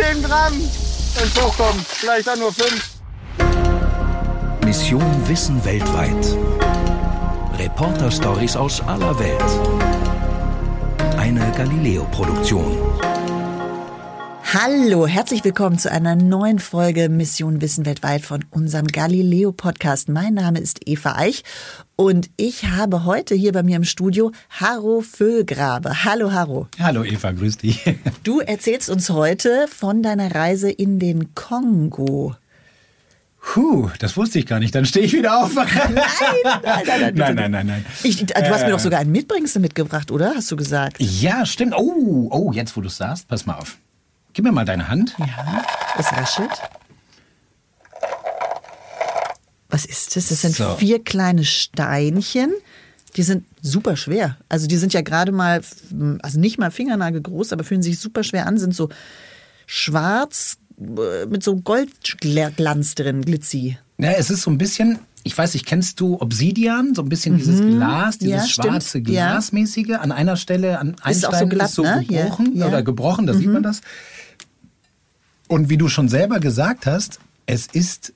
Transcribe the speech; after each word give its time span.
10 0.00 0.22
Gramm, 0.22 0.54
wenn 0.54 1.24
es 1.24 1.42
hochkommt. 1.42 1.86
Vielleicht 1.86 2.26
auch 2.26 2.36
nur 2.36 2.52
5. 2.52 2.90
Mission 4.64 5.28
Wissen 5.28 5.62
weltweit. 5.62 6.38
Reporter-Stories 7.58 8.56
aus 8.56 8.80
aller 8.80 9.18
Welt. 9.18 9.44
Eine 11.18 11.52
Galileo-Produktion. 11.52 12.78
Hallo, 14.52 15.06
herzlich 15.06 15.44
willkommen 15.44 15.78
zu 15.78 15.92
einer 15.92 16.16
neuen 16.16 16.58
Folge 16.58 17.08
Mission 17.08 17.60
Wissen 17.60 17.86
weltweit 17.86 18.22
von 18.22 18.44
unserem 18.50 18.88
Galileo 18.88 19.52
Podcast. 19.52 20.08
Mein 20.08 20.34
Name 20.34 20.58
ist 20.58 20.88
Eva 20.88 21.14
Eich 21.14 21.44
und 21.94 22.30
ich 22.36 22.64
habe 22.64 23.04
heute 23.04 23.36
hier 23.36 23.52
bei 23.52 23.62
mir 23.62 23.76
im 23.76 23.84
Studio 23.84 24.32
Harro 24.48 25.02
Füllgrabe. 25.02 26.04
Hallo 26.04 26.32
Harro. 26.32 26.66
Hallo 26.80 27.04
Eva, 27.04 27.30
grüß 27.30 27.58
dich. 27.58 27.84
Du 28.24 28.40
erzählst 28.40 28.90
uns 28.90 29.10
heute 29.10 29.68
von 29.68 30.02
deiner 30.02 30.34
Reise 30.34 30.68
in 30.68 30.98
den 30.98 31.32
Kongo. 31.36 32.34
Puh, 33.40 33.88
das 34.00 34.16
wusste 34.16 34.40
ich 34.40 34.46
gar 34.46 34.58
nicht. 34.58 34.74
Dann 34.74 34.84
stehe 34.84 35.06
ich 35.06 35.12
wieder 35.12 35.44
auf. 35.44 35.54
Nein, 35.54 35.66
nein, 35.94 36.82
nein, 36.86 37.14
nein, 37.14 37.34
nein, 37.36 37.50
nein, 37.52 37.66
nein. 37.68 37.86
Ich, 38.02 38.26
du 38.26 38.34
hast 38.34 38.64
mir 38.64 38.72
doch 38.72 38.80
sogar 38.80 38.98
einen 38.98 39.12
Mitbringsel 39.12 39.62
mitgebracht, 39.62 40.10
oder? 40.10 40.34
Hast 40.34 40.50
du 40.50 40.56
gesagt? 40.56 40.96
Ja, 40.98 41.46
stimmt. 41.46 41.72
Oh, 41.76 42.28
oh, 42.32 42.50
jetzt 42.52 42.76
wo 42.76 42.80
du 42.80 42.88
es 42.88 42.96
sagst, 42.96 43.28
pass 43.28 43.46
mal 43.46 43.54
auf. 43.54 43.78
Gib 44.32 44.44
mir 44.44 44.52
mal 44.52 44.64
deine 44.64 44.88
Hand. 44.88 45.14
Ja, 45.18 45.64
es 45.98 46.12
raschelt. 46.12 46.50
Was 49.68 49.84
ist 49.84 50.16
das? 50.16 50.28
Das 50.28 50.40
sind 50.42 50.56
So. 50.56 50.74
vier 50.76 51.02
kleine 51.02 51.44
Steinchen. 51.44 52.52
Die 53.16 53.22
sind 53.22 53.44
super 53.60 53.96
schwer. 53.96 54.36
Also 54.48 54.66
die 54.66 54.76
sind 54.76 54.92
ja 54.92 55.00
gerade 55.02 55.32
mal, 55.32 55.62
also 56.22 56.38
nicht 56.38 56.58
mal 56.58 56.70
Fingernagel 56.70 57.20
groß, 57.22 57.52
aber 57.52 57.64
fühlen 57.64 57.82
sich 57.82 57.98
super 57.98 58.22
schwer 58.22 58.46
an, 58.46 58.56
sind 58.58 58.74
so 58.74 58.88
schwarz 59.66 60.58
äh, 60.80 61.26
mit 61.26 61.42
so 61.42 61.56
Goldglanz 61.56 62.94
drin, 62.94 63.22
Glitzy. 63.22 63.78
Ja, 63.98 64.12
es 64.12 64.30
ist 64.30 64.42
so 64.42 64.50
ein 64.50 64.58
bisschen, 64.58 65.00
ich 65.24 65.36
weiß 65.36 65.54
nicht, 65.54 65.66
kennst 65.66 65.98
du 66.00 66.20
Obsidian? 66.20 66.94
So 66.94 67.02
ein 67.02 67.08
bisschen 67.08 67.36
dieses 67.36 67.60
Glas, 67.60 68.18
dieses 68.18 68.34
Mhm. 68.34 68.38
Ja, 68.42 68.46
stimmt. 68.48 68.66
schwarze 68.66 68.98
Ja. 68.98 69.32
Glasmäßige. 69.32 69.90
An 70.00 70.12
einer 70.12 70.36
Stelle, 70.36 70.78
an 70.78 70.96
einem 71.02 71.12
ist 71.16 71.24
auch 71.26 71.32
so 71.32 71.36
Stein 71.38 71.48
glatt, 71.50 71.68
ist 71.68 71.74
so 71.74 71.82
ne? 71.82 72.04
Gebrochen 72.08 72.56
Ja. 72.56 72.66
Mhm. 72.66 72.72
oder 72.72 72.82
gebrochen, 72.84 73.26
da 73.26 73.34
sieht 73.34 73.48
man 73.48 73.62
das. 73.64 73.80
Und 75.50 75.68
wie 75.68 75.78
du 75.78 75.88
schon 75.88 76.08
selber 76.08 76.38
gesagt 76.38 76.86
hast, 76.86 77.18
es 77.46 77.66
ist 77.66 78.12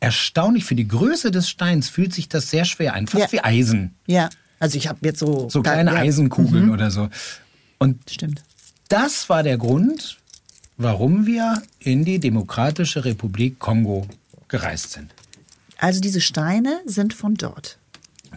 erstaunlich 0.00 0.64
für 0.64 0.74
die 0.74 0.88
Größe 0.88 1.30
des 1.30 1.46
Steins 1.50 1.90
fühlt 1.90 2.14
sich 2.14 2.30
das 2.30 2.48
sehr 2.48 2.64
schwer 2.64 2.94
an, 2.94 3.06
fast 3.06 3.30
Ja. 3.30 3.32
wie 3.32 3.44
Eisen. 3.44 3.94
Ja, 4.06 4.30
also 4.58 4.78
ich 4.78 4.88
habe 4.88 5.00
jetzt 5.02 5.18
so... 5.18 5.50
So 5.50 5.60
kleine 5.60 5.90
ja. 5.92 5.98
Eisenkugeln 5.98 6.70
oder 6.70 6.90
so. 6.90 7.10
Und 7.76 8.08
Stimmt. 8.08 8.42
das 8.88 9.28
war 9.28 9.42
der 9.42 9.58
Grund, 9.58 10.16
warum 10.78 11.26
wir 11.26 11.62
in 11.78 12.06
die 12.06 12.20
Demokratische 12.20 13.04
Republik 13.04 13.58
Kongo 13.58 14.06
gereist 14.48 14.92
sind. 14.92 15.12
Also 15.76 16.00
diese 16.00 16.22
Steine 16.22 16.80
sind 16.86 17.12
von 17.12 17.34
dort. 17.34 17.77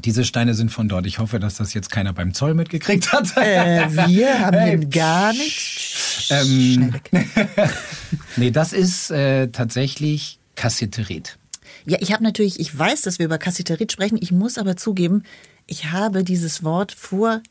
Diese 0.03 0.25
Steine 0.25 0.53
sind 0.53 0.71
von 0.71 0.87
dort. 0.87 1.05
Ich 1.05 1.19
hoffe, 1.19 1.39
dass 1.39 1.55
das 1.55 1.73
jetzt 1.73 1.91
keiner 1.91 2.13
beim 2.13 2.33
Zoll 2.33 2.53
mitgekriegt 2.53 3.11
hat. 3.11 3.35
Äh, 3.37 3.89
wir 4.07 4.39
haben 4.39 4.57
Hey, 4.57 4.85
gar 4.85 5.33
nichts. 5.33 6.29
Ähm, 6.29 6.93
nee, 8.37 8.51
das 8.51 8.73
ist 8.73 9.11
äh, 9.11 9.47
tatsächlich 9.47 10.39
Kassiterit. 10.55 11.37
Ja, 11.85 11.97
ich 12.01 12.13
habe 12.13 12.23
natürlich, 12.23 12.59
ich 12.59 12.77
weiß, 12.77 13.01
dass 13.01 13.19
wir 13.19 13.25
über 13.25 13.37
Kassiterit 13.37 13.91
sprechen. 13.91 14.17
Ich 14.21 14.31
muss 14.31 14.57
aber 14.57 14.77
zugeben, 14.77 15.23
ich 15.67 15.91
habe 15.91 16.23
dieses 16.23 16.63
Wort 16.63 16.91
vor, 16.91 17.41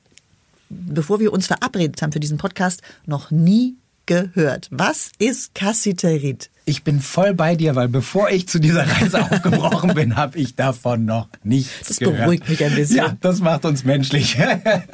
bevor 0.69 1.21
wir 1.21 1.33
uns 1.33 1.47
verabredet 1.47 2.01
haben 2.03 2.13
für 2.13 2.21
diesen 2.21 2.39
Podcast, 2.39 2.83
noch 3.07 3.31
nie 3.31 3.75
gehört. 4.07 4.69
Was 4.71 5.13
ist 5.19 5.55
Kassiterit? 5.55 6.51
Ich 6.71 6.85
bin 6.85 7.01
voll 7.01 7.35
bei 7.35 7.57
dir, 7.57 7.75
weil 7.75 7.89
bevor 7.89 8.31
ich 8.31 8.47
zu 8.47 8.61
dieser 8.61 8.87
Reise 8.87 9.21
aufgebrochen 9.31 9.93
bin, 9.95 10.15
habe 10.15 10.39
ich 10.39 10.55
davon 10.55 11.05
noch 11.05 11.29
nichts 11.43 11.89
Das 11.89 11.97
gehört. 11.99 12.19
beruhigt 12.19 12.49
mich 12.49 12.65
ein 12.65 12.75
bisschen. 12.77 12.97
Ja, 12.99 13.17
das 13.21 13.41
macht 13.41 13.65
uns 13.65 13.83
menschlich. 13.85 14.39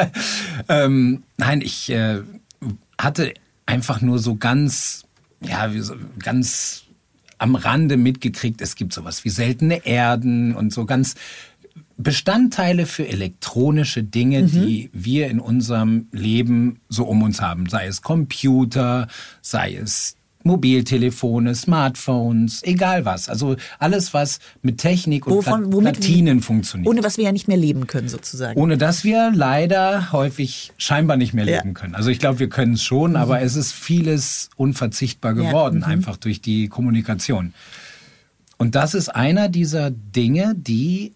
ähm, 0.71 1.23
nein, 1.37 1.61
ich 1.61 1.91
äh, 1.91 2.23
hatte 2.99 3.35
einfach 3.67 4.01
nur 4.01 4.19
so 4.19 4.37
ganz, 4.37 5.05
ja, 5.43 5.71
ganz 6.19 6.85
am 7.37 7.55
Rande 7.57 7.99
mitgekriegt, 7.99 8.63
es 8.63 8.75
gibt 8.77 8.95
sowas 8.95 9.25
wie 9.27 9.31
seltene 9.31 9.85
Erden 9.87 10.55
und 10.55 10.73
so 10.73 10.87
ganz 10.87 11.15
Bestandteile 11.99 12.87
für 12.87 13.07
elektronische 13.07 14.03
Dinge, 14.03 14.43
Mhm. 14.43 14.47
die 14.51 14.91
wir 14.95 15.29
in 15.29 15.41
unserem 15.41 16.09
Leben 16.13 16.81
so 16.89 17.05
um 17.05 17.23
uns 17.23 17.41
haben. 17.43 17.69
Sei 17.69 17.87
es 17.87 18.01
Computer, 18.03 19.09
sei 19.43 19.75
es 19.77 20.17
Mobiltelefone, 20.47 21.55
Smartphones, 21.55 22.63
egal 22.63 23.05
was. 23.05 23.29
Also 23.29 23.57
alles, 23.79 24.15
was 24.15 24.39
mit 24.63 24.79
Technik 24.79 25.27
und 25.27 25.33
Wovon- 25.35 25.73
womit- 25.73 25.95
Platinen 25.95 26.41
funktioniert. 26.41 26.89
Ohne 26.89 27.03
was 27.05 27.17
wir 27.19 27.25
ja 27.25 27.33
nicht 27.33 27.49
mehr 27.49 27.57
leben 27.57 27.87
können, 27.87 28.09
sozusagen. 28.09 28.59
Ohne 28.59 28.79
dass 28.79 29.05
wir 29.05 29.33
leider 29.35 30.13
häufig 30.13 30.73
scheinbar 30.79 31.17
nicht 31.17 31.35
mehr 31.35 31.45
Ja. 31.45 31.59
leben 31.59 31.75
können. 31.75 31.95
Also 31.95 32.11
ich 32.11 32.19
glaube, 32.19 32.39
wir 32.39 32.49
können 32.49 32.75
es 32.75 32.83
schon, 32.83 33.17
aber 33.17 33.43
es 33.43 33.57
ist 33.57 33.73
vieles 33.73 34.49
unverzichtbar 34.57 35.37
Ja, 35.37 35.43
geworden, 35.51 35.79
mhm. 35.79 35.85
einfach 35.85 36.17
durch 36.17 36.41
die 36.41 36.69
Kommunikation. 36.69 37.53
Und 38.57 38.75
das 38.75 38.95
ist 38.95 39.09
einer 39.15 39.49
dieser 39.49 39.91
Dinge, 39.91 40.55
die 40.57 41.13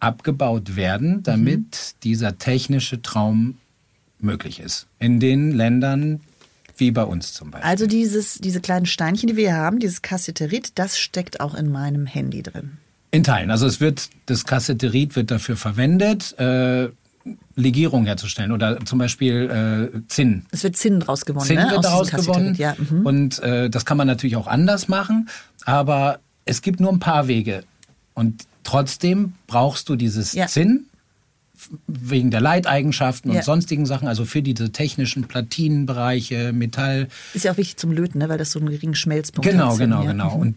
abgebaut 0.00 0.76
werden, 0.76 1.22
damit 1.22 1.60
Mhm. 1.60 2.00
dieser 2.02 2.38
technische 2.38 3.00
Traum 3.02 3.56
möglich 4.18 4.60
ist. 4.60 4.86
In 4.98 5.20
den 5.20 5.52
Ländern 5.52 6.20
wie 6.82 6.90
bei 6.90 7.04
uns 7.04 7.32
zum 7.32 7.50
Beispiel. 7.50 7.68
Also 7.68 7.86
dieses, 7.86 8.34
diese 8.34 8.60
kleinen 8.60 8.86
Steinchen, 8.86 9.28
die 9.28 9.36
wir 9.36 9.50
hier 9.50 9.56
haben, 9.56 9.78
dieses 9.78 10.02
Kassiterit, 10.02 10.72
das 10.74 10.98
steckt 10.98 11.40
auch 11.40 11.54
in 11.54 11.70
meinem 11.70 12.06
Handy 12.06 12.42
drin. 12.42 12.78
In 13.10 13.24
Teilen. 13.24 13.50
Also 13.50 13.66
es 13.66 13.80
wird, 13.80 14.08
das 14.26 14.44
Kasseterit 14.44 15.16
wird 15.16 15.30
dafür 15.30 15.56
verwendet, 15.56 16.38
äh, 16.38 16.88
Legierung 17.54 18.06
herzustellen 18.06 18.50
oder 18.50 18.84
zum 18.84 18.98
Beispiel 18.98 19.90
äh, 19.94 20.08
Zinn. 20.08 20.46
Es 20.50 20.64
wird 20.64 20.76
Zinn 20.76 20.98
draus 20.98 21.24
gewonnen, 21.24 21.46
Zinn 21.46 21.58
ne? 21.58 21.70
wird 21.70 21.78
Aus 21.78 21.84
daraus 21.84 22.10
gewonnen. 22.10 22.54
Ja, 22.56 22.74
mhm. 22.76 23.06
Und 23.06 23.38
äh, 23.40 23.70
das 23.70 23.84
kann 23.84 23.96
man 23.96 24.06
natürlich 24.06 24.36
auch 24.36 24.48
anders 24.48 24.88
machen, 24.88 25.28
aber 25.64 26.18
es 26.46 26.62
gibt 26.62 26.80
nur 26.80 26.90
ein 26.90 26.98
paar 26.98 27.28
Wege. 27.28 27.62
Und 28.14 28.44
trotzdem 28.64 29.34
brauchst 29.46 29.88
du 29.88 29.94
dieses 29.94 30.32
Ja. 30.32 30.46
Zinn 30.48 30.86
wegen 31.86 32.30
der 32.30 32.40
Leiteigenschaften 32.40 33.30
und 33.30 33.36
Ja. 33.36 33.42
sonstigen 33.42 33.86
Sachen, 33.86 34.08
also 34.08 34.24
für 34.24 34.42
diese 34.42 34.70
technischen 34.72 35.24
Platinenbereiche, 35.24 36.52
Metall. 36.52 37.08
Ist 37.34 37.44
ja 37.44 37.52
auch 37.52 37.56
wichtig 37.56 37.76
zum 37.76 37.92
Löten, 37.92 38.18
ne? 38.18 38.28
weil 38.28 38.38
das 38.38 38.50
so 38.52 38.58
einen 38.58 38.70
geringen 38.70 38.94
Schmelzpunkt 38.94 39.48
Genau, 39.48 39.72
hat. 39.72 39.78
Genau, 39.78 40.04
genau. 40.04 40.36
Mhm. 40.36 40.40
Und 40.40 40.56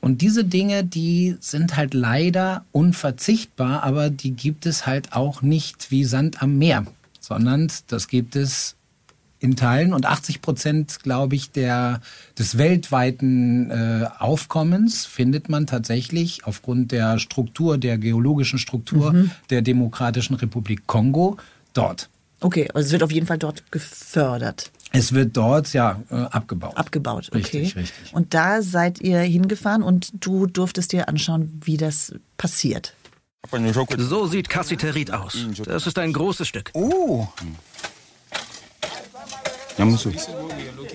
und 0.00 0.20
diese 0.22 0.44
Dinge, 0.44 0.84
die 0.84 1.36
sind 1.40 1.76
halt 1.76 1.94
leider 1.94 2.64
unverzichtbar, 2.72 3.82
aber 3.82 4.10
die 4.10 4.32
gibt 4.32 4.66
es 4.66 4.86
halt 4.86 5.12
auch 5.12 5.42
nicht 5.42 5.90
wie 5.90 6.04
Sand 6.04 6.42
am 6.42 6.58
Meer, 6.58 6.86
sondern 7.20 7.68
das 7.88 8.08
gibt 8.08 8.36
es 8.36 8.76
in 9.42 9.56
Teilen 9.56 9.92
und 9.92 10.06
80 10.06 10.40
Prozent, 10.40 11.00
glaube 11.02 11.34
ich, 11.34 11.50
der, 11.50 12.00
des 12.38 12.56
weltweiten 12.58 13.70
äh, 13.70 14.06
Aufkommens 14.18 15.04
findet 15.04 15.48
man 15.48 15.66
tatsächlich 15.66 16.44
aufgrund 16.44 16.92
der 16.92 17.18
Struktur, 17.18 17.76
der 17.76 17.98
geologischen 17.98 18.58
Struktur 18.58 19.12
Mhm. 19.12 19.30
der 19.50 19.62
Demokratischen 19.62 20.36
Republik 20.36 20.86
Kongo 20.86 21.36
dort. 21.74 22.08
Okay, 22.40 22.68
also 22.74 22.86
es 22.86 22.92
wird 22.92 23.02
auf 23.02 23.12
jeden 23.12 23.26
Fall 23.26 23.38
dort 23.38 23.70
gefördert, 23.72 24.70
Es 24.92 25.12
wird 25.12 25.36
dort 25.36 25.72
ja 25.72 26.00
äh, 26.10 26.14
abgebaut. 26.14 26.76
abgebaut. 26.76 27.28
Okay. 27.28 27.38
Richtig, 27.38 27.76
richtig. 27.76 28.12
Und 28.14 28.34
da 28.34 28.62
seid 28.62 29.00
ihr 29.00 29.20
hingefahren 29.20 29.82
und 29.82 30.12
du 30.24 30.46
durftest 30.46 30.92
dir 30.92 31.08
anschauen, 31.08 31.60
wie 31.64 31.76
das 31.76 32.14
passiert. 32.36 32.94
So 33.98 34.26
sieht 34.26 34.48
Kassiterit 34.48 35.10
aus. 35.12 35.36
Das 35.64 35.86
ist 35.88 35.98
ein 35.98 36.12
großes 36.12 36.46
Stück. 36.46 36.70
Oh. 36.74 37.26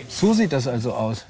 So 0.09 0.33
sieht 0.33 0.51
das 0.53 0.67
also 0.67 0.93
aus. 0.93 1.25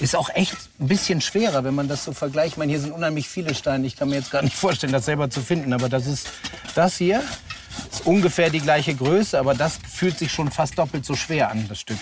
Ist 0.00 0.14
auch 0.14 0.30
echt 0.34 0.54
ein 0.80 0.86
bisschen 0.88 1.20
schwerer, 1.20 1.64
wenn 1.64 1.74
man 1.74 1.88
das 1.88 2.04
so 2.04 2.12
vergleicht. 2.12 2.52
Ich 2.52 2.56
meine, 2.56 2.70
hier 2.70 2.80
sind 2.80 2.92
unheimlich 2.92 3.28
viele 3.28 3.54
Steine. 3.54 3.86
Ich 3.86 3.96
kann 3.96 4.08
mir 4.08 4.16
jetzt 4.16 4.30
gar 4.30 4.42
nicht 4.42 4.54
vorstellen, 4.56 4.92
das 4.92 5.06
selber 5.06 5.28
zu 5.30 5.40
finden. 5.40 5.72
Aber 5.72 5.88
das 5.88 6.06
ist 6.06 6.28
das 6.74 6.96
hier. 6.96 7.22
Ist 7.92 8.06
ungefähr 8.06 8.50
die 8.50 8.60
gleiche 8.60 8.94
Größe, 8.94 9.38
aber 9.38 9.54
das 9.54 9.78
fühlt 9.88 10.18
sich 10.18 10.32
schon 10.32 10.50
fast 10.50 10.78
doppelt 10.78 11.04
so 11.04 11.14
schwer 11.14 11.50
an, 11.50 11.66
das 11.68 11.80
Stück. 11.80 11.98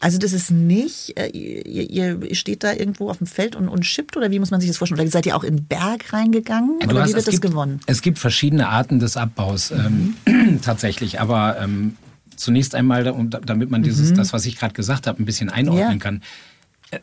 Also 0.00 0.18
das 0.18 0.32
ist 0.32 0.50
nicht, 0.50 1.18
äh, 1.18 1.26
ihr, 1.28 2.22
ihr 2.22 2.34
steht 2.36 2.62
da 2.62 2.72
irgendwo 2.72 3.10
auf 3.10 3.18
dem 3.18 3.26
Feld 3.26 3.56
und, 3.56 3.68
und 3.68 3.84
schippt 3.84 4.16
oder 4.16 4.30
wie 4.30 4.38
muss 4.38 4.50
man 4.50 4.60
sich 4.60 4.68
das 4.70 4.76
vorstellen? 4.76 5.00
Oder 5.00 5.10
seid 5.10 5.26
ihr 5.26 5.34
auch 5.36 5.42
in 5.44 5.56
den 5.56 5.66
Berg 5.66 6.12
reingegangen 6.12 6.78
Du 6.80 6.90
oder 6.90 7.00
hast- 7.00 7.08
wie 7.10 7.14
wird 7.14 7.18
es 7.20 7.24
das 7.24 7.40
gibt, 7.40 7.50
gewonnen? 7.50 7.80
Es 7.86 8.00
gibt 8.02 8.18
verschiedene 8.18 8.68
Arten 8.68 9.00
des 9.00 9.16
Abbaus 9.16 9.70
ähm, 9.72 10.14
tatsächlich, 10.62 11.20
aber 11.20 11.58
ähm, 11.60 11.96
zunächst 12.38 12.74
einmal, 12.74 13.04
da- 13.04 13.40
damit 13.40 13.70
man 13.70 13.82
dieses, 13.82 14.12
das, 14.14 14.32
was 14.32 14.46
ich 14.46 14.56
gerade 14.56 14.74
gesagt 14.74 15.06
habe, 15.06 15.22
ein 15.22 15.26
bisschen 15.26 15.50
einordnen 15.50 15.86
Mhm. 15.86 15.92
Ja. 15.92 15.98
kann. 15.98 16.22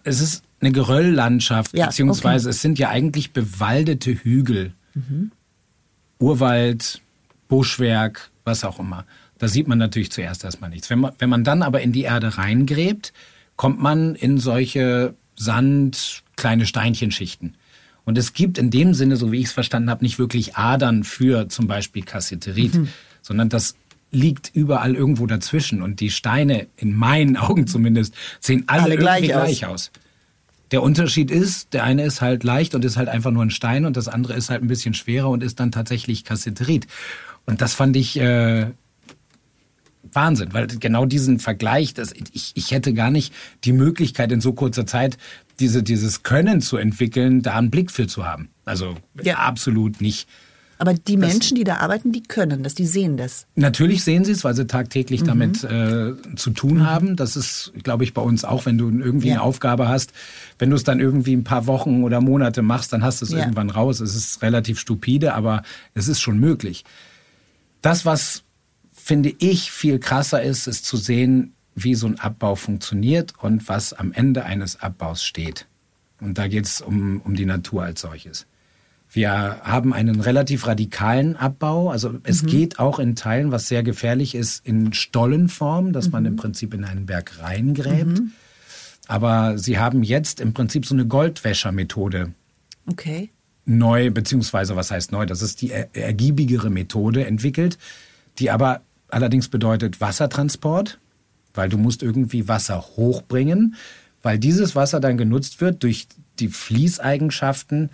Es 0.03 0.19
ist 0.21 0.43
eine 0.61 0.71
Gerölllandschaft, 0.71 1.77
Ja, 1.77 1.87
beziehungsweise 1.87 2.47
okay. 2.49 2.55
es 2.55 2.61
sind 2.61 2.79
ja 2.79 2.89
eigentlich 2.89 3.31
bewaldete 3.33 4.11
Hügel. 4.11 4.73
Urwald, 6.19 7.01
Buschwerk, 7.47 8.31
was 8.43 8.63
auch 8.63 8.79
immer. 8.79 9.05
Da 9.37 9.47
sieht 9.47 9.67
man 9.67 9.77
natürlich 9.77 10.11
zuerst 10.11 10.43
erstmal 10.43 10.69
nichts. 10.69 10.89
Wenn 10.89 10.99
man, 10.99 11.13
wenn 11.19 11.29
man 11.29 11.43
dann 11.43 11.61
aber 11.61 11.81
in 11.81 11.91
die 11.91 12.03
Erde 12.03 12.37
reingräbt, 12.37 13.11
kommt 13.57 13.81
man 13.81 14.15
in 14.15 14.37
solche 14.39 15.13
Sand, 15.35 16.23
kleine 16.37 16.65
Steinchenschichten. 16.65 17.55
Und 18.05 18.17
es 18.17 18.33
gibt 18.33 18.57
in 18.57 18.69
dem 18.71 18.93
Sinne, 18.93 19.17
so 19.17 19.31
wie 19.31 19.39
ich 19.39 19.47
es 19.47 19.51
verstanden 19.51 19.89
habe, 19.89 20.03
nicht 20.05 20.19
wirklich 20.19 20.55
Adern 20.55 21.03
für 21.03 21.49
zum 21.49 21.67
Beispiel 21.67 22.03
Cassiterit, 22.03 22.75
mhm. 22.75 22.87
sondern 23.21 23.49
das 23.49 23.75
liegt 24.15 24.51
überall 24.53 24.95
irgendwo 24.95 25.27
dazwischen. 25.27 25.81
Und 25.81 25.99
die 25.99 26.09
Steine, 26.09 26.67
in 26.77 26.95
meinen 26.95 27.37
Augen 27.37 27.67
zumindest, 27.67 28.15
sehen 28.39 28.63
alle, 28.67 28.83
alle 28.83 28.97
gleich, 28.97 29.23
gleich 29.25 29.65
aus. 29.65 29.91
Der 30.71 30.81
Unterschied 30.81 31.29
ist, 31.29 31.73
der 31.73 31.83
eine 31.83 32.03
ist 32.03 32.21
halt 32.21 32.43
leicht 32.43 32.73
und 32.73 32.83
ist 32.83 32.97
halt 32.97 33.07
einfach 33.07 33.31
nur 33.31 33.43
ein 33.43 33.51
Stein 33.51 33.85
und 33.85 33.95
das 33.95 34.07
andere 34.07 34.33
ist 34.33 34.49
halt 34.49 34.63
ein 34.63 34.67
bisschen 34.67 34.95
schwerer 34.95 35.29
und 35.29 35.43
ist 35.43 35.59
dann 35.59 35.71
tatsächlich 35.71 36.23
Cassiterit. 36.23 36.87
Und 37.45 37.61
das 37.61 37.75
fand 37.75 37.95
ich 37.95 38.19
äh, 38.19 38.71
Wahnsinn, 40.11 40.53
weil 40.53 40.65
genau 40.67 41.05
diesen 41.05 41.39
Vergleich, 41.39 41.93
das, 41.93 42.13
ich, 42.33 42.51
ich 42.55 42.71
hätte 42.71 42.93
gar 42.93 43.11
nicht 43.11 43.33
die 43.63 43.73
Möglichkeit 43.73 44.31
in 44.31 44.41
so 44.41 44.53
kurzer 44.53 44.87
Zeit 44.87 45.17
diese, 45.59 45.83
dieses 45.83 46.23
Können 46.23 46.61
zu 46.61 46.77
entwickeln, 46.77 47.41
da 47.41 47.57
einen 47.57 47.69
Blick 47.69 47.91
für 47.91 48.07
zu 48.07 48.25
haben. 48.25 48.49
Also 48.65 48.97
ja. 49.21 49.35
absolut 49.35 50.01
nicht. 50.01 50.27
Aber 50.77 50.93
die 50.93 51.17
Menschen, 51.17 51.55
die 51.55 51.63
da 51.63 51.77
arbeiten, 51.77 52.11
die 52.11 52.23
können 52.23 52.63
das, 52.63 52.75
die 52.75 52.85
sehen 52.85 53.15
das. 53.15 53.47
Natürlich 53.55 54.03
sehen 54.03 54.25
sie 54.25 54.33
es, 54.33 54.43
weil 54.43 54.55
sie 54.55 54.67
tagtäglich 54.67 55.21
mhm. 55.21 55.25
damit 55.25 55.63
äh, 55.63 56.13
zu 56.35 56.51
tun 56.51 56.75
mhm. 56.75 56.85
haben. 56.85 57.15
Das 57.15 57.35
ist, 57.35 57.71
glaube 57.83 58.03
ich, 58.03 58.13
bei 58.13 58.21
uns 58.21 58.43
auch, 58.43 58.65
wenn 58.65 58.77
du 58.77 58.89
irgendwie 58.89 59.29
ja. 59.29 59.35
eine 59.35 59.41
Aufgabe 59.43 59.87
hast. 59.87 60.11
Wenn 60.59 60.69
du 60.69 60.75
es 60.75 60.83
dann 60.83 60.99
irgendwie 60.99 61.33
ein 61.33 61.43
paar 61.43 61.67
Wochen 61.67 62.03
oder 62.03 62.19
Monate 62.19 62.61
machst, 62.61 62.91
dann 62.91 63.03
hast 63.03 63.21
du 63.21 63.25
es 63.25 63.31
ja. 63.31 63.39
irgendwann 63.39 63.69
raus. 63.69 64.01
Es 64.01 64.15
ist 64.15 64.41
relativ 64.41 64.79
stupide, 64.79 65.33
aber 65.33 65.63
es 65.93 66.07
ist 66.07 66.19
schon 66.19 66.39
möglich. 66.39 66.83
Das, 67.81 68.05
was 68.05 68.43
finde 68.91 69.33
ich 69.37 69.71
viel 69.71 69.99
krasser 69.99 70.41
ist, 70.41 70.67
ist 70.67 70.85
zu 70.85 70.97
sehen, 70.97 71.53
wie 71.75 71.95
so 71.95 72.07
ein 72.07 72.19
Abbau 72.19 72.55
funktioniert 72.55 73.33
und 73.39 73.69
was 73.69 73.93
am 73.93 74.11
Ende 74.11 74.45
eines 74.45 74.81
Abbaus 74.81 75.23
steht. 75.23 75.67
Und 76.21 76.37
da 76.37 76.47
geht 76.47 76.65
es 76.65 76.81
um, 76.81 77.21
um 77.21 77.35
die 77.35 77.45
Natur 77.45 77.83
als 77.83 78.01
solches. 78.01 78.47
Wir 79.15 79.61
haben 79.63 79.93
einen 79.93 80.19
relativ 80.19 80.67
radikalen 80.67 81.37
Abbau. 81.37 81.89
Also 81.89 82.19
es 82.23 82.43
mhm. 82.43 82.47
geht 82.47 82.79
auch 82.79 82.99
in 82.99 83.15
Teilen, 83.15 83.49
was 83.49 83.69
sehr 83.69 83.81
gefährlich 83.81 84.35
ist, 84.35 84.65
in 84.65 84.91
Stollenform, 84.91 85.93
dass 85.93 86.07
mhm. 86.07 86.11
man 86.11 86.25
im 86.25 86.35
Prinzip 86.35 86.73
in 86.73 86.83
einen 86.83 87.05
Berg 87.05 87.39
reingräbt. 87.39 88.19
Mhm. 88.19 88.33
Aber 89.07 89.57
sie 89.57 89.79
haben 89.79 90.03
jetzt 90.03 90.41
im 90.41 90.53
Prinzip 90.53 90.85
so 90.85 90.93
eine 90.93 91.05
Goldwäschermethode. 91.07 92.33
Okay. 92.87 93.29
Neu, 93.63 94.11
beziehungsweise 94.11 94.75
was 94.75 94.91
heißt 94.91 95.13
neu? 95.13 95.25
Das 95.25 95.41
ist 95.41 95.61
die 95.61 95.71
ergiebigere 95.71 96.69
Methode 96.69 97.25
entwickelt, 97.25 97.77
die 98.37 98.51
aber 98.51 98.81
allerdings 99.07 99.47
bedeutet 99.47 100.01
Wassertransport, 100.01 100.99
weil 101.53 101.69
du 101.69 101.77
musst 101.77 102.03
irgendwie 102.03 102.49
Wasser 102.49 102.81
hochbringen, 102.81 103.75
weil 104.21 104.39
dieses 104.39 104.75
Wasser 104.75 104.99
dann 104.99 105.17
genutzt 105.17 105.61
wird 105.61 105.83
durch 105.83 106.09
die 106.39 106.49
Fließeigenschaften. 106.49 107.91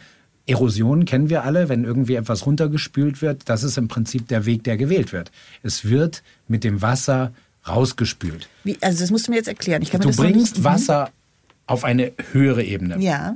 Erosion 0.47 1.05
kennen 1.05 1.29
wir 1.29 1.43
alle, 1.43 1.69
wenn 1.69 1.83
irgendwie 1.83 2.15
etwas 2.15 2.45
runtergespült 2.45 3.21
wird, 3.21 3.43
das 3.47 3.63
ist 3.63 3.77
im 3.77 3.87
Prinzip 3.87 4.27
der 4.27 4.45
Weg, 4.45 4.63
der 4.63 4.77
gewählt 4.77 5.13
wird. 5.13 5.31
Es 5.63 5.85
wird 5.85 6.23
mit 6.47 6.63
dem 6.63 6.81
Wasser 6.81 7.31
rausgespült. 7.67 8.49
Wie, 8.63 8.77
also 8.81 8.99
das 8.99 9.11
musst 9.11 9.27
du 9.27 9.31
mir 9.31 9.37
jetzt 9.37 9.47
erklären. 9.47 9.83
du 9.83 9.99
bringst 10.15 10.23
nicht... 10.33 10.57
Mhm. 10.59 10.63
Wasser 10.63 11.11
auf 11.67 11.83
eine 11.83 12.11
höhere 12.31 12.63
Ebene. 12.63 12.99
Ja. 12.99 13.35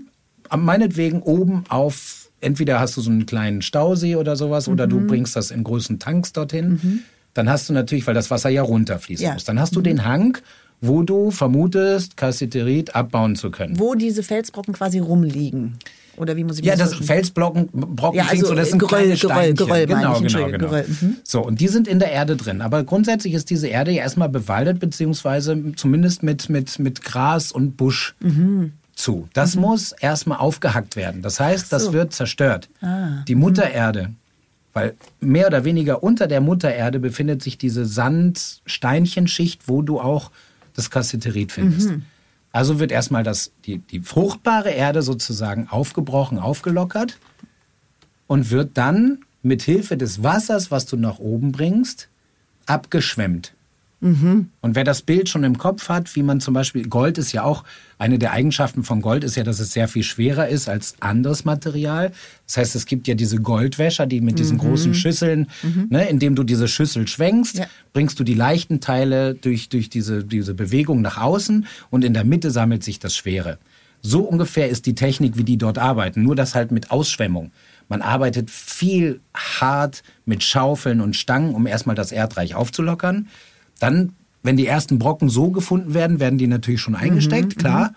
Meinetwegen 0.55 1.21
oben 1.21 1.63
auf, 1.69 2.29
entweder 2.41 2.79
hast 2.79 2.97
du 2.97 3.01
so 3.01 3.09
einen 3.09 3.25
kleinen 3.25 3.61
Stausee 3.61 4.15
oder 4.15 4.35
sowas, 4.35 4.67
mhm. 4.67 4.73
oder 4.73 4.87
du 4.87 4.99
mhm. 4.99 5.07
bringst 5.07 5.35
das 5.35 5.51
in 5.51 5.63
großen 5.63 5.99
Tanks 5.99 6.33
dorthin. 6.33 6.79
Mhm 6.81 7.03
dann 7.35 7.49
hast 7.49 7.69
du 7.69 7.73
natürlich, 7.73 8.07
weil 8.07 8.13
das 8.15 8.31
Wasser 8.31 8.49
ja 8.49 8.63
runterfließen 8.63 9.25
ja. 9.25 9.33
muss, 9.33 9.43
dann 9.43 9.59
hast 9.59 9.75
du 9.75 9.81
mhm. 9.81 9.83
den 9.83 10.05
Hang, 10.05 10.37
wo 10.81 11.03
du 11.03 11.31
vermutest, 11.31 12.17
Cassiterit 12.17 12.95
abbauen 12.95 13.35
zu 13.35 13.51
können. 13.51 13.77
Wo 13.77 13.93
diese 13.93 14.23
Felsbrocken 14.23 14.73
quasi 14.73 14.99
rumliegen. 14.99 15.77
Oder 16.17 16.35
wie 16.35 16.43
muss 16.43 16.59
ich 16.59 16.65
Ja, 16.65 16.75
das 16.75 16.93
Felsbrocken 16.95 17.69
Brocken 17.71 18.17
ja, 18.17 18.25
also 18.29 18.47
so, 18.47 18.55
das 18.55 18.69
sind 18.69 18.79
Geröll, 18.79 19.15
Geröll, 19.15 19.53
Geröll, 19.53 19.85
genau, 19.85 20.19
genau, 20.19 20.45
genau. 20.45 20.57
Geröll. 20.57 20.85
Mhm. 20.87 21.17
So, 21.23 21.41
und 21.45 21.59
die 21.59 21.67
sind 21.67 21.87
in 21.87 21.99
der 21.99 22.11
Erde 22.11 22.35
drin. 22.35 22.61
Aber 22.61 22.83
grundsätzlich 22.83 23.33
ist 23.33 23.49
diese 23.49 23.67
Erde 23.67 23.91
ja 23.91 24.03
erstmal 24.03 24.29
bewaldet, 24.29 24.79
beziehungsweise 24.79 25.73
zumindest 25.75 26.23
mit, 26.23 26.49
mit, 26.49 26.79
mit 26.79 27.03
Gras 27.03 27.51
und 27.51 27.77
Busch. 27.77 28.15
Mhm. 28.19 28.73
Zu. 28.95 29.27
Das 29.33 29.55
mhm. 29.55 29.61
muss 29.63 29.91
erstmal 29.91 30.37
aufgehackt 30.37 30.95
werden. 30.95 31.21
Das 31.21 31.41
heißt, 31.41 31.69
so. 31.69 31.75
das 31.75 31.91
wird 31.91 32.13
zerstört. 32.13 32.69
Ah. 32.79 33.23
Die 33.27 33.35
Mutter 33.35 33.69
Erde, 33.69 34.11
weil 34.71 34.93
mehr 35.19 35.47
oder 35.47 35.65
weniger 35.65 36.01
unter 36.01 36.27
der 36.27 36.39
Muttererde 36.39 36.99
befindet 36.99 37.43
sich 37.43 37.57
diese 37.57 37.85
Sand-Steinchenschicht, 37.85 39.67
wo 39.67 39.81
du 39.81 39.99
auch 39.99 40.31
das 40.75 40.89
Cassiterit 40.89 41.51
findest. 41.51 41.89
Mhm. 41.89 42.03
Also 42.55 42.79
wird 42.79 42.93
erstmal 42.93 43.23
das, 43.23 43.51
die, 43.65 43.79
die 43.79 43.99
fruchtbare 43.99 44.69
Erde 44.69 45.01
sozusagen 45.01 45.67
aufgebrochen, 45.67 46.39
aufgelockert 46.39 47.19
und 48.27 48.49
wird 48.49 48.77
dann 48.77 49.25
mit 49.43 49.61
Hilfe 49.61 49.97
des 49.97 50.23
Wassers, 50.23 50.71
was 50.71 50.85
du 50.85 50.95
nach 50.95 51.19
oben 51.19 51.51
bringst, 51.51 52.07
abgeschwemmt. 52.65 53.54
Mhm. 54.05 54.49
Und 54.61 54.75
wer 54.75 54.83
das 54.83 55.01
Bild 55.01 55.29
schon 55.29 55.43
im 55.43 55.57
Kopf 55.57 55.89
hat, 55.89 56.15
wie 56.15 56.21
man 56.21 56.39
zum 56.39 56.53
Beispiel, 56.53 56.87
Gold 56.87 57.17
ist 57.17 57.31
ja 57.31 57.43
auch, 57.43 57.63
eine 57.97 58.19
der 58.19 58.33
Eigenschaften 58.33 58.83
von 58.83 59.01
Gold 59.01 59.23
ist 59.23 59.35
ja, 59.35 59.43
dass 59.43 59.59
es 59.59 59.71
sehr 59.71 59.87
viel 59.87 60.03
schwerer 60.03 60.47
ist 60.47 60.69
als 60.69 60.93
anderes 60.99 61.43
Material. 61.43 62.11
Das 62.45 62.57
heißt, 62.57 62.75
es 62.75 62.85
gibt 62.85 63.07
ja 63.07 63.15
diese 63.15 63.37
Goldwäscher, 63.37 64.05
die 64.05 64.21
mit 64.21 64.37
diesen 64.37 64.57
mhm. 64.57 64.61
großen 64.61 64.93
Schüsseln, 64.93 65.47
mhm. 65.63 65.87
ne, 65.89 66.07
indem 66.07 66.35
du 66.35 66.43
diese 66.43 66.67
Schüssel 66.67 67.07
schwenkst, 67.07 67.57
ja. 67.57 67.65
bringst 67.93 68.19
du 68.19 68.23
die 68.23 68.35
leichten 68.35 68.79
Teile 68.79 69.33
durch, 69.33 69.69
durch 69.69 69.89
diese, 69.89 70.23
diese 70.23 70.53
Bewegung 70.53 71.01
nach 71.01 71.17
außen 71.17 71.65
und 71.89 72.05
in 72.05 72.13
der 72.13 72.25
Mitte 72.25 72.51
sammelt 72.51 72.83
sich 72.83 72.99
das 72.99 73.15
Schwere. 73.15 73.57
So 74.03 74.21
ungefähr 74.21 74.69
ist 74.69 74.85
die 74.85 74.93
Technik, 74.93 75.35
wie 75.35 75.43
die 75.43 75.57
dort 75.57 75.79
arbeiten, 75.79 76.21
nur 76.21 76.35
das 76.35 76.53
halt 76.53 76.71
mit 76.71 76.91
Ausschwemmung. 76.91 77.51
Man 77.87 78.03
arbeitet 78.03 78.51
viel 78.51 79.19
hart 79.33 80.03
mit 80.25 80.43
Schaufeln 80.43 81.01
und 81.01 81.15
Stangen, 81.15 81.55
um 81.55 81.65
erstmal 81.65 81.95
das 81.95 82.11
Erdreich 82.11 82.53
aufzulockern. 82.53 83.29
Dann, 83.79 84.13
wenn 84.43 84.57
die 84.57 84.67
ersten 84.67 84.99
Brocken 84.99 85.29
so 85.29 85.51
gefunden 85.51 85.93
werden, 85.93 86.19
werden 86.19 86.37
die 86.37 86.47
natürlich 86.47 86.81
schon 86.81 86.95
eingesteckt, 86.95 87.57
mhm, 87.57 87.59
klar. 87.59 87.89
Mhm. 87.89 87.95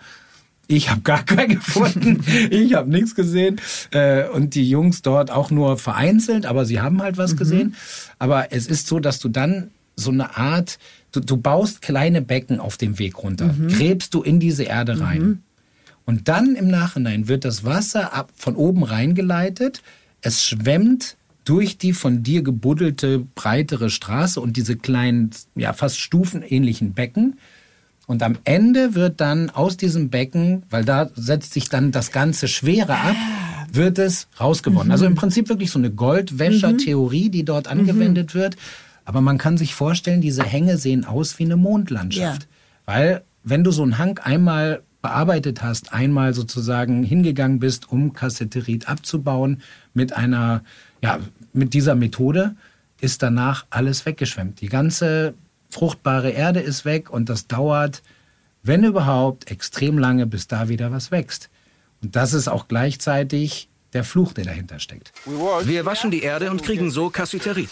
Ich 0.71 0.91
habe 0.91 1.01
gar 1.01 1.23
keinen 1.23 1.55
gefunden. 1.55 2.23
ich 2.51 2.73
habe 2.75 2.89
nichts 2.89 3.15
gesehen. 3.15 3.59
Äh, 3.91 4.27
und 4.29 4.53
die 4.53 4.69
Jungs 4.69 5.01
dort 5.01 5.31
auch 5.31 5.49
nur 5.49 5.77
vereinzelt, 5.77 6.45
aber 6.45 6.65
sie 6.65 6.79
haben 6.79 7.01
halt 7.01 7.17
was 7.17 7.33
mhm. 7.33 7.37
gesehen. 7.37 7.75
Aber 8.19 8.51
es 8.51 8.67
ist 8.67 8.87
so, 8.87 8.99
dass 8.99 9.19
du 9.19 9.29
dann 9.29 9.71
so 9.95 10.11
eine 10.11 10.37
Art, 10.37 10.77
du, 11.11 11.19
du 11.19 11.37
baust 11.37 11.81
kleine 11.81 12.21
Becken 12.21 12.59
auf 12.59 12.77
dem 12.77 12.99
Weg 12.99 13.21
runter, 13.21 13.53
mhm. 13.53 13.69
gräbst 13.69 14.13
du 14.13 14.21
in 14.21 14.39
diese 14.39 14.63
Erde 14.63 14.99
rein. 14.99 15.21
Mhm. 15.21 15.39
Und 16.05 16.27
dann 16.27 16.55
im 16.55 16.67
Nachhinein 16.69 17.27
wird 17.27 17.45
das 17.45 17.63
Wasser 17.63 18.13
ab, 18.13 18.31
von 18.35 18.55
oben 18.55 18.83
reingeleitet. 18.83 19.83
Es 20.21 20.43
schwemmt 20.43 21.17
durch 21.45 21.77
die 21.77 21.93
von 21.93 22.23
dir 22.23 22.43
gebuddelte 22.43 23.25
breitere 23.35 23.89
Straße 23.89 24.39
und 24.39 24.57
diese 24.57 24.75
kleinen, 24.75 25.31
ja 25.55 25.73
fast 25.73 25.99
stufenähnlichen 25.99 26.93
Becken. 26.93 27.39
Und 28.07 28.23
am 28.23 28.37
Ende 28.43 28.95
wird 28.95 29.21
dann 29.21 29.49
aus 29.49 29.77
diesem 29.77 30.09
Becken, 30.09 30.63
weil 30.69 30.83
da 30.83 31.09
setzt 31.15 31.53
sich 31.53 31.69
dann 31.69 31.91
das 31.91 32.11
ganze 32.11 32.47
Schwere 32.47 32.95
ab, 32.95 33.15
wird 33.71 33.99
es 33.99 34.27
rausgewonnen. 34.39 34.87
Mhm. 34.87 34.91
Also 34.91 35.05
im 35.05 35.15
Prinzip 35.15 35.49
wirklich 35.49 35.69
so 35.69 35.79
eine 35.79 35.91
Goldwäscher-Theorie, 35.91 37.29
die 37.29 37.45
dort 37.45 37.67
angewendet 37.67 38.33
mhm. 38.33 38.39
wird. 38.39 38.57
Aber 39.05 39.21
man 39.21 39.37
kann 39.37 39.57
sich 39.57 39.75
vorstellen, 39.75 40.21
diese 40.21 40.43
Hänge 40.43 40.77
sehen 40.77 41.05
aus 41.05 41.39
wie 41.39 41.45
eine 41.45 41.55
Mondlandschaft. 41.55 42.43
Ja. 42.43 42.47
Weil 42.85 43.23
wenn 43.43 43.63
du 43.63 43.71
so 43.71 43.83
einen 43.83 43.97
Hang 43.97 44.17
einmal 44.19 44.81
bearbeitet 45.01 45.61
hast, 45.61 45.93
einmal 45.93 46.33
sozusagen 46.33 47.03
hingegangen 47.03 47.59
bist, 47.59 47.91
um 47.91 48.13
Kassetterit 48.13 48.89
abzubauen 48.89 49.61
mit 49.93 50.13
einer 50.13 50.63
ja, 51.01 51.19
mit 51.53 51.73
dieser 51.73 51.95
Methode 51.95 52.55
ist 53.01 53.23
danach 53.23 53.65
alles 53.69 54.05
weggeschwemmt. 54.05 54.61
Die 54.61 54.69
ganze 54.69 55.33
fruchtbare 55.69 56.31
Erde 56.31 56.59
ist 56.59 56.85
weg 56.85 57.09
und 57.09 57.29
das 57.29 57.47
dauert, 57.47 58.01
wenn 58.63 58.83
überhaupt, 58.83 59.49
extrem 59.49 59.97
lange, 59.97 60.25
bis 60.25 60.47
da 60.47 60.67
wieder 60.67 60.91
was 60.91 61.11
wächst. 61.11 61.49
Und 62.01 62.15
das 62.15 62.33
ist 62.33 62.47
auch 62.47 62.67
gleichzeitig 62.67 63.69
der 63.93 64.03
Fluch, 64.03 64.33
der 64.33 64.45
dahinter 64.45 64.79
steckt. 64.79 65.11
Wir 65.63 65.85
waschen 65.85 66.11
die 66.11 66.21
Erde 66.21 66.51
und 66.51 66.63
kriegen 66.63 66.91
so 66.91 67.09
Kassiterit. 67.09 67.69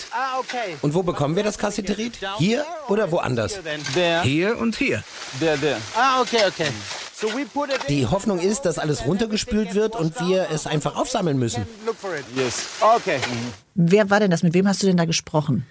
Und 0.82 0.94
wo 0.94 1.04
bekommen 1.04 1.36
wir 1.36 1.44
das 1.44 1.58
Kassiterit? 1.58 2.20
Hier 2.38 2.66
oder 2.88 3.12
woanders? 3.12 3.60
Hier 4.24 4.58
und 4.58 4.76
hier. 4.76 5.04
Ah, 5.96 6.22
okay, 6.22 6.42
okay. 6.48 6.68
Die 7.90 8.06
Hoffnung 8.06 8.40
ist, 8.40 8.62
dass 8.62 8.78
alles 8.78 9.06
runtergespült 9.06 9.74
wird 9.74 9.96
und 9.96 10.20
wir 10.20 10.48
es 10.52 10.68
einfach 10.68 10.96
aufsammeln 10.96 11.40
müssen. 11.40 11.66
Wer 13.76 14.10
war 14.10 14.20
denn 14.20 14.30
das? 14.30 14.44
Mit 14.44 14.54
wem 14.54 14.68
hast 14.68 14.84
du 14.84 14.88
denn 14.88 14.98
da 14.98 15.06
gesprochen? 15.06 15.66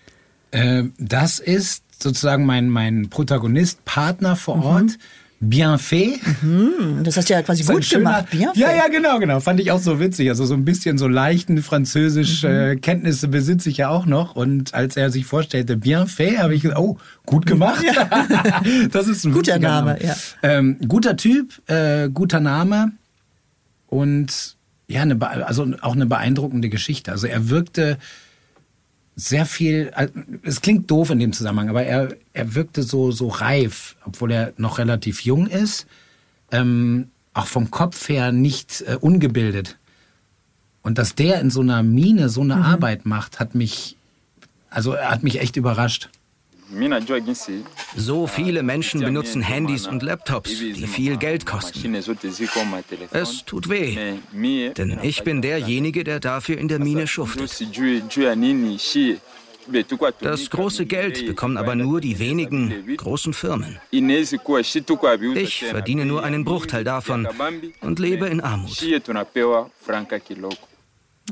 Äh, 0.50 0.84
das 0.98 1.38
ist 1.38 1.84
sozusagen 2.02 2.46
mein, 2.46 2.68
mein 2.68 3.10
Protagonist, 3.10 3.84
Partner 3.84 4.36
vor 4.36 4.56
mhm. 4.56 4.64
Ort. 4.64 4.98
Bienfait. 5.38 6.18
Mhm, 6.42 7.04
das 7.04 7.16
hast 7.16 7.28
du 7.28 7.34
ja 7.34 7.42
quasi 7.42 7.62
gut 7.62 7.84
schöner, 7.84 8.22
gemacht. 8.22 8.54
Ja, 8.54 8.72
ja, 8.72 8.88
genau, 8.88 9.18
genau. 9.18 9.40
Fand 9.40 9.60
ich 9.60 9.70
auch 9.70 9.78
so 9.78 10.00
witzig. 10.00 10.30
Also 10.30 10.46
so 10.46 10.54
ein 10.54 10.64
bisschen 10.64 10.96
so 10.96 11.08
leichten 11.08 11.62
französische 11.62 12.48
mhm. 12.48 12.54
äh, 12.54 12.76
Kenntnisse 12.76 13.28
besitze 13.28 13.68
ich 13.68 13.76
ja 13.76 13.90
auch 13.90 14.06
noch. 14.06 14.34
Und 14.34 14.72
als 14.72 14.96
er 14.96 15.10
sich 15.10 15.26
vorstellte, 15.26 15.76
Bienfait, 15.76 16.38
habe 16.38 16.54
ich 16.54 16.62
gesagt, 16.62 16.80
oh, 16.80 16.96
gut 17.26 17.44
gemacht. 17.44 17.84
Ja. 17.84 18.08
das 18.90 19.08
ist 19.08 19.24
ein 19.24 19.32
guter 19.32 19.58
Name. 19.58 19.92
Name. 19.92 20.04
Ja. 20.04 20.16
Ähm, 20.42 20.78
guter 20.88 21.16
Typ, 21.16 21.60
äh, 21.68 22.08
guter 22.08 22.40
Name 22.40 22.92
und 23.88 24.56
ja, 24.88 25.02
eine, 25.02 25.20
also 25.46 25.66
auch 25.82 25.94
eine 25.94 26.06
beeindruckende 26.06 26.68
Geschichte. 26.68 27.12
Also 27.12 27.26
er 27.26 27.50
wirkte 27.50 27.98
sehr 29.16 29.46
viel, 29.46 29.90
es 30.42 30.60
klingt 30.60 30.90
doof 30.90 31.08
in 31.08 31.18
dem 31.18 31.32
Zusammenhang, 31.32 31.70
aber 31.70 31.84
er, 31.84 32.14
er 32.34 32.54
wirkte 32.54 32.82
so, 32.82 33.10
so 33.10 33.28
reif, 33.28 33.96
obwohl 34.04 34.30
er 34.30 34.52
noch 34.58 34.78
relativ 34.78 35.22
jung 35.22 35.46
ist, 35.46 35.86
ähm, 36.52 37.08
auch 37.32 37.46
vom 37.46 37.70
Kopf 37.70 38.10
her 38.10 38.30
nicht 38.30 38.84
äh, 38.86 38.96
ungebildet. 39.00 39.78
Und 40.82 40.98
dass 40.98 41.14
der 41.14 41.40
in 41.40 41.50
so 41.50 41.62
einer 41.62 41.82
Mine 41.82 42.28
so 42.28 42.42
eine 42.42 42.56
mhm. 42.56 42.62
Arbeit 42.62 43.06
macht, 43.06 43.40
hat 43.40 43.54
mich, 43.54 43.96
also 44.68 44.96
hat 44.96 45.22
mich 45.22 45.40
echt 45.40 45.56
überrascht. 45.56 46.10
So 47.96 48.26
viele 48.26 48.62
Menschen 48.62 49.00
benutzen 49.00 49.42
Handys 49.42 49.86
und 49.86 50.02
Laptops, 50.02 50.50
die 50.58 50.86
viel 50.86 51.16
Geld 51.16 51.46
kosten. 51.46 51.94
Es 53.12 53.44
tut 53.44 53.68
weh, 53.68 54.18
denn 54.76 54.98
ich 55.02 55.22
bin 55.22 55.42
derjenige, 55.42 56.04
der 56.04 56.20
dafür 56.20 56.58
in 56.58 56.68
der 56.68 56.78
Mine 56.78 57.06
schuftet. 57.06 57.50
Das 60.20 60.50
große 60.50 60.86
Geld 60.86 61.26
bekommen 61.26 61.56
aber 61.56 61.74
nur 61.74 62.00
die 62.00 62.18
wenigen 62.18 62.96
großen 62.96 63.32
Firmen. 63.32 63.80
Ich 63.90 65.64
verdiene 65.64 66.04
nur 66.04 66.22
einen 66.22 66.44
Bruchteil 66.44 66.84
davon 66.84 67.28
und 67.80 67.98
lebe 67.98 68.26
in 68.26 68.40
Armut. 68.40 68.80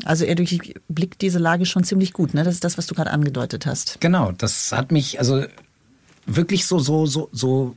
Also 0.04 0.24
er 0.24 0.34
durchblickt 0.34 1.22
diese 1.22 1.38
Lage 1.38 1.66
schon 1.66 1.84
ziemlich 1.84 2.12
gut, 2.12 2.34
ne? 2.34 2.42
Das 2.42 2.54
ist 2.54 2.64
das, 2.64 2.76
was 2.76 2.86
du 2.86 2.94
gerade 2.94 3.10
angedeutet 3.10 3.64
hast. 3.66 4.00
Genau, 4.00 4.32
das 4.32 4.72
hat 4.72 4.90
mich 4.90 5.18
also 5.18 5.44
wirklich 6.26 6.66
so, 6.66 6.78
so, 6.78 7.06
so, 7.06 7.28
so 7.32 7.76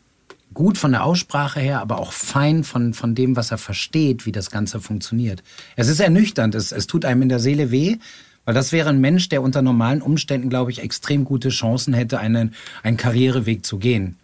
gut 0.53 0.77
von 0.77 0.91
der 0.91 1.03
Aussprache 1.03 1.59
her, 1.59 1.81
aber 1.81 1.99
auch 1.99 2.11
fein 2.11 2.63
von, 2.63 2.93
von 2.93 3.13
dem, 3.13 3.35
was 3.35 3.51
er 3.51 3.57
versteht, 3.57 4.25
wie 4.25 4.31
das 4.31 4.49
Ganze 4.49 4.79
funktioniert. 4.79 5.43
Es 5.75 5.87
ist 5.87 5.99
ernüchternd, 5.99 6.55
es, 6.55 6.71
es 6.71 6.87
tut 6.87 7.05
einem 7.05 7.21
in 7.21 7.29
der 7.29 7.39
Seele 7.39 7.69
weh, 7.69 7.97
weil 8.45 8.53
das 8.53 8.71
wäre 8.71 8.89
ein 8.89 9.01
Mensch, 9.01 9.29
der 9.29 9.41
unter 9.41 9.61
normalen 9.61 10.01
Umständen, 10.01 10.49
glaube 10.49 10.71
ich, 10.71 10.79
extrem 10.79 11.25
gute 11.25 11.49
Chancen 11.49 11.93
hätte, 11.93 12.19
einen, 12.19 12.55
einen 12.81 12.97
Karriereweg 12.97 13.65
zu 13.65 13.77
gehen. 13.77 14.15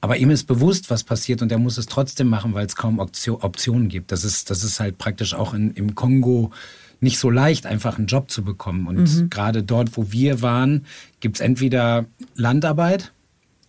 Aber 0.00 0.16
ihm 0.16 0.30
ist 0.30 0.44
bewusst, 0.44 0.90
was 0.90 1.02
passiert 1.02 1.42
und 1.42 1.50
er 1.50 1.58
muss 1.58 1.76
es 1.76 1.86
trotzdem 1.86 2.28
machen, 2.28 2.54
weil 2.54 2.66
es 2.66 2.76
kaum 2.76 3.00
Optionen 3.00 3.88
gibt. 3.88 4.12
Das 4.12 4.24
ist, 4.24 4.50
das 4.50 4.62
ist 4.62 4.78
halt 4.78 4.98
praktisch 4.98 5.34
auch 5.34 5.54
in, 5.54 5.72
im 5.72 5.94
Kongo 5.94 6.52
nicht 7.00 7.18
so 7.18 7.30
leicht, 7.30 7.66
einfach 7.66 7.98
einen 7.98 8.06
Job 8.06 8.30
zu 8.30 8.44
bekommen. 8.44 8.86
Und 8.86 9.16
mhm. 9.16 9.30
gerade 9.30 9.62
dort, 9.62 9.96
wo 9.96 10.12
wir 10.12 10.42
waren, 10.42 10.86
gibt 11.20 11.36
es 11.36 11.40
entweder 11.40 12.06
Landarbeit 12.34 13.12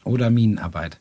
oder 0.04 0.30
Minenarbeit. 0.30 1.00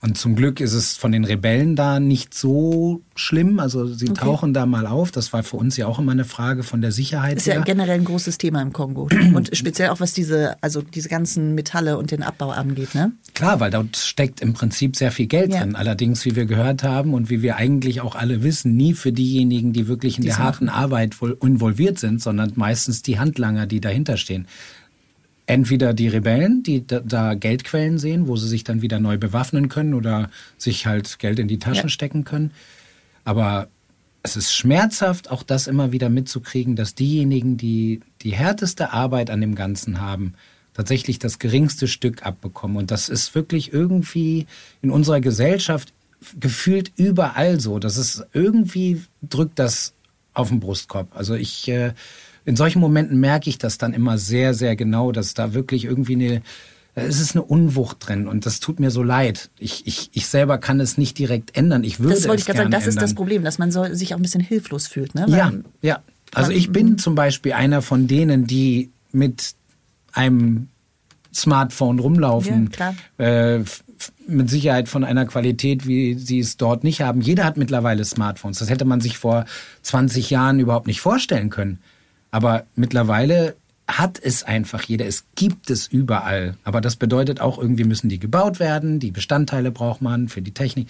Und 0.00 0.16
zum 0.16 0.36
Glück 0.36 0.60
ist 0.60 0.74
es 0.74 0.96
von 0.96 1.10
den 1.10 1.24
Rebellen 1.24 1.74
da 1.74 1.98
nicht 1.98 2.32
so 2.32 3.02
schlimm. 3.16 3.58
Also 3.58 3.86
sie 3.86 4.08
okay. 4.08 4.20
tauchen 4.20 4.54
da 4.54 4.64
mal 4.64 4.86
auf. 4.86 5.10
Das 5.10 5.32
war 5.32 5.42
für 5.42 5.56
uns 5.56 5.76
ja 5.76 5.88
auch 5.88 5.98
immer 5.98 6.12
eine 6.12 6.24
Frage 6.24 6.62
von 6.62 6.80
der 6.80 6.92
Sicherheit. 6.92 7.38
Ist 7.38 7.48
her. 7.48 7.56
ja 7.56 7.62
generell 7.62 7.98
ein 7.98 8.04
großes 8.04 8.38
Thema 8.38 8.62
im 8.62 8.72
Kongo. 8.72 9.08
und 9.34 9.56
speziell 9.56 9.88
auch 9.88 9.98
was 9.98 10.12
diese, 10.12 10.56
also 10.62 10.82
diese 10.82 11.08
ganzen 11.08 11.56
Metalle 11.56 11.98
und 11.98 12.12
den 12.12 12.22
Abbau 12.22 12.50
angeht, 12.50 12.94
ne? 12.94 13.10
Klar, 13.34 13.58
weil 13.58 13.72
dort 13.72 13.96
steckt 13.96 14.40
im 14.40 14.52
Prinzip 14.52 14.94
sehr 14.94 15.10
viel 15.10 15.26
Geld 15.26 15.52
ja. 15.52 15.60
drin. 15.60 15.74
Allerdings, 15.74 16.24
wie 16.24 16.36
wir 16.36 16.46
gehört 16.46 16.84
haben 16.84 17.12
und 17.12 17.28
wie 17.28 17.42
wir 17.42 17.56
eigentlich 17.56 18.00
auch 18.00 18.14
alle 18.14 18.44
wissen, 18.44 18.76
nie 18.76 18.94
für 18.94 19.10
diejenigen, 19.10 19.72
die 19.72 19.88
wirklich 19.88 20.16
in 20.16 20.22
die 20.22 20.28
der 20.28 20.38
harten 20.38 20.68
Arbeit 20.68 21.16
involviert 21.42 21.98
sind, 21.98 22.22
sondern 22.22 22.52
meistens 22.54 23.02
die 23.02 23.18
Handlanger, 23.18 23.66
die 23.66 23.80
dahinter 23.80 24.16
stehen 24.16 24.46
entweder 25.48 25.94
die 25.94 26.08
Rebellen, 26.08 26.62
die 26.62 26.86
da, 26.86 27.34
Geldquellen 27.34 27.98
sehen, 27.98 28.28
wo 28.28 28.36
sie 28.36 28.46
sich 28.46 28.64
dann 28.64 28.82
wieder 28.82 29.00
neu 29.00 29.16
bewaffnen 29.16 29.70
können 29.70 29.94
oder 29.94 30.30
sich 30.58 30.86
halt 30.86 31.18
Geld 31.18 31.38
in 31.38 31.48
die 31.48 31.58
Taschen 31.58 31.84
ja. 31.84 31.88
stecken 31.88 32.24
können. 32.24 32.52
Aber 33.24 33.68
es 34.22 34.36
ist 34.36 34.54
schmerzhaft, 34.54 35.30
auch 35.30 35.42
das 35.42 35.66
immer 35.66 35.90
wieder 35.90 36.10
mitzukriegen, 36.10 36.76
dass 36.76 36.94
diejenigen, 36.94 37.56
die 37.56 38.00
die 38.20 38.32
härteste 38.32 38.92
Arbeit 38.92 39.30
an 39.30 39.40
dem 39.40 39.54
Ganzen 39.54 40.02
haben, 40.02 40.34
tatsächlich 40.74 41.18
das 41.18 41.38
geringste 41.38 41.88
Stück 41.88 42.26
abbekommen. 42.26 42.76
Und 42.76 42.90
das 42.90 43.08
ist 43.08 43.34
wirklich 43.34 43.72
irgendwie 43.72 44.46
in 44.82 44.90
unserer 44.90 45.22
Gesellschaft 45.22 45.94
gefühlt 46.38 46.92
überall 46.96 47.58
so. 47.58 47.78
Das 47.78 47.96
ist 47.96 48.22
irgendwie 48.34 49.02
drückt 49.22 49.58
das 49.58 49.94
auf 50.34 50.50
den 50.50 50.60
Brustkorb. 50.60 51.16
Also 51.16 51.34
ich 51.34 51.66
äh, 51.68 51.94
in 52.48 52.56
solchen 52.56 52.80
Momenten 52.80 53.20
merke 53.20 53.50
ich 53.50 53.58
das 53.58 53.76
dann 53.76 53.92
immer 53.92 54.16
sehr, 54.16 54.54
sehr 54.54 54.74
genau, 54.74 55.12
dass 55.12 55.34
da 55.34 55.52
wirklich 55.52 55.84
irgendwie 55.84 56.14
eine, 56.14 56.42
es 56.94 57.20
ist 57.20 57.36
eine 57.36 57.44
Unwucht 57.44 58.08
drin 58.08 58.26
und 58.26 58.46
das 58.46 58.58
tut 58.58 58.80
mir 58.80 58.90
so 58.90 59.02
leid. 59.02 59.50
Ich, 59.58 59.86
ich, 59.86 60.08
ich 60.14 60.26
selber 60.28 60.56
kann 60.56 60.80
es 60.80 60.96
nicht 60.96 61.18
direkt 61.18 61.58
ändern. 61.58 61.84
Ich 61.84 62.00
würde 62.00 62.14
das 62.14 62.26
wollte 62.26 62.40
ich 62.40 62.46
gerade 62.46 62.60
sagen, 62.60 62.70
das 62.70 62.84
ändern. 62.84 62.96
ist 62.96 63.02
das 63.02 63.14
Problem, 63.14 63.44
dass 63.44 63.58
man 63.58 63.70
so, 63.70 63.84
sich 63.92 64.14
auch 64.14 64.18
ein 64.18 64.22
bisschen 64.22 64.40
hilflos 64.40 64.86
fühlt. 64.86 65.14
Ne? 65.14 65.26
ja, 65.28 65.52
ja. 65.82 66.02
Also 66.32 66.50
ich 66.52 66.72
bin 66.72 66.96
zum 66.96 67.14
Beispiel 67.14 67.52
einer 67.52 67.82
von 67.82 68.06
denen, 68.06 68.46
die 68.46 68.92
mit 69.12 69.54
einem 70.12 70.68
Smartphone 71.34 71.98
rumlaufen. 71.98 72.70
Ja, 72.78 72.94
äh, 73.18 73.62
mit 74.26 74.48
Sicherheit 74.48 74.88
von 74.88 75.04
einer 75.04 75.26
Qualität, 75.26 75.86
wie 75.86 76.14
sie 76.14 76.38
es 76.38 76.56
dort 76.56 76.82
nicht 76.82 77.02
haben. 77.02 77.20
Jeder 77.20 77.44
hat 77.44 77.58
mittlerweile 77.58 78.06
Smartphones. 78.06 78.58
Das 78.60 78.70
hätte 78.70 78.86
man 78.86 79.02
sich 79.02 79.18
vor 79.18 79.44
20 79.82 80.30
Jahren 80.30 80.60
überhaupt 80.60 80.86
nicht 80.86 81.02
vorstellen 81.02 81.50
können. 81.50 81.80
Aber 82.30 82.64
mittlerweile 82.74 83.56
hat 83.88 84.20
es 84.22 84.42
einfach 84.42 84.82
jeder. 84.82 85.06
Es 85.06 85.24
gibt 85.34 85.70
es 85.70 85.86
überall. 85.86 86.56
Aber 86.62 86.80
das 86.80 86.96
bedeutet 86.96 87.40
auch, 87.40 87.58
irgendwie 87.58 87.84
müssen 87.84 88.08
die 88.08 88.18
gebaut 88.18 88.60
werden. 88.60 89.00
Die 89.00 89.10
Bestandteile 89.10 89.70
braucht 89.70 90.02
man 90.02 90.28
für 90.28 90.42
die 90.42 90.52
Technik. 90.52 90.88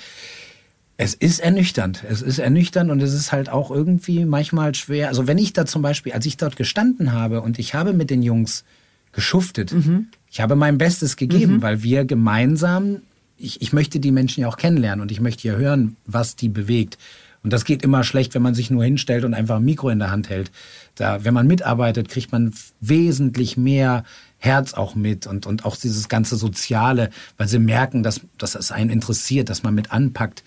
Es 0.96 1.14
ist 1.14 1.38
ernüchternd. 1.38 2.02
Es 2.08 2.22
ist 2.22 2.40
ernüchternd 2.40 2.90
und 2.90 3.00
es 3.00 3.14
ist 3.14 3.30
halt 3.30 3.50
auch 3.50 3.70
irgendwie 3.70 4.24
manchmal 4.24 4.74
schwer. 4.74 5.08
Also 5.08 5.28
wenn 5.28 5.38
ich 5.38 5.52
da 5.52 5.64
zum 5.64 5.80
Beispiel, 5.80 6.12
als 6.12 6.26
ich 6.26 6.36
dort 6.36 6.56
gestanden 6.56 7.12
habe 7.12 7.40
und 7.40 7.60
ich 7.60 7.74
habe 7.74 7.92
mit 7.92 8.10
den 8.10 8.22
Jungs 8.22 8.64
geschuftet, 9.12 9.72
mhm. 9.72 10.08
ich 10.28 10.40
habe 10.40 10.56
mein 10.56 10.76
Bestes 10.76 11.16
gegeben, 11.16 11.54
mhm. 11.54 11.62
weil 11.62 11.84
wir 11.84 12.04
gemeinsam, 12.04 13.02
ich, 13.36 13.62
ich 13.62 13.72
möchte 13.72 14.00
die 14.00 14.10
Menschen 14.10 14.40
ja 14.40 14.48
auch 14.48 14.56
kennenlernen 14.56 15.02
und 15.02 15.12
ich 15.12 15.20
möchte 15.20 15.46
ja 15.46 15.54
hören, 15.54 15.96
was 16.04 16.34
die 16.34 16.48
bewegt. 16.48 16.98
Und 17.48 17.52
das 17.54 17.64
geht 17.64 17.82
immer 17.82 18.04
schlecht, 18.04 18.34
wenn 18.34 18.42
man 18.42 18.54
sich 18.54 18.70
nur 18.70 18.84
hinstellt 18.84 19.24
und 19.24 19.32
einfach 19.32 19.56
ein 19.56 19.64
Mikro 19.64 19.88
in 19.88 19.98
der 19.98 20.10
Hand 20.10 20.28
hält. 20.28 20.50
Da, 20.96 21.24
wenn 21.24 21.32
man 21.32 21.46
mitarbeitet, 21.46 22.10
kriegt 22.10 22.30
man 22.30 22.52
wesentlich 22.78 23.56
mehr 23.56 24.04
Herz 24.36 24.74
auch 24.74 24.94
mit 24.94 25.26
und, 25.26 25.46
und 25.46 25.64
auch 25.64 25.74
dieses 25.74 26.10
ganze 26.10 26.36
Soziale, 26.36 27.08
weil 27.38 27.48
sie 27.48 27.58
merken, 27.58 28.02
dass, 28.02 28.20
dass 28.36 28.54
es 28.54 28.70
einen 28.70 28.90
interessiert, 28.90 29.48
dass 29.48 29.62
man 29.62 29.74
mit 29.74 29.92
anpackt. 29.92 30.44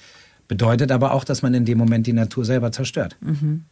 Bedeutet 0.48 0.92
aber 0.92 1.14
auch, 1.14 1.24
dass 1.24 1.42
man 1.42 1.56
in 1.56 1.66
dem 1.66 1.80
Moment 1.80 2.06
die 2.06 2.14
Natur 2.14 2.46
selber 2.46 2.72
zerstört. 2.72 3.18
Mhm. 3.20 3.64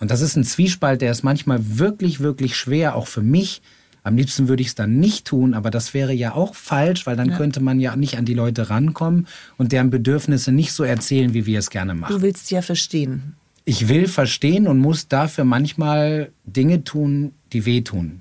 Und 0.00 0.10
das 0.10 0.22
ist 0.22 0.34
ein 0.34 0.44
Zwiespalt, 0.44 1.02
der 1.02 1.12
ist 1.12 1.22
manchmal 1.22 1.78
wirklich, 1.78 2.20
wirklich 2.20 2.56
schwer, 2.56 2.96
auch 2.96 3.08
für 3.08 3.20
mich, 3.20 3.60
am 4.04 4.16
liebsten 4.16 4.48
würde 4.48 4.60
ich 4.60 4.68
es 4.68 4.74
dann 4.74 5.00
nicht 5.00 5.26
tun, 5.26 5.54
aber 5.54 5.70
das 5.70 5.94
wäre 5.94 6.12
ja 6.12 6.34
auch 6.34 6.54
falsch, 6.54 7.06
weil 7.06 7.16
dann 7.16 7.30
ja. 7.30 7.36
könnte 7.38 7.60
man 7.60 7.80
ja 7.80 7.96
nicht 7.96 8.18
an 8.18 8.26
die 8.26 8.34
Leute 8.34 8.68
rankommen 8.68 9.26
und 9.56 9.72
deren 9.72 9.88
Bedürfnisse 9.88 10.52
nicht 10.52 10.72
so 10.72 10.84
erzählen, 10.84 11.32
wie 11.32 11.46
wir 11.46 11.58
es 11.58 11.70
gerne 11.70 11.94
machen. 11.94 12.14
Du 12.14 12.22
willst 12.22 12.50
ja 12.50 12.60
verstehen. 12.60 13.34
Ich 13.64 13.88
will 13.88 14.06
verstehen 14.06 14.68
und 14.68 14.78
muss 14.78 15.08
dafür 15.08 15.44
manchmal 15.44 16.30
Dinge 16.44 16.84
tun, 16.84 17.32
die 17.54 17.64
wehtun. 17.64 18.20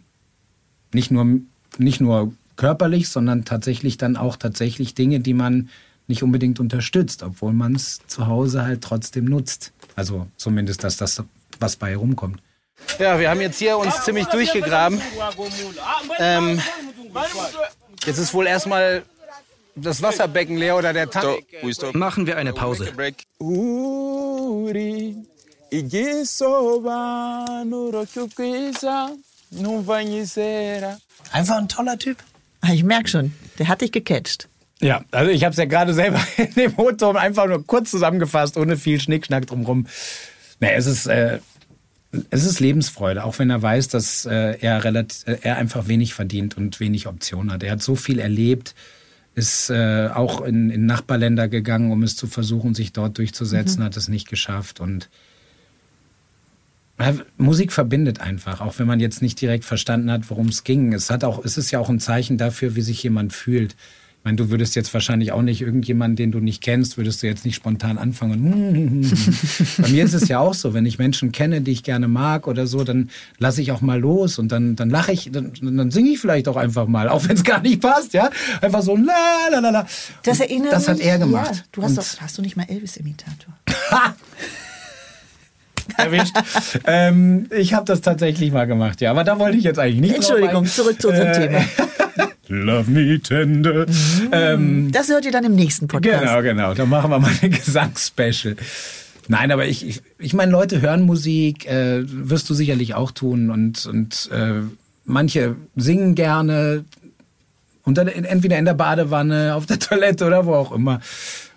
Nicht 0.93 1.11
nur, 1.11 1.41
nicht 1.77 1.99
nur 1.99 2.31
körperlich, 2.55 3.09
sondern 3.09 3.43
tatsächlich 3.43 3.97
dann 3.97 4.15
auch 4.15 4.37
tatsächlich 4.37 4.95
Dinge, 4.95 5.19
die 5.19 5.33
man 5.33 5.67
nicht 6.07 6.23
unbedingt 6.23 6.61
unterstützt, 6.61 7.23
obwohl 7.23 7.51
man 7.51 7.75
es 7.75 7.99
zu 8.07 8.27
Hause 8.27 8.63
halt 8.63 8.81
trotzdem 8.81 9.25
nutzt. 9.25 9.73
Also 9.95 10.27
zumindest, 10.37 10.85
dass 10.85 10.95
das 10.95 11.21
was 11.59 11.75
bei 11.75 11.95
rumkommt. 11.97 12.41
Ja, 12.99 13.19
wir 13.19 13.29
haben 13.29 13.41
jetzt 13.41 13.57
hier 13.59 13.77
uns 13.77 14.03
ziemlich 14.03 14.25
durchgegraben. 14.27 15.01
Ähm, 16.19 16.61
jetzt 18.05 18.17
ist 18.17 18.33
wohl 18.33 18.47
erstmal 18.47 19.03
das 19.75 20.01
Wasserbecken 20.01 20.57
leer 20.57 20.77
oder 20.77 20.93
der 20.93 21.09
Tank. 21.09 21.43
Machen 21.93 22.27
wir 22.27 22.37
eine 22.37 22.53
Pause. 22.53 22.91
Einfach 31.31 31.57
ein 31.57 31.67
toller 31.67 31.97
Typ. 31.97 32.17
Ah, 32.61 32.71
ich 32.73 32.83
merke 32.83 33.09
schon, 33.09 33.33
der 33.57 33.67
hat 33.67 33.81
dich 33.81 33.91
gecatcht. 33.91 34.47
Ja, 34.79 35.03
also 35.11 35.31
ich 35.31 35.43
habe 35.43 35.51
es 35.51 35.57
ja 35.57 35.65
gerade 35.65 35.93
selber 35.93 36.21
in 36.37 36.53
dem 36.53 36.73
Motor 36.75 37.15
einfach 37.19 37.47
nur 37.47 37.65
kurz 37.65 37.89
zusammengefasst, 37.91 38.57
ohne 38.57 38.77
viel 38.77 38.99
Schnickschnack 38.99 39.47
drumherum. 39.47 39.87
Nee, 40.59 40.73
es 40.75 40.85
ist 40.85 41.07
äh, 41.07 41.39
es 42.29 42.45
ist 42.45 42.59
Lebensfreude, 42.59 43.23
auch 43.23 43.39
wenn 43.39 43.49
er 43.49 43.61
weiß, 43.61 43.87
dass 43.87 44.25
äh, 44.25 44.57
er, 44.59 44.83
relativ, 44.83 45.27
äh, 45.27 45.37
er 45.41 45.57
einfach 45.57 45.87
wenig 45.87 46.13
verdient 46.13 46.57
und 46.57 46.79
wenig 46.79 47.07
Optionen 47.07 47.51
hat. 47.51 47.63
Er 47.63 47.71
hat 47.71 47.81
so 47.81 47.95
viel 47.95 48.19
erlebt. 48.19 48.75
ist 49.35 49.71
äh, 49.71 50.09
auch 50.13 50.41
in, 50.41 50.69
in 50.69 50.85
Nachbarländer 50.85 51.47
gegangen, 51.47 51.91
um 51.91 52.03
es 52.03 52.15
zu 52.15 52.27
versuchen, 52.27 52.75
sich 52.75 52.93
dort 52.93 53.17
durchzusetzen, 53.17 53.79
mhm. 53.81 53.85
hat 53.85 53.97
es 53.97 54.07
nicht 54.07 54.27
geschafft. 54.29 54.79
Und 54.79 55.09
Musik 57.37 57.71
verbindet 57.71 58.21
einfach, 58.21 58.61
auch 58.61 58.77
wenn 58.77 58.85
man 58.85 58.99
jetzt 58.99 59.23
nicht 59.23 59.41
direkt 59.41 59.65
verstanden 59.65 60.11
hat, 60.11 60.29
worum 60.29 60.47
es 60.47 60.63
ging. 60.63 60.93
Es 60.93 61.09
hat 61.09 61.23
auch, 61.23 61.43
es 61.43 61.57
ist 61.57 61.71
ja 61.71 61.79
auch 61.79 61.89
ein 61.89 61.99
Zeichen 61.99 62.37
dafür, 62.37 62.75
wie 62.75 62.81
sich 62.81 63.01
jemand 63.01 63.33
fühlt. 63.33 63.75
Ich 64.23 64.25
meine, 64.25 64.37
du 64.37 64.49
würdest 64.49 64.73
jetzt 64.77 64.93
wahrscheinlich 64.93 65.33
auch 65.33 65.41
nicht 65.41 65.59
irgendjemanden, 65.59 66.15
den 66.15 66.31
du 66.31 66.39
nicht 66.39 66.63
kennst, 66.63 66.95
würdest 66.95 67.21
du 67.21 67.27
jetzt 67.27 67.43
nicht 67.43 67.55
spontan 67.55 67.97
anfangen. 67.97 69.01
Bei 69.77 69.89
mir 69.89 70.05
ist 70.05 70.13
es 70.13 70.29
ja 70.29 70.39
auch 70.39 70.53
so, 70.53 70.73
wenn 70.73 70.85
ich 70.85 70.97
Menschen 70.97 71.33
kenne, 71.33 71.59
die 71.59 71.73
ich 71.73 71.83
gerne 71.83 72.07
mag 72.07 72.47
oder 72.47 72.65
so, 72.65 72.85
dann 72.85 73.09
lasse 73.37 73.61
ich 73.61 73.73
auch 73.73 73.81
mal 73.81 73.99
los 73.99 74.39
und 74.39 74.49
dann, 74.49 74.77
dann 74.77 74.89
lache 74.89 75.11
ich, 75.11 75.29
dann, 75.29 75.51
dann 75.61 75.91
singe 75.91 76.11
ich 76.11 76.19
vielleicht 76.19 76.47
auch 76.47 76.55
einfach 76.55 76.87
mal, 76.87 77.09
auch 77.09 77.27
wenn 77.27 77.35
es 77.35 77.43
gar 77.43 77.61
nicht 77.61 77.81
passt, 77.81 78.13
ja. 78.13 78.29
Einfach 78.61 78.81
so 78.81 78.95
la 78.95 79.49
la 79.51 79.59
la 79.59 79.71
la. 79.71 79.87
Das 80.23 80.39
erinnert 80.39 80.71
Das 80.71 80.87
hat 80.87 81.01
er 81.01 81.19
gemacht. 81.19 81.55
Ja, 81.55 81.61
du 81.73 81.83
hast, 81.83 81.97
doch, 81.97 82.21
hast 82.21 82.37
du 82.37 82.41
nicht 82.43 82.55
mal 82.55 82.65
Elvis-Imitator? 82.69 83.53
erwischt. 85.97 86.35
ähm, 86.85 87.47
ich 87.51 87.73
habe 87.73 87.83
das 87.83 87.99
tatsächlich 87.99 88.53
mal 88.53 88.67
gemacht, 88.67 89.01
ja. 89.01 89.11
Aber 89.11 89.25
da 89.25 89.37
wollte 89.37 89.57
ich 89.57 89.65
jetzt 89.65 89.79
eigentlich 89.79 89.99
nicht 89.99 90.15
Entschuldigung, 90.15 90.65
zurück 90.65 91.01
zu 91.01 91.09
unserem 91.09 91.27
äh, 91.27 91.47
Thema. 91.47 91.65
Love 92.47 92.91
me 92.91 93.19
tender. 93.19 93.87
Mhm. 93.87 94.29
Ähm, 94.31 94.91
das 94.91 95.09
hört 95.09 95.25
ihr 95.25 95.31
dann 95.31 95.45
im 95.45 95.55
nächsten 95.55 95.87
Podcast. 95.87 96.21
Genau, 96.21 96.41
genau. 96.41 96.73
Da 96.73 96.85
machen 96.85 97.11
wir 97.11 97.19
mal 97.19 97.31
ein 97.41 97.51
Gesangsspecial. 97.51 98.55
Nein, 99.27 99.51
aber 99.51 99.65
ich, 99.67 99.87
ich, 99.87 100.01
ich 100.19 100.33
meine, 100.33 100.51
Leute 100.51 100.81
hören 100.81 101.03
Musik, 101.03 101.65
äh, 101.65 102.03
wirst 102.05 102.49
du 102.49 102.53
sicherlich 102.53 102.93
auch 102.93 103.11
tun 103.11 103.49
und, 103.49 103.85
und 103.85 104.29
äh, 104.31 104.61
manche 105.05 105.55
singen 105.75 106.15
gerne, 106.15 106.83
unter, 107.83 108.05
entweder 108.13 108.57
in 108.57 108.65
der 108.65 108.73
Badewanne, 108.73 109.55
auf 109.55 109.65
der 109.65 109.79
Toilette 109.79 110.25
oder 110.25 110.45
wo 110.45 110.53
auch 110.53 110.71
immer. 110.71 111.01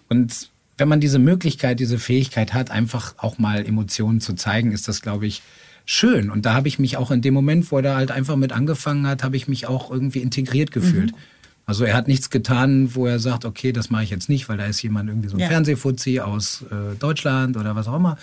Und 0.09 0.49
wenn 0.79 0.89
man 0.89 1.01
diese 1.01 1.19
Möglichkeit, 1.19 1.81
diese 1.81 1.99
Fähigkeit 1.99 2.55
hat, 2.55 2.71
einfach 2.71 3.15
auch 3.19 3.39
mal 3.39 3.67
Emotionen 3.67 4.21
zu 4.21 4.35
zeigen, 4.35 4.73
ist 4.73 4.89
das, 4.89 5.03
glaube 5.03 5.27
ich, 5.27 5.43
schön. 5.87 6.31
Und 6.31 6.45
da 6.45 6.55
habe 6.55 6.69
ich 6.69 6.79
mich 6.79 6.97
auch 6.97 7.11
in 7.11 7.23
dem 7.23 7.33
Moment, 7.33 7.71
wo 7.71 7.77
er 7.77 7.83
da 7.83 7.97
halt 7.97 8.11
einfach 8.11 8.37
mit 8.37 8.53
angefangen 8.53 9.07
hat, 9.07 9.23
habe 9.23 9.37
ich 9.37 9.49
mich 9.49 9.67
auch 9.67 9.91
irgendwie 9.91 10.19
integriert 10.19 10.73
gefühlt. 10.73 11.13
Mhm. 11.13 11.19
Also 11.65 11.85
er 11.85 11.97
hat 11.97 12.07
nichts 12.07 12.31
getan, 12.31 12.95
wo 12.95 13.07
er 13.07 13.19
sagt, 13.19 13.45
okay, 13.45 13.73
das 13.73 13.91
mache 13.91 14.05
ich 14.05 14.11
jetzt 14.11 14.29
nicht, 14.29 14.49
weil 14.49 14.57
da 14.57 14.67
ist 14.67 14.83
jemand 14.83 15.09
irgendwie 15.09 15.29
so 15.29 15.37
ein 15.37 15.41
ja. 15.41 15.49
Fernsehfuzzi 15.49 16.21
aus 16.21 16.65
äh, 16.71 16.95
Deutschland 16.97 17.57
oder 17.57 17.75
was 17.75 17.89
auch 17.89 17.97
immer. 17.97 18.17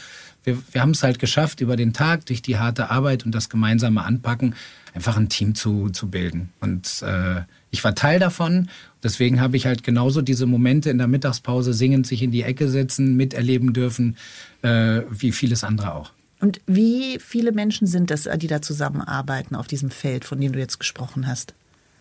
Wir, 0.45 0.57
wir 0.71 0.81
haben 0.81 0.91
es 0.91 1.03
halt 1.03 1.19
geschafft, 1.19 1.59
über 1.59 1.75
den 1.75 1.91
Tag, 1.91 2.25
durch 2.25 2.41
die 2.41 2.57
harte 2.57 2.89
Arbeit 2.89 3.25
und 3.25 3.33
das 3.33 3.49
gemeinsame 3.49 4.03
Anpacken, 4.03 4.55
einfach 4.93 5.17
ein 5.17 5.27
Team 5.27 5.55
zu, 5.55 5.89
zu 5.89 6.09
bilden. 6.09 6.49
Und 6.61 7.01
äh, 7.01 7.41
ich 7.69 7.83
war 7.83 7.95
Teil 7.95 8.19
davon. 8.19 8.69
Deswegen 9.03 9.41
habe 9.41 9.57
ich 9.57 9.65
halt 9.65 9.83
genauso 9.83 10.21
diese 10.21 10.45
Momente 10.45 10.89
in 10.89 10.97
der 10.97 11.07
Mittagspause 11.07 11.73
singend 11.73 12.07
sich 12.07 12.21
in 12.23 12.31
die 12.31 12.43
Ecke 12.43 12.69
setzen, 12.69 13.17
miterleben 13.17 13.73
dürfen, 13.73 14.15
äh, 14.61 15.01
wie 15.09 15.33
vieles 15.33 15.65
andere 15.65 15.95
auch. 15.95 16.11
Und 16.43 16.59
wie 16.67 17.19
viele 17.21 17.53
Menschen 17.53 17.87
sind 17.87 18.11
das, 18.11 18.27
die 18.35 18.47
da 18.47 18.61
zusammenarbeiten 18.61 19.55
auf 19.55 19.65
diesem 19.65 19.89
Feld, 19.89 20.25
von 20.25 20.41
dem 20.41 20.51
du 20.51 20.59
jetzt 20.59 20.77
gesprochen 20.77 21.25
hast? 21.25 21.53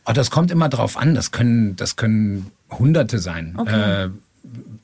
Oh, 0.05 0.11
das 0.13 0.33
kommt 0.33 0.51
immer 0.51 0.69
drauf 0.69 0.97
an. 0.97 1.15
Das 1.15 1.31
können, 1.31 1.77
das 1.77 1.95
können 1.95 2.51
Hunderte 2.69 3.21
sein. 3.21 3.55
Okay. 3.57 4.07
Äh, 4.07 4.09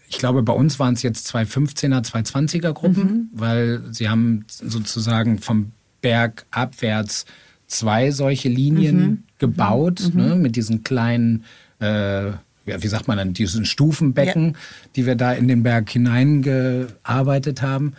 ich 0.08 0.18
glaube, 0.18 0.44
bei 0.44 0.52
uns 0.52 0.78
waren 0.78 0.94
es 0.94 1.02
jetzt 1.02 1.26
zwei 1.26 1.42
15er, 1.42 2.04
zwei 2.04 2.20
20er 2.20 2.72
Gruppen, 2.72 3.02
mhm. 3.02 3.28
weil 3.32 3.82
sie 3.90 4.08
haben 4.08 4.44
sozusagen 4.46 5.40
vom 5.40 5.72
Berg 6.02 6.46
abwärts 6.52 7.24
zwei 7.66 8.12
solche 8.12 8.48
Linien 8.48 9.00
mhm. 9.00 9.22
gebaut, 9.40 10.08
mhm. 10.14 10.20
Ne, 10.20 10.34
mit 10.36 10.54
diesen 10.54 10.84
kleinen, 10.84 11.42
äh, 11.80 12.30
wie 12.64 12.86
sagt 12.86 13.08
man 13.08 13.18
dann, 13.18 13.32
diesen 13.32 13.64
Stufenbecken, 13.64 14.50
ja. 14.52 14.52
die 14.94 15.04
wir 15.04 15.16
da 15.16 15.32
in 15.32 15.48
den 15.48 15.64
Berg 15.64 15.90
hineingearbeitet 15.90 17.60
haben. 17.60 17.94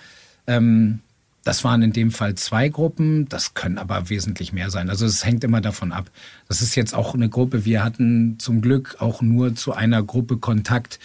Ähm, 0.48 1.02
das 1.44 1.64
waren 1.64 1.82
in 1.82 1.94
dem 1.94 2.12
Fall 2.12 2.36
zwei 2.36 2.70
Gruppen, 2.70 3.28
das 3.30 3.54
können 3.54 3.78
aber 3.78 4.10
wesentlich 4.10 4.54
mehr 4.54 4.70
sein. 4.70 4.90
Also 4.90 5.06
es 5.06 5.26
hängt 5.26 5.44
immer 5.44 5.62
davon 5.62 5.92
ab. 5.92 6.12
Das 6.48 6.62
ist 6.62 6.76
jetzt 6.76 6.94
auch 6.94 7.14
eine 7.14 7.30
Gruppe, 7.30 7.66
wir 7.66 7.84
hatten 7.84 8.38
zum 8.40 8.62
Glück 8.62 8.98
auch 9.00 9.22
nur 9.22 9.56
zu 9.56 9.74
einer 9.74 10.04
Gruppe 10.04 10.38
Kontakt, 10.38 11.00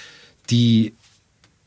die 0.50 0.94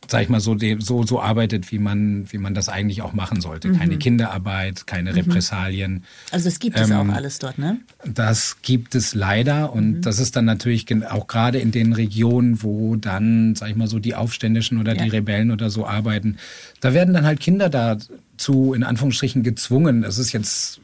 sag 0.09 0.23
ich 0.23 0.29
mal 0.29 0.39
so, 0.39 0.55
so, 0.79 1.03
so 1.03 1.21
arbeitet, 1.21 1.71
wie 1.71 1.79
man, 1.79 2.31
wie 2.31 2.37
man 2.37 2.53
das 2.53 2.69
eigentlich 2.69 3.01
auch 3.01 3.13
machen 3.13 3.41
sollte. 3.41 3.69
Mhm. 3.69 3.77
Keine 3.77 3.97
Kinderarbeit, 3.97 4.87
keine 4.87 5.11
mhm. 5.11 5.17
Repressalien. 5.17 6.03
Also 6.31 6.45
das 6.45 6.59
gibt 6.59 6.79
es 6.79 6.89
ähm, 6.89 7.09
auch 7.11 7.15
alles 7.15 7.39
dort, 7.39 7.57
ne? 7.57 7.79
Das 8.05 8.57
gibt 8.61 8.95
es 8.95 9.15
leider 9.15 9.73
und 9.73 9.91
mhm. 9.91 10.01
das 10.01 10.19
ist 10.19 10.35
dann 10.35 10.45
natürlich 10.45 10.85
auch 11.09 11.27
gerade 11.27 11.59
in 11.59 11.71
den 11.71 11.93
Regionen, 11.93 12.63
wo 12.63 12.95
dann, 12.95 13.55
sag 13.55 13.69
ich 13.69 13.75
mal 13.75 13.87
so, 13.87 13.99
die 13.99 14.15
Aufständischen 14.15 14.77
oder 14.79 14.95
ja. 14.95 15.03
die 15.03 15.09
Rebellen 15.09 15.51
oder 15.51 15.69
so 15.69 15.85
arbeiten. 15.85 16.37
Da 16.79 16.93
werden 16.93 17.13
dann 17.13 17.25
halt 17.25 17.39
Kinder 17.39 17.69
da 17.69 17.97
zu, 18.37 18.73
in 18.73 18.83
Anführungsstrichen, 18.83 19.43
gezwungen. 19.43 20.03
Das 20.03 20.17
ist 20.17 20.31
jetzt 20.31 20.79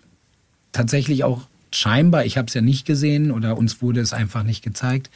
tatsächlich 0.72 1.24
auch 1.24 1.48
scheinbar, 1.76 2.26
ich 2.26 2.38
habe 2.38 2.48
es 2.48 2.54
ja 2.54 2.62
nicht 2.62 2.86
gesehen 2.86 3.32
oder 3.32 3.58
uns 3.58 3.82
wurde 3.82 4.02
es 4.02 4.14
einfach 4.14 4.44
nicht 4.44 4.64
gezeigt. 4.64 5.10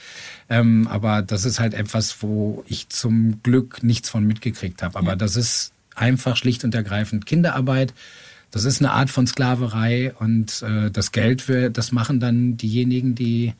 Ähm, 0.49 0.87
aber 0.87 1.21
das 1.21 1.45
ist 1.45 1.59
halt 1.59 1.73
etwas, 1.73 2.21
wo 2.21 2.63
ich 2.67 2.89
zum 2.89 3.41
Glück 3.43 3.83
nichts 3.83 4.09
von 4.09 4.25
mitgekriegt 4.25 4.81
habe. 4.83 4.97
Aber 4.97 5.09
ja. 5.09 5.15
das 5.15 5.35
ist 5.35 5.71
einfach 5.95 6.35
schlicht 6.35 6.63
und 6.63 6.75
ergreifend 6.75 7.25
Kinderarbeit. 7.25 7.93
Das 8.51 8.63
ist 8.63 8.81
eine 8.81 8.91
Art 8.91 9.09
von 9.09 9.27
Sklaverei 9.27 10.13
und 10.19 10.61
äh, 10.61 10.89
das 10.89 11.11
Geld 11.11 11.41
für 11.41 11.69
das 11.69 11.91
machen 11.91 12.19
dann 12.19 12.57
diejenigen, 12.57 13.13
die 13.13 13.53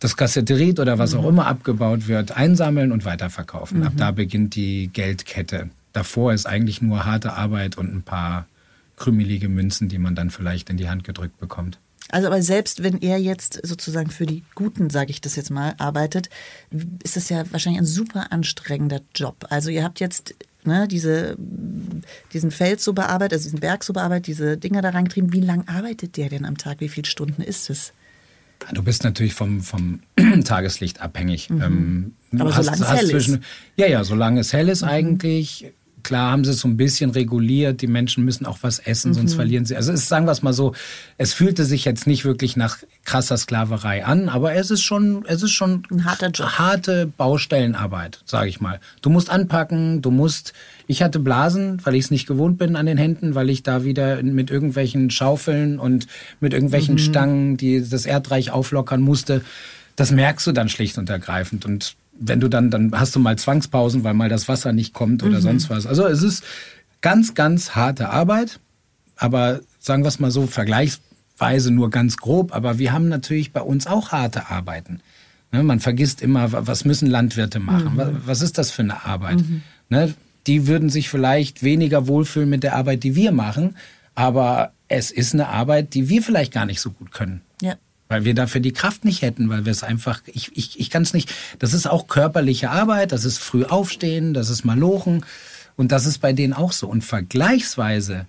das 0.00 0.16
Kassetterit 0.16 0.80
oder 0.80 0.98
was 0.98 1.14
mhm. 1.14 1.20
auch 1.20 1.28
immer 1.28 1.46
abgebaut 1.46 2.08
wird, 2.08 2.32
einsammeln 2.32 2.92
und 2.92 3.04
weiterverkaufen. 3.04 3.80
Mhm. 3.80 3.86
Ab 3.86 3.92
da 3.96 4.10
beginnt 4.10 4.54
die 4.54 4.88
Geldkette 4.92 5.70
davor 5.96 6.34
ist 6.34 6.46
eigentlich 6.46 6.82
nur 6.82 7.06
harte 7.06 7.32
Arbeit 7.32 7.78
und 7.78 7.92
ein 7.92 8.02
paar 8.02 8.46
krümelige 8.96 9.48
Münzen, 9.48 9.88
die 9.88 9.98
man 9.98 10.14
dann 10.14 10.30
vielleicht 10.30 10.68
in 10.68 10.76
die 10.76 10.88
Hand 10.88 11.04
gedrückt 11.04 11.38
bekommt. 11.40 11.78
Also 12.10 12.28
aber 12.28 12.40
selbst 12.40 12.82
wenn 12.82 13.00
er 13.02 13.18
jetzt 13.18 13.60
sozusagen 13.64 14.10
für 14.10 14.26
die 14.26 14.44
Guten, 14.54 14.90
sage 14.90 15.10
ich 15.10 15.20
das 15.20 15.36
jetzt 15.36 15.50
mal, 15.50 15.74
arbeitet, 15.78 16.30
ist 17.02 17.16
das 17.16 17.28
ja 17.28 17.44
wahrscheinlich 17.50 17.80
ein 17.80 17.86
super 17.86 18.32
anstrengender 18.32 19.00
Job. 19.14 19.46
Also 19.50 19.70
ihr 19.70 19.82
habt 19.82 19.98
jetzt 20.00 20.34
ne, 20.64 20.86
diese, 20.88 21.36
diesen 22.32 22.50
Feld 22.50 22.80
so 22.80 22.92
bearbeitet, 22.92 23.34
also 23.34 23.44
diesen 23.44 23.60
Berg 23.60 23.84
so 23.84 23.92
bearbeitet, 23.92 24.26
diese 24.26 24.56
Dinger 24.56 24.82
da 24.82 24.90
reingetrieben. 24.90 25.32
Wie 25.32 25.40
lang 25.40 25.66
arbeitet 25.68 26.16
der 26.16 26.28
denn 26.28 26.44
am 26.44 26.58
Tag? 26.58 26.80
Wie 26.80 26.88
viele 26.88 27.06
Stunden 27.06 27.42
ist 27.42 27.70
es? 27.70 27.92
Du 28.72 28.82
bist 28.82 29.04
natürlich 29.04 29.34
vom, 29.34 29.60
vom 29.60 30.00
Tageslicht 30.44 31.00
abhängig. 31.00 31.50
Mhm. 31.50 31.62
Ähm, 31.62 32.14
Aber 32.40 32.54
hast, 32.54 32.66
solange 32.66 32.82
es 32.82 33.00
hell 33.00 33.10
ist. 33.10 33.38
Ja, 33.76 33.86
ja, 33.86 34.04
solange 34.04 34.40
es 34.40 34.52
hell 34.52 34.68
ist 34.68 34.82
mhm. 34.82 34.88
eigentlich 34.88 35.72
Klar 36.06 36.30
haben 36.30 36.44
sie 36.44 36.52
es 36.52 36.60
so 36.60 36.68
ein 36.68 36.76
bisschen 36.76 37.10
reguliert, 37.10 37.82
die 37.82 37.88
Menschen 37.88 38.24
müssen 38.24 38.46
auch 38.46 38.58
was 38.60 38.78
essen, 38.78 39.08
mhm. 39.08 39.14
sonst 39.14 39.34
verlieren 39.34 39.64
sie. 39.64 39.74
Also 39.74 39.90
es, 39.90 40.06
sagen 40.06 40.24
wir 40.24 40.30
es 40.30 40.40
mal 40.40 40.52
so, 40.52 40.72
es 41.18 41.32
fühlte 41.32 41.64
sich 41.64 41.84
jetzt 41.84 42.06
nicht 42.06 42.24
wirklich 42.24 42.56
nach 42.56 42.78
krasser 43.04 43.36
Sklaverei 43.36 44.04
an, 44.04 44.28
aber 44.28 44.54
es 44.54 44.70
ist 44.70 44.82
schon, 44.82 45.24
es 45.26 45.42
ist 45.42 45.50
schon 45.50 45.82
ein 45.90 46.04
harter 46.04 46.30
Job. 46.30 46.46
harte 46.60 47.08
Baustellenarbeit, 47.08 48.20
sage 48.24 48.48
ich 48.48 48.60
mal. 48.60 48.78
Du 49.02 49.10
musst 49.10 49.30
anpacken, 49.30 50.00
du 50.00 50.12
musst. 50.12 50.52
Ich 50.86 51.02
hatte 51.02 51.18
Blasen, 51.18 51.84
weil 51.84 51.96
ich 51.96 52.04
es 52.04 52.10
nicht 52.12 52.28
gewohnt 52.28 52.56
bin 52.56 52.76
an 52.76 52.86
den 52.86 52.98
Händen, 52.98 53.34
weil 53.34 53.50
ich 53.50 53.64
da 53.64 53.82
wieder 53.82 54.22
mit 54.22 54.48
irgendwelchen 54.48 55.10
Schaufeln 55.10 55.80
und 55.80 56.06
mit 56.38 56.52
irgendwelchen 56.52 56.94
mhm. 56.94 57.00
Stangen, 57.00 57.56
die 57.56 57.82
das 57.88 58.06
Erdreich 58.06 58.52
auflockern 58.52 59.00
musste. 59.00 59.42
Das 59.96 60.12
merkst 60.12 60.46
du 60.46 60.52
dann 60.52 60.68
schlicht 60.68 60.98
und 60.98 61.10
ergreifend 61.10 61.64
und 61.64 61.96
wenn 62.18 62.40
du 62.40 62.48
dann, 62.48 62.70
dann 62.70 62.92
hast 62.92 63.14
du 63.14 63.20
mal 63.20 63.36
Zwangspausen, 63.36 64.04
weil 64.04 64.14
mal 64.14 64.28
das 64.28 64.48
Wasser 64.48 64.72
nicht 64.72 64.94
kommt 64.94 65.22
oder 65.22 65.38
mhm. 65.38 65.42
sonst 65.42 65.70
was. 65.70 65.86
Also 65.86 66.06
es 66.06 66.22
ist 66.22 66.44
ganz, 67.00 67.34
ganz 67.34 67.74
harte 67.74 68.10
Arbeit, 68.10 68.60
aber 69.16 69.60
sagen 69.78 70.02
wir 70.04 70.08
es 70.08 70.18
mal 70.18 70.30
so, 70.30 70.46
vergleichsweise 70.46 71.70
nur 71.70 71.90
ganz 71.90 72.16
grob, 72.16 72.54
aber 72.54 72.78
wir 72.78 72.92
haben 72.92 73.08
natürlich 73.08 73.52
bei 73.52 73.60
uns 73.60 73.86
auch 73.86 74.12
harte 74.12 74.50
Arbeiten. 74.50 75.00
Ne, 75.52 75.62
man 75.62 75.80
vergisst 75.80 76.22
immer, 76.22 76.48
was 76.66 76.84
müssen 76.84 77.08
Landwirte 77.08 77.60
machen? 77.60 77.94
Mhm. 77.94 78.22
Was 78.26 78.42
ist 78.42 78.58
das 78.58 78.70
für 78.70 78.82
eine 78.82 79.04
Arbeit? 79.04 79.38
Mhm. 79.38 79.62
Ne, 79.88 80.14
die 80.46 80.66
würden 80.66 80.90
sich 80.90 81.08
vielleicht 81.08 81.62
weniger 81.62 82.06
wohlfühlen 82.06 82.48
mit 82.48 82.62
der 82.62 82.76
Arbeit, 82.76 83.04
die 83.04 83.14
wir 83.14 83.32
machen, 83.32 83.76
aber 84.14 84.72
es 84.88 85.10
ist 85.10 85.34
eine 85.34 85.48
Arbeit, 85.48 85.94
die 85.94 86.08
wir 86.08 86.22
vielleicht 86.22 86.52
gar 86.52 86.66
nicht 86.66 86.80
so 86.80 86.90
gut 86.90 87.12
können. 87.12 87.40
Weil 88.08 88.24
wir 88.24 88.34
dafür 88.34 88.60
die 88.60 88.72
Kraft 88.72 89.04
nicht 89.04 89.22
hätten, 89.22 89.48
weil 89.48 89.64
wir 89.64 89.72
es 89.72 89.82
einfach, 89.82 90.20
ich, 90.26 90.56
ich, 90.56 90.78
ich 90.78 90.90
kann 90.90 91.02
es 91.02 91.12
nicht, 91.12 91.32
das 91.58 91.74
ist 91.74 91.86
auch 91.86 92.06
körperliche 92.06 92.70
Arbeit, 92.70 93.10
das 93.12 93.24
ist 93.24 93.38
früh 93.38 93.64
aufstehen, 93.64 94.32
das 94.32 94.48
ist 94.48 94.64
malochen 94.64 95.24
und 95.76 95.90
das 95.90 96.06
ist 96.06 96.18
bei 96.18 96.32
denen 96.32 96.52
auch 96.52 96.72
so. 96.72 96.88
Und 96.88 97.02
vergleichsweise 97.02 98.26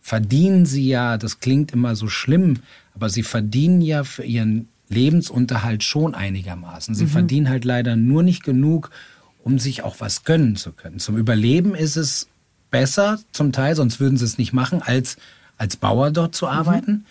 verdienen 0.00 0.64
sie 0.64 0.88
ja, 0.88 1.18
das 1.18 1.40
klingt 1.40 1.72
immer 1.72 1.96
so 1.96 2.08
schlimm, 2.08 2.60
aber 2.94 3.10
sie 3.10 3.22
verdienen 3.22 3.82
ja 3.82 4.04
für 4.04 4.24
ihren 4.24 4.68
Lebensunterhalt 4.88 5.84
schon 5.84 6.14
einigermaßen. 6.14 6.94
Sie 6.94 7.04
mhm. 7.04 7.10
verdienen 7.10 7.48
halt 7.48 7.64
leider 7.64 7.96
nur 7.96 8.22
nicht 8.22 8.42
genug, 8.42 8.90
um 9.44 9.58
sich 9.58 9.82
auch 9.82 9.96
was 10.00 10.24
gönnen 10.24 10.56
zu 10.56 10.72
können. 10.72 10.98
Zum 10.98 11.16
Überleben 11.16 11.74
ist 11.74 11.96
es 11.96 12.28
besser 12.70 13.20
zum 13.32 13.52
Teil, 13.52 13.76
sonst 13.76 14.00
würden 14.00 14.16
sie 14.16 14.24
es 14.24 14.38
nicht 14.38 14.52
machen, 14.52 14.82
als 14.82 15.16
als 15.60 15.76
Bauer 15.76 16.10
dort 16.10 16.34
zu 16.34 16.46
mhm. 16.46 16.52
arbeiten. 16.52 16.92
Mhm. 16.92 17.04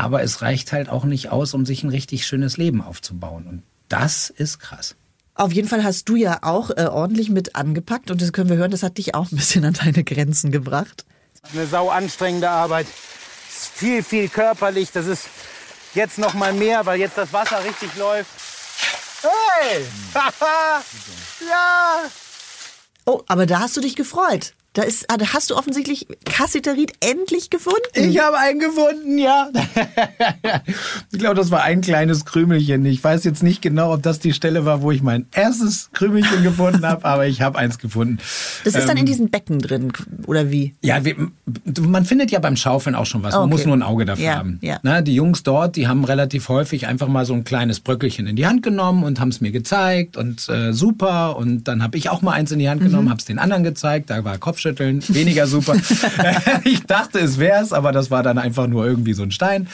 Aber 0.00 0.22
es 0.22 0.40
reicht 0.40 0.72
halt 0.72 0.88
auch 0.88 1.04
nicht 1.04 1.28
aus, 1.28 1.52
um 1.52 1.66
sich 1.66 1.82
ein 1.84 1.90
richtig 1.90 2.26
schönes 2.26 2.56
Leben 2.56 2.80
aufzubauen. 2.80 3.46
Und 3.46 3.62
das 3.90 4.30
ist 4.30 4.58
krass. 4.58 4.96
Auf 5.34 5.52
jeden 5.52 5.68
Fall 5.68 5.84
hast 5.84 6.08
du 6.08 6.16
ja 6.16 6.38
auch 6.40 6.70
äh, 6.70 6.86
ordentlich 6.86 7.28
mit 7.28 7.54
angepackt 7.54 8.10
und 8.10 8.22
das 8.22 8.32
können 8.32 8.48
wir 8.48 8.56
hören, 8.56 8.70
das 8.70 8.82
hat 8.82 8.96
dich 8.96 9.14
auch 9.14 9.30
ein 9.30 9.36
bisschen 9.36 9.62
an 9.62 9.74
deine 9.74 10.02
Grenzen 10.02 10.52
gebracht. 10.52 11.04
Eine 11.52 11.66
sau 11.66 11.90
anstrengende 11.90 12.48
Arbeit. 12.48 12.86
Ist 12.86 13.66
viel, 13.74 14.02
viel 14.02 14.30
körperlich. 14.30 14.90
Das 14.90 15.06
ist 15.06 15.28
jetzt 15.92 16.16
noch 16.16 16.32
mal 16.32 16.54
mehr, 16.54 16.86
weil 16.86 16.98
jetzt 16.98 17.18
das 17.18 17.30
Wasser 17.34 17.62
richtig 17.62 17.94
läuft. 17.96 18.30
Hey! 19.20 19.84
ja! 21.46 22.04
Oh, 23.04 23.20
aber 23.26 23.44
da 23.44 23.60
hast 23.60 23.76
du 23.76 23.82
dich 23.82 23.96
gefreut. 23.96 24.54
Da, 24.72 24.82
ist, 24.82 25.06
ah, 25.10 25.16
hast 25.32 25.50
du 25.50 25.56
offensichtlich 25.56 26.06
Cassiterit 26.24 26.92
endlich 27.00 27.50
gefunden. 27.50 27.80
Ich 27.94 28.20
habe 28.20 28.38
einen 28.38 28.60
gefunden, 28.60 29.18
ja. 29.18 29.48
ich 31.12 31.18
glaube, 31.18 31.34
das 31.34 31.50
war 31.50 31.64
ein 31.64 31.80
kleines 31.80 32.24
Krümelchen. 32.24 32.84
Ich 32.84 33.02
weiß 33.02 33.24
jetzt 33.24 33.42
nicht 33.42 33.62
genau, 33.62 33.92
ob 33.92 34.04
das 34.04 34.20
die 34.20 34.32
Stelle 34.32 34.64
war, 34.64 34.80
wo 34.80 34.92
ich 34.92 35.02
mein 35.02 35.26
erstes 35.32 35.90
Krümelchen 35.92 36.44
gefunden 36.44 36.86
habe, 36.86 37.04
aber 37.04 37.26
ich 37.26 37.42
habe 37.42 37.58
eins 37.58 37.78
gefunden. 37.78 38.18
Das 38.62 38.76
ist 38.76 38.82
ähm, 38.82 38.86
dann 38.86 38.96
in 38.98 39.06
diesen 39.06 39.28
Becken 39.28 39.58
drin, 39.58 39.92
oder 40.28 40.52
wie? 40.52 40.76
Ja, 40.82 41.00
man 41.80 42.04
findet 42.04 42.30
ja 42.30 42.38
beim 42.38 42.54
Schaufeln 42.54 42.94
auch 42.94 43.06
schon 43.06 43.24
was. 43.24 43.34
Man 43.34 43.42
okay. 43.42 43.50
muss 43.50 43.66
nur 43.66 43.76
ein 43.76 43.82
Auge 43.82 44.04
dafür 44.04 44.24
ja, 44.24 44.36
haben. 44.36 44.60
Ja. 44.62 44.78
Na, 44.84 45.02
die 45.02 45.16
Jungs 45.16 45.42
dort, 45.42 45.74
die 45.74 45.88
haben 45.88 46.04
relativ 46.04 46.48
häufig 46.48 46.86
einfach 46.86 47.08
mal 47.08 47.24
so 47.24 47.34
ein 47.34 47.42
kleines 47.42 47.80
Bröckelchen 47.80 48.28
in 48.28 48.36
die 48.36 48.46
Hand 48.46 48.62
genommen 48.62 49.02
und 49.02 49.18
haben 49.18 49.30
es 49.30 49.40
mir 49.40 49.50
gezeigt 49.50 50.16
und 50.16 50.48
äh, 50.48 50.72
super. 50.72 51.36
Und 51.36 51.66
dann 51.66 51.82
habe 51.82 51.98
ich 51.98 52.08
auch 52.08 52.22
mal 52.22 52.34
eins 52.34 52.52
in 52.52 52.60
die 52.60 52.68
Hand 52.68 52.82
genommen, 52.82 53.06
mhm. 53.06 53.10
habe 53.10 53.18
es 53.18 53.24
den 53.24 53.40
anderen 53.40 53.64
gezeigt. 53.64 54.10
Da 54.10 54.22
war 54.22 54.38
Kopf 54.38 54.59
Kopfschütteln, 54.60 55.02
weniger 55.08 55.46
super. 55.46 55.74
ich 56.64 56.84
dachte, 56.84 57.18
es 57.18 57.38
wär's, 57.38 57.72
aber 57.72 57.92
das 57.92 58.10
war 58.10 58.22
dann 58.22 58.38
einfach 58.38 58.66
nur 58.66 58.86
irgendwie 58.86 59.14
so 59.14 59.22
ein 59.22 59.30
Stein. 59.30 59.68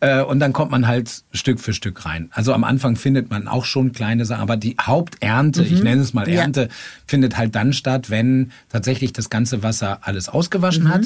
Äh, 0.00 0.22
und 0.22 0.40
dann 0.40 0.52
kommt 0.52 0.70
man 0.70 0.86
halt 0.86 1.22
Stück 1.32 1.58
für 1.58 1.72
Stück 1.72 2.04
rein. 2.04 2.28
Also 2.32 2.52
am 2.52 2.64
Anfang 2.64 2.96
findet 2.96 3.30
man 3.30 3.48
auch 3.48 3.64
schon 3.64 3.92
kleine 3.92 4.26
Sachen, 4.26 4.42
aber 4.42 4.58
die 4.58 4.76
Haupternte, 4.80 5.62
mhm. 5.62 5.66
ich 5.72 5.82
nenne 5.82 6.02
es 6.02 6.12
mal 6.12 6.28
Ernte, 6.28 6.62
ja. 6.62 6.68
findet 7.06 7.38
halt 7.38 7.54
dann 7.54 7.72
statt, 7.72 8.10
wenn 8.10 8.52
tatsächlich 8.68 9.14
das 9.14 9.30
ganze 9.30 9.62
Wasser 9.62 10.00
alles 10.02 10.28
ausgewaschen 10.28 10.84
mhm. 10.84 10.88
hat 10.88 11.04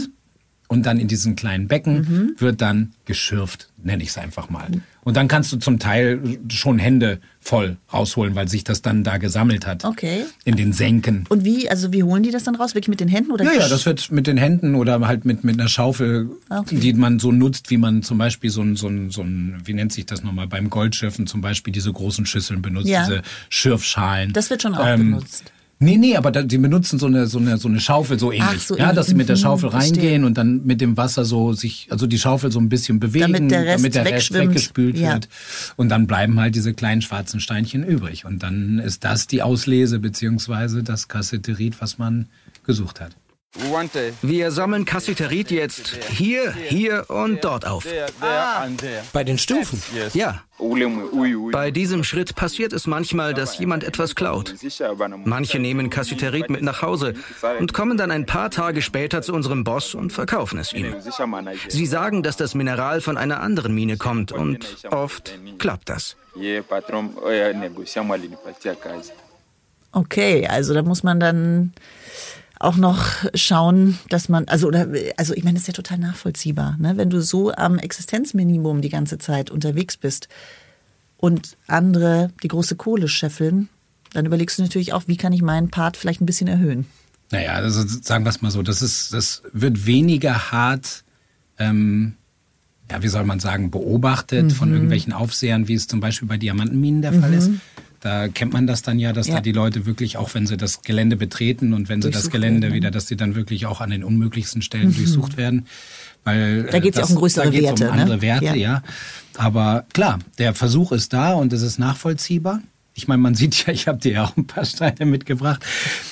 und 0.70 0.86
dann 0.86 1.00
in 1.00 1.08
diesen 1.08 1.34
kleinen 1.34 1.66
Becken 1.66 1.96
mhm. 1.96 2.34
wird 2.38 2.60
dann 2.60 2.92
geschürft, 3.04 3.68
nenne 3.82 4.04
ich 4.04 4.10
es 4.10 4.18
einfach 4.18 4.50
mal. 4.50 4.68
Und 5.02 5.16
dann 5.16 5.26
kannst 5.26 5.50
du 5.52 5.56
zum 5.56 5.80
Teil 5.80 6.38
schon 6.48 6.78
Hände 6.78 7.18
voll 7.40 7.76
rausholen, 7.92 8.36
weil 8.36 8.46
sich 8.46 8.62
das 8.62 8.80
dann 8.80 9.02
da 9.02 9.18
gesammelt 9.18 9.66
hat. 9.66 9.84
Okay. 9.84 10.26
In 10.44 10.54
den 10.54 10.72
Senken. 10.72 11.24
Und 11.28 11.44
wie, 11.44 11.68
also 11.68 11.92
wie 11.92 12.04
holen 12.04 12.22
die 12.22 12.30
das 12.30 12.44
dann 12.44 12.54
raus? 12.54 12.76
Wirklich 12.76 12.88
mit 12.88 13.00
den 13.00 13.08
Händen 13.08 13.32
oder? 13.32 13.44
Ja, 13.44 13.52
ja, 13.52 13.68
das 13.68 13.84
wird 13.84 14.12
mit 14.12 14.28
den 14.28 14.36
Händen 14.36 14.76
oder 14.76 15.00
halt 15.00 15.24
mit, 15.24 15.42
mit 15.42 15.58
einer 15.58 15.68
Schaufel, 15.68 16.30
okay. 16.50 16.76
die 16.78 16.92
man 16.92 17.18
so 17.18 17.32
nutzt, 17.32 17.70
wie 17.70 17.76
man 17.76 18.04
zum 18.04 18.18
Beispiel 18.18 18.50
so 18.50 18.62
ein, 18.62 18.76
so 18.76 18.86
ein, 18.86 19.10
so 19.10 19.22
ein, 19.22 19.60
wie 19.64 19.74
nennt 19.74 19.92
sich 19.92 20.06
das 20.06 20.22
nochmal, 20.22 20.46
beim 20.46 20.70
Goldschürfen 20.70 21.26
zum 21.26 21.40
Beispiel 21.40 21.72
diese 21.72 21.92
großen 21.92 22.26
Schüsseln 22.26 22.62
benutzt, 22.62 22.86
ja. 22.86 23.06
diese 23.06 23.22
Schürfschalen. 23.48 24.32
Das 24.32 24.50
wird 24.50 24.62
schon 24.62 24.76
auch 24.76 24.86
ähm, 24.86 25.10
benutzt. 25.10 25.50
Nee, 25.82 25.96
nee, 25.96 26.14
aber 26.14 26.30
da, 26.30 26.42
die 26.42 26.58
benutzen 26.58 26.98
so 26.98 27.06
eine, 27.06 27.26
so 27.26 27.38
eine, 27.38 27.56
so 27.56 27.66
eine 27.66 27.80
Schaufel 27.80 28.18
so 28.18 28.30
ähnlich. 28.30 28.48
Ach, 28.50 28.60
so 28.60 28.76
ja, 28.76 28.92
dass 28.92 29.06
sie 29.06 29.14
mit 29.14 29.30
der 29.30 29.36
mhm, 29.36 29.40
Schaufel 29.40 29.70
reingehen 29.70 29.94
verstehe. 29.94 30.26
und 30.26 30.36
dann 30.36 30.66
mit 30.66 30.82
dem 30.82 30.98
Wasser 30.98 31.24
so 31.24 31.54
sich, 31.54 31.88
also 31.90 32.06
die 32.06 32.18
Schaufel 32.18 32.52
so 32.52 32.60
ein 32.60 32.68
bisschen 32.68 33.00
bewegen, 33.00 33.32
damit 33.32 33.50
der 33.50 33.64
Rest, 33.64 33.78
damit 33.78 33.94
der 33.94 34.04
Rest 34.04 34.34
weggespült 34.34 34.98
ja. 34.98 35.14
wird. 35.14 35.30
Und 35.76 35.88
dann 35.88 36.06
bleiben 36.06 36.38
halt 36.38 36.54
diese 36.54 36.74
kleinen 36.74 37.00
schwarzen 37.00 37.40
Steinchen 37.40 37.82
übrig. 37.82 38.26
Und 38.26 38.42
dann 38.42 38.78
ist 38.78 39.04
das 39.04 39.26
die 39.26 39.40
Auslese 39.40 40.00
beziehungsweise 40.00 40.82
das 40.82 41.08
Kasseterit, 41.08 41.80
was 41.80 41.96
man 41.96 42.28
gesucht 42.66 43.00
hat. 43.00 43.16
Wir 44.22 44.52
sammeln 44.52 44.84
Kassiterit 44.84 45.50
jetzt 45.50 45.98
hier, 46.08 46.52
hier 46.52 47.10
und 47.10 47.42
dort 47.42 47.66
auf. 47.66 47.84
Ah. 48.20 48.68
Bei 49.12 49.24
den 49.24 49.38
Stufen? 49.38 49.82
Ja. 50.14 50.44
Bei 51.50 51.72
diesem 51.72 52.04
Schritt 52.04 52.36
passiert 52.36 52.72
es 52.72 52.86
manchmal, 52.86 53.34
dass 53.34 53.58
jemand 53.58 53.82
etwas 53.82 54.14
klaut. 54.14 54.54
Manche 55.24 55.58
nehmen 55.58 55.90
Kassiterit 55.90 56.48
mit 56.48 56.62
nach 56.62 56.82
Hause 56.82 57.14
und 57.58 57.72
kommen 57.72 57.96
dann 57.96 58.12
ein 58.12 58.24
paar 58.24 58.50
Tage 58.50 58.82
später 58.82 59.20
zu 59.20 59.32
unserem 59.32 59.64
Boss 59.64 59.94
und 59.96 60.12
verkaufen 60.12 60.58
es 60.58 60.72
ihm. 60.72 60.94
Sie 61.68 61.86
sagen, 61.86 62.22
dass 62.22 62.36
das 62.36 62.54
Mineral 62.54 63.00
von 63.00 63.16
einer 63.16 63.40
anderen 63.40 63.74
Mine 63.74 63.96
kommt 63.96 64.30
und 64.30 64.78
oft 64.90 65.38
klappt 65.58 65.88
das. 65.88 66.16
Okay, 69.92 70.46
also 70.46 70.72
da 70.72 70.82
muss 70.82 71.02
man 71.02 71.18
dann 71.18 71.72
auch 72.60 72.76
noch 72.76 73.06
schauen, 73.34 73.98
dass 74.10 74.28
man, 74.28 74.46
also 74.46 74.68
oder, 74.68 74.86
also 75.16 75.34
ich 75.34 75.42
meine, 75.42 75.54
das 75.54 75.62
ist 75.62 75.68
ja 75.68 75.72
total 75.72 75.98
nachvollziehbar, 75.98 76.76
ne? 76.78 76.96
wenn 76.96 77.10
du 77.10 77.22
so 77.22 77.52
am 77.52 77.78
Existenzminimum 77.78 78.82
die 78.82 78.90
ganze 78.90 79.18
Zeit 79.18 79.50
unterwegs 79.50 79.96
bist 79.96 80.28
und 81.16 81.56
andere 81.66 82.30
die 82.42 82.48
große 82.48 82.76
Kohle 82.76 83.08
scheffeln, 83.08 83.70
dann 84.12 84.26
überlegst 84.26 84.58
du 84.58 84.62
natürlich 84.62 84.92
auch, 84.92 85.04
wie 85.06 85.16
kann 85.16 85.32
ich 85.32 85.40
meinen 85.40 85.70
Part 85.70 85.96
vielleicht 85.96 86.20
ein 86.20 86.26
bisschen 86.26 86.48
erhöhen. 86.48 86.86
Naja, 87.30 87.52
also 87.52 87.82
sagen 87.86 88.24
wir 88.24 88.30
es 88.30 88.42
mal 88.42 88.50
so, 88.50 88.62
das 88.62 88.82
ist, 88.82 89.14
das 89.14 89.42
wird 89.52 89.86
weniger 89.86 90.52
hart, 90.52 91.04
ähm, 91.58 92.14
ja, 92.90 93.02
wie 93.02 93.08
soll 93.08 93.24
man 93.24 93.40
sagen, 93.40 93.70
beobachtet 93.70 94.46
mhm. 94.46 94.50
von 94.50 94.72
irgendwelchen 94.72 95.14
Aufsehern, 95.14 95.66
wie 95.66 95.74
es 95.74 95.86
zum 95.86 96.00
Beispiel 96.00 96.28
bei 96.28 96.36
Diamantenminen 96.36 97.00
der 97.00 97.14
Fall 97.14 97.30
mhm. 97.30 97.38
ist. 97.38 97.50
Da 98.00 98.28
kennt 98.28 98.54
man 98.54 98.66
das 98.66 98.80
dann 98.80 98.98
ja, 98.98 99.12
dass 99.12 99.28
ja. 99.28 99.34
da 99.34 99.40
die 99.40 99.52
Leute 99.52 99.84
wirklich, 99.84 100.16
auch 100.16 100.34
wenn 100.34 100.46
sie 100.46 100.56
das 100.56 100.80
Gelände 100.82 101.16
betreten 101.16 101.74
und 101.74 101.90
wenn 101.90 102.00
sie 102.00 102.10
das 102.10 102.30
Gelände 102.30 102.68
werden, 102.68 102.74
wieder, 102.74 102.90
dass 102.90 103.06
sie 103.06 103.16
dann 103.16 103.34
wirklich 103.34 103.66
auch 103.66 103.82
an 103.82 103.90
den 103.90 104.04
unmöglichsten 104.04 104.62
Stellen 104.62 104.88
mhm. 104.88 104.96
durchsucht 104.96 105.36
werden. 105.36 105.66
Weil, 106.24 106.64
da 106.64 106.78
geht 106.78 106.94
es 106.94 106.98
ja 106.98 107.04
auch 107.04 107.10
um 107.10 107.16
größere 107.16 107.50
da 107.50 107.52
Werte. 107.52 107.88
Um 107.88 107.92
andere 107.92 108.16
ne? 108.16 108.22
Werte, 108.22 108.44
ja. 108.46 108.54
ja. 108.54 108.82
Aber 109.36 109.84
klar, 109.92 110.18
der 110.38 110.54
Versuch 110.54 110.92
ist 110.92 111.12
da 111.12 111.34
und 111.34 111.52
es 111.52 111.62
ist 111.62 111.78
nachvollziehbar. 111.78 112.60
Ich 112.94 113.06
meine, 113.06 113.22
man 113.22 113.34
sieht 113.34 113.54
ja, 113.66 113.72
ich 113.72 113.86
habe 113.86 113.98
dir 113.98 114.12
ja 114.12 114.24
auch 114.24 114.36
ein 114.36 114.46
paar 114.46 114.64
Steine 114.64 115.04
mitgebracht. 115.04 115.62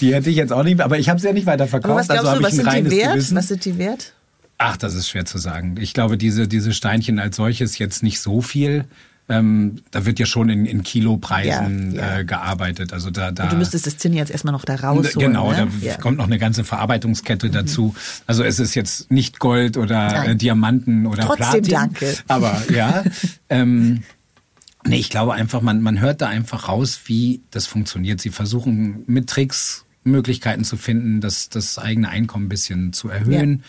Die 0.00 0.14
hätte 0.14 0.28
ich 0.28 0.36
jetzt 0.36 0.52
auch 0.52 0.64
nicht, 0.64 0.80
aber 0.80 0.98
ich 0.98 1.08
habe 1.08 1.20
sie 1.20 1.26
ja 1.26 1.32
nicht 1.32 1.46
weiter 1.46 1.66
verkauft. 1.66 1.90
Aber 1.90 2.00
was 2.00 2.08
glaubst 2.08 2.26
also 2.26 2.40
du, 2.40 2.46
was 2.46 2.54
sind 2.54 2.90
die 2.90 2.90
wert? 2.90 3.12
Gewissen. 3.14 3.36
Was 3.36 3.48
sind 3.48 3.64
die 3.64 3.78
wert? 3.78 4.12
Ach, 4.58 4.76
das 4.76 4.94
ist 4.94 5.08
schwer 5.08 5.24
zu 5.24 5.38
sagen. 5.38 5.76
Ich 5.80 5.94
glaube, 5.94 6.18
diese, 6.18 6.48
diese 6.48 6.74
Steinchen 6.74 7.18
als 7.18 7.36
solches 7.36 7.78
jetzt 7.78 8.02
nicht 8.02 8.20
so 8.20 8.42
viel. 8.42 8.84
Ähm, 9.30 9.82
da 9.90 10.06
wird 10.06 10.18
ja 10.18 10.24
schon 10.24 10.48
in, 10.48 10.64
in 10.64 10.82
Kilopreisen 10.82 11.94
ja, 11.94 12.00
ja. 12.00 12.18
Äh, 12.18 12.24
gearbeitet. 12.24 12.94
Also 12.94 13.10
da, 13.10 13.30
da 13.30 13.44
Und 13.44 13.52
du 13.52 13.56
müsstest 13.56 13.86
das 13.86 13.98
Zinn 13.98 14.14
jetzt 14.14 14.30
erstmal 14.30 14.52
noch 14.52 14.64
da 14.64 14.76
rausholen. 14.76 15.28
Genau, 15.32 15.52
ne? 15.52 15.68
da 15.80 15.86
ja. 15.86 15.96
kommt 15.98 16.16
noch 16.16 16.26
eine 16.26 16.38
ganze 16.38 16.64
Verarbeitungskette 16.64 17.48
mhm. 17.48 17.52
dazu. 17.52 17.94
Also 18.26 18.42
es 18.42 18.58
ist 18.58 18.74
jetzt 18.74 19.10
nicht 19.10 19.38
Gold 19.38 19.76
oder 19.76 20.28
äh, 20.28 20.36
Diamanten 20.36 21.06
oder 21.06 21.24
Trotzdem 21.24 21.62
Platin. 21.62 21.70
danke. 21.70 22.16
Aber 22.28 22.62
ja. 22.72 23.04
ähm, 23.50 24.02
nee, 24.86 24.96
ich 24.96 25.10
glaube 25.10 25.34
einfach, 25.34 25.60
man, 25.60 25.82
man 25.82 26.00
hört 26.00 26.22
da 26.22 26.28
einfach 26.28 26.68
raus, 26.68 27.00
wie 27.04 27.42
das 27.50 27.66
funktioniert. 27.66 28.22
Sie 28.22 28.30
versuchen 28.30 29.04
mit 29.06 29.28
Tricks 29.28 29.84
Möglichkeiten 30.04 30.64
zu 30.64 30.78
finden, 30.78 31.20
das, 31.20 31.50
das 31.50 31.78
eigene 31.78 32.08
Einkommen 32.08 32.46
ein 32.46 32.48
bisschen 32.48 32.94
zu 32.94 33.10
erhöhen. 33.10 33.62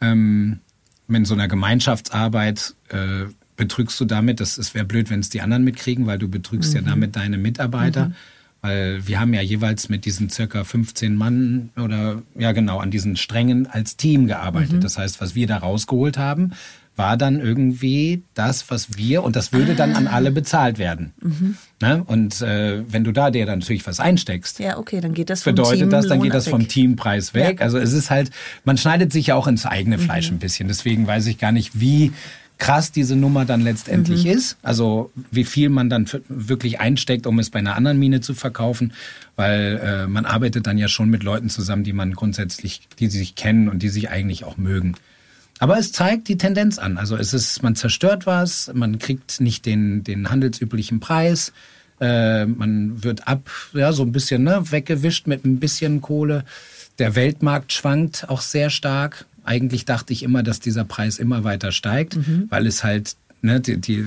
Ähm, 0.00 0.60
in 1.08 1.24
so 1.24 1.34
einer 1.34 1.48
Gemeinschaftsarbeit 1.48 2.74
äh, 2.88 3.24
betrügst 3.56 3.98
du 4.00 4.04
damit, 4.04 4.40
das, 4.40 4.58
es 4.58 4.74
wäre 4.74 4.84
blöd, 4.84 5.10
wenn 5.10 5.20
es 5.20 5.28
die 5.28 5.40
anderen 5.40 5.64
mitkriegen, 5.64 6.06
weil 6.06 6.18
du 6.18 6.28
betrügst 6.28 6.74
mhm. 6.74 6.80
ja 6.80 6.90
damit 6.90 7.16
deine 7.16 7.38
Mitarbeiter. 7.38 8.06
Mhm. 8.06 8.14
Weil 8.62 9.06
wir 9.08 9.18
haben 9.18 9.34
ja 9.34 9.40
jeweils 9.40 9.88
mit 9.88 10.04
diesen 10.04 10.30
circa 10.30 10.62
15 10.62 11.16
Mann 11.16 11.70
oder 11.76 12.22
ja 12.36 12.52
genau 12.52 12.78
an 12.78 12.92
diesen 12.92 13.16
Strängen 13.16 13.66
als 13.66 13.96
Team 13.96 14.28
gearbeitet. 14.28 14.74
Mhm. 14.74 14.80
Das 14.80 14.98
heißt, 14.98 15.20
was 15.20 15.34
wir 15.34 15.48
da 15.48 15.58
rausgeholt 15.58 16.16
haben, 16.16 16.52
war 16.94 17.16
dann 17.16 17.40
irgendwie 17.40 18.22
das, 18.34 18.70
was 18.70 18.96
wir, 18.96 19.24
und 19.24 19.34
das 19.34 19.52
würde 19.52 19.72
ah. 19.72 19.76
dann 19.76 19.94
an 19.94 20.06
ah. 20.06 20.12
alle 20.12 20.30
bezahlt 20.30 20.78
werden. 20.78 21.12
Mhm. 21.20 21.56
Ne? 21.80 22.04
Und 22.06 22.42
äh, 22.42 22.84
wenn 22.86 23.02
du 23.02 23.12
da 23.12 23.30
dir 23.30 23.46
dann 23.46 23.60
natürlich 23.60 23.86
was 23.86 23.98
einsteckst, 23.98 24.58
ja, 24.58 24.78
okay, 24.78 25.00
dann 25.00 25.14
geht 25.14 25.30
das 25.30 25.42
bedeutet 25.42 25.92
das, 25.92 26.06
dann 26.06 26.20
geht 26.20 26.34
das 26.34 26.48
vom 26.48 26.68
Teampreis 26.68 27.34
weg. 27.34 27.60
Ja. 27.60 27.64
Also 27.64 27.78
es 27.78 27.92
ist 27.92 28.10
halt, 28.10 28.30
man 28.64 28.76
schneidet 28.76 29.12
sich 29.12 29.28
ja 29.28 29.34
auch 29.34 29.46
ins 29.46 29.64
eigene 29.64 29.98
Fleisch 29.98 30.30
mhm. 30.30 30.36
ein 30.36 30.40
bisschen. 30.40 30.68
Deswegen 30.68 31.06
weiß 31.06 31.26
ich 31.26 31.38
gar 31.38 31.52
nicht, 31.52 31.80
wie 31.80 32.12
krass 32.62 32.92
diese 32.92 33.16
Nummer 33.16 33.44
dann 33.44 33.60
letztendlich 33.60 34.24
mhm. 34.24 34.30
ist. 34.30 34.56
Also 34.62 35.10
wie 35.32 35.42
viel 35.42 35.68
man 35.68 35.90
dann 35.90 36.08
wirklich 36.28 36.78
einsteckt, 36.78 37.26
um 37.26 37.40
es 37.40 37.50
bei 37.50 37.58
einer 37.58 37.74
anderen 37.74 37.98
Mine 37.98 38.20
zu 38.20 38.34
verkaufen, 38.34 38.92
weil 39.34 39.80
äh, 39.82 40.06
man 40.06 40.24
arbeitet 40.26 40.68
dann 40.68 40.78
ja 40.78 40.86
schon 40.86 41.10
mit 41.10 41.24
Leuten 41.24 41.48
zusammen, 41.48 41.82
die 41.82 41.92
man 41.92 42.12
grundsätzlich, 42.12 42.82
die 43.00 43.08
sich 43.08 43.34
kennen 43.34 43.68
und 43.68 43.82
die 43.82 43.88
sich 43.88 44.10
eigentlich 44.10 44.44
auch 44.44 44.58
mögen. 44.58 44.94
Aber 45.58 45.76
es 45.76 45.90
zeigt 45.90 46.28
die 46.28 46.38
Tendenz 46.38 46.78
an. 46.78 46.98
Also 46.98 47.16
es 47.16 47.34
ist, 47.34 47.64
man 47.64 47.74
zerstört 47.74 48.26
was, 48.26 48.70
man 48.72 49.00
kriegt 49.00 49.40
nicht 49.40 49.66
den, 49.66 50.04
den 50.04 50.30
handelsüblichen 50.30 51.00
Preis, 51.00 51.52
äh, 52.00 52.46
man 52.46 53.02
wird 53.02 53.26
ab, 53.26 53.50
ja, 53.72 53.92
so 53.92 54.04
ein 54.04 54.12
bisschen 54.12 54.44
ne, 54.44 54.70
weggewischt 54.70 55.26
mit 55.26 55.44
ein 55.44 55.58
bisschen 55.58 56.00
Kohle. 56.00 56.44
Der 57.00 57.16
Weltmarkt 57.16 57.72
schwankt 57.72 58.28
auch 58.28 58.40
sehr 58.40 58.70
stark. 58.70 59.26
Eigentlich 59.44 59.84
dachte 59.84 60.12
ich 60.12 60.22
immer, 60.22 60.42
dass 60.42 60.60
dieser 60.60 60.84
Preis 60.84 61.18
immer 61.18 61.44
weiter 61.44 61.72
steigt, 61.72 62.16
mhm. 62.16 62.46
weil 62.48 62.66
es 62.66 62.84
halt, 62.84 63.16
ne, 63.40 63.60
die, 63.60 63.78
die, 63.78 64.06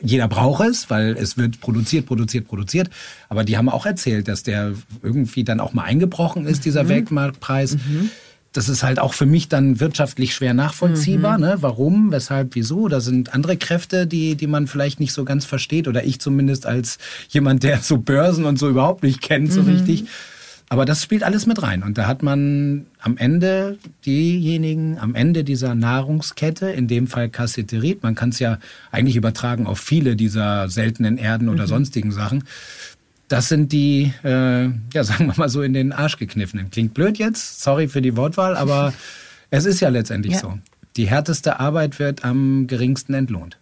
jeder 0.00 0.28
braucht 0.28 0.66
es, 0.66 0.90
weil 0.90 1.16
es 1.16 1.36
wird 1.36 1.60
produziert, 1.60 2.06
produziert, 2.06 2.46
produziert. 2.46 2.90
Aber 3.28 3.44
die 3.44 3.56
haben 3.56 3.68
auch 3.68 3.86
erzählt, 3.86 4.28
dass 4.28 4.42
der 4.42 4.74
irgendwie 5.02 5.44
dann 5.44 5.60
auch 5.60 5.72
mal 5.72 5.84
eingebrochen 5.84 6.46
ist, 6.46 6.64
dieser 6.64 6.84
mhm. 6.84 6.88
Weltmarktpreis. 6.88 7.74
Mhm. 7.74 8.10
das 8.52 8.68
ist 8.70 8.82
halt 8.82 8.98
auch 8.98 9.12
für 9.12 9.26
mich 9.26 9.48
dann 9.48 9.80
wirtschaftlich 9.80 10.34
schwer 10.34 10.54
nachvollziehbar. 10.54 11.38
Mhm. 11.38 11.44
Ne? 11.44 11.56
Warum, 11.60 12.12
weshalb, 12.12 12.54
wieso? 12.54 12.88
Da 12.88 13.00
sind 13.00 13.34
andere 13.34 13.56
Kräfte, 13.56 14.06
die, 14.06 14.34
die 14.34 14.46
man 14.46 14.66
vielleicht 14.66 15.00
nicht 15.00 15.12
so 15.12 15.24
ganz 15.24 15.44
versteht. 15.44 15.88
Oder 15.88 16.04
ich 16.04 16.20
zumindest 16.20 16.66
als 16.66 16.98
jemand, 17.28 17.62
der 17.62 17.80
so 17.80 17.98
Börsen 17.98 18.44
und 18.44 18.58
so 18.58 18.68
überhaupt 18.68 19.02
nicht 19.02 19.20
kennt, 19.20 19.52
so 19.52 19.62
mhm. 19.62 19.68
richtig. 19.68 20.04
Aber 20.68 20.84
das 20.84 21.02
spielt 21.02 21.22
alles 21.22 21.46
mit 21.46 21.62
rein. 21.62 21.82
Und 21.82 21.96
da 21.96 22.08
hat 22.08 22.22
man 22.22 22.86
am 23.00 23.16
Ende 23.16 23.78
diejenigen, 24.04 24.98
am 24.98 25.14
Ende 25.14 25.44
dieser 25.44 25.74
Nahrungskette, 25.76 26.70
in 26.70 26.88
dem 26.88 27.06
Fall 27.06 27.28
Kasseterit, 27.28 28.02
man 28.02 28.16
kann 28.16 28.30
es 28.30 28.40
ja 28.40 28.58
eigentlich 28.90 29.16
übertragen 29.16 29.66
auf 29.66 29.78
viele 29.78 30.16
dieser 30.16 30.68
seltenen 30.68 31.18
Erden 31.18 31.48
oder 31.48 31.64
mhm. 31.64 31.68
sonstigen 31.68 32.12
Sachen. 32.12 32.44
Das 33.28 33.48
sind 33.48 33.70
die, 33.70 34.12
äh, 34.24 34.64
ja, 34.64 34.72
sagen 35.04 35.26
wir 35.26 35.34
mal 35.36 35.48
so, 35.48 35.62
in 35.62 35.72
den 35.72 35.92
Arsch 35.92 36.16
gekniffenen. 36.16 36.70
Klingt 36.70 36.94
blöd 36.94 37.18
jetzt, 37.18 37.62
sorry 37.62 37.86
für 37.86 38.02
die 38.02 38.16
Wortwahl, 38.16 38.56
aber 38.56 38.92
es 39.50 39.66
ist 39.66 39.80
ja 39.80 39.88
letztendlich 39.88 40.34
ja. 40.34 40.40
so. 40.40 40.58
Die 40.96 41.08
härteste 41.08 41.60
Arbeit 41.60 41.98
wird 42.00 42.24
am 42.24 42.66
geringsten 42.66 43.14
entlohnt. 43.14 43.58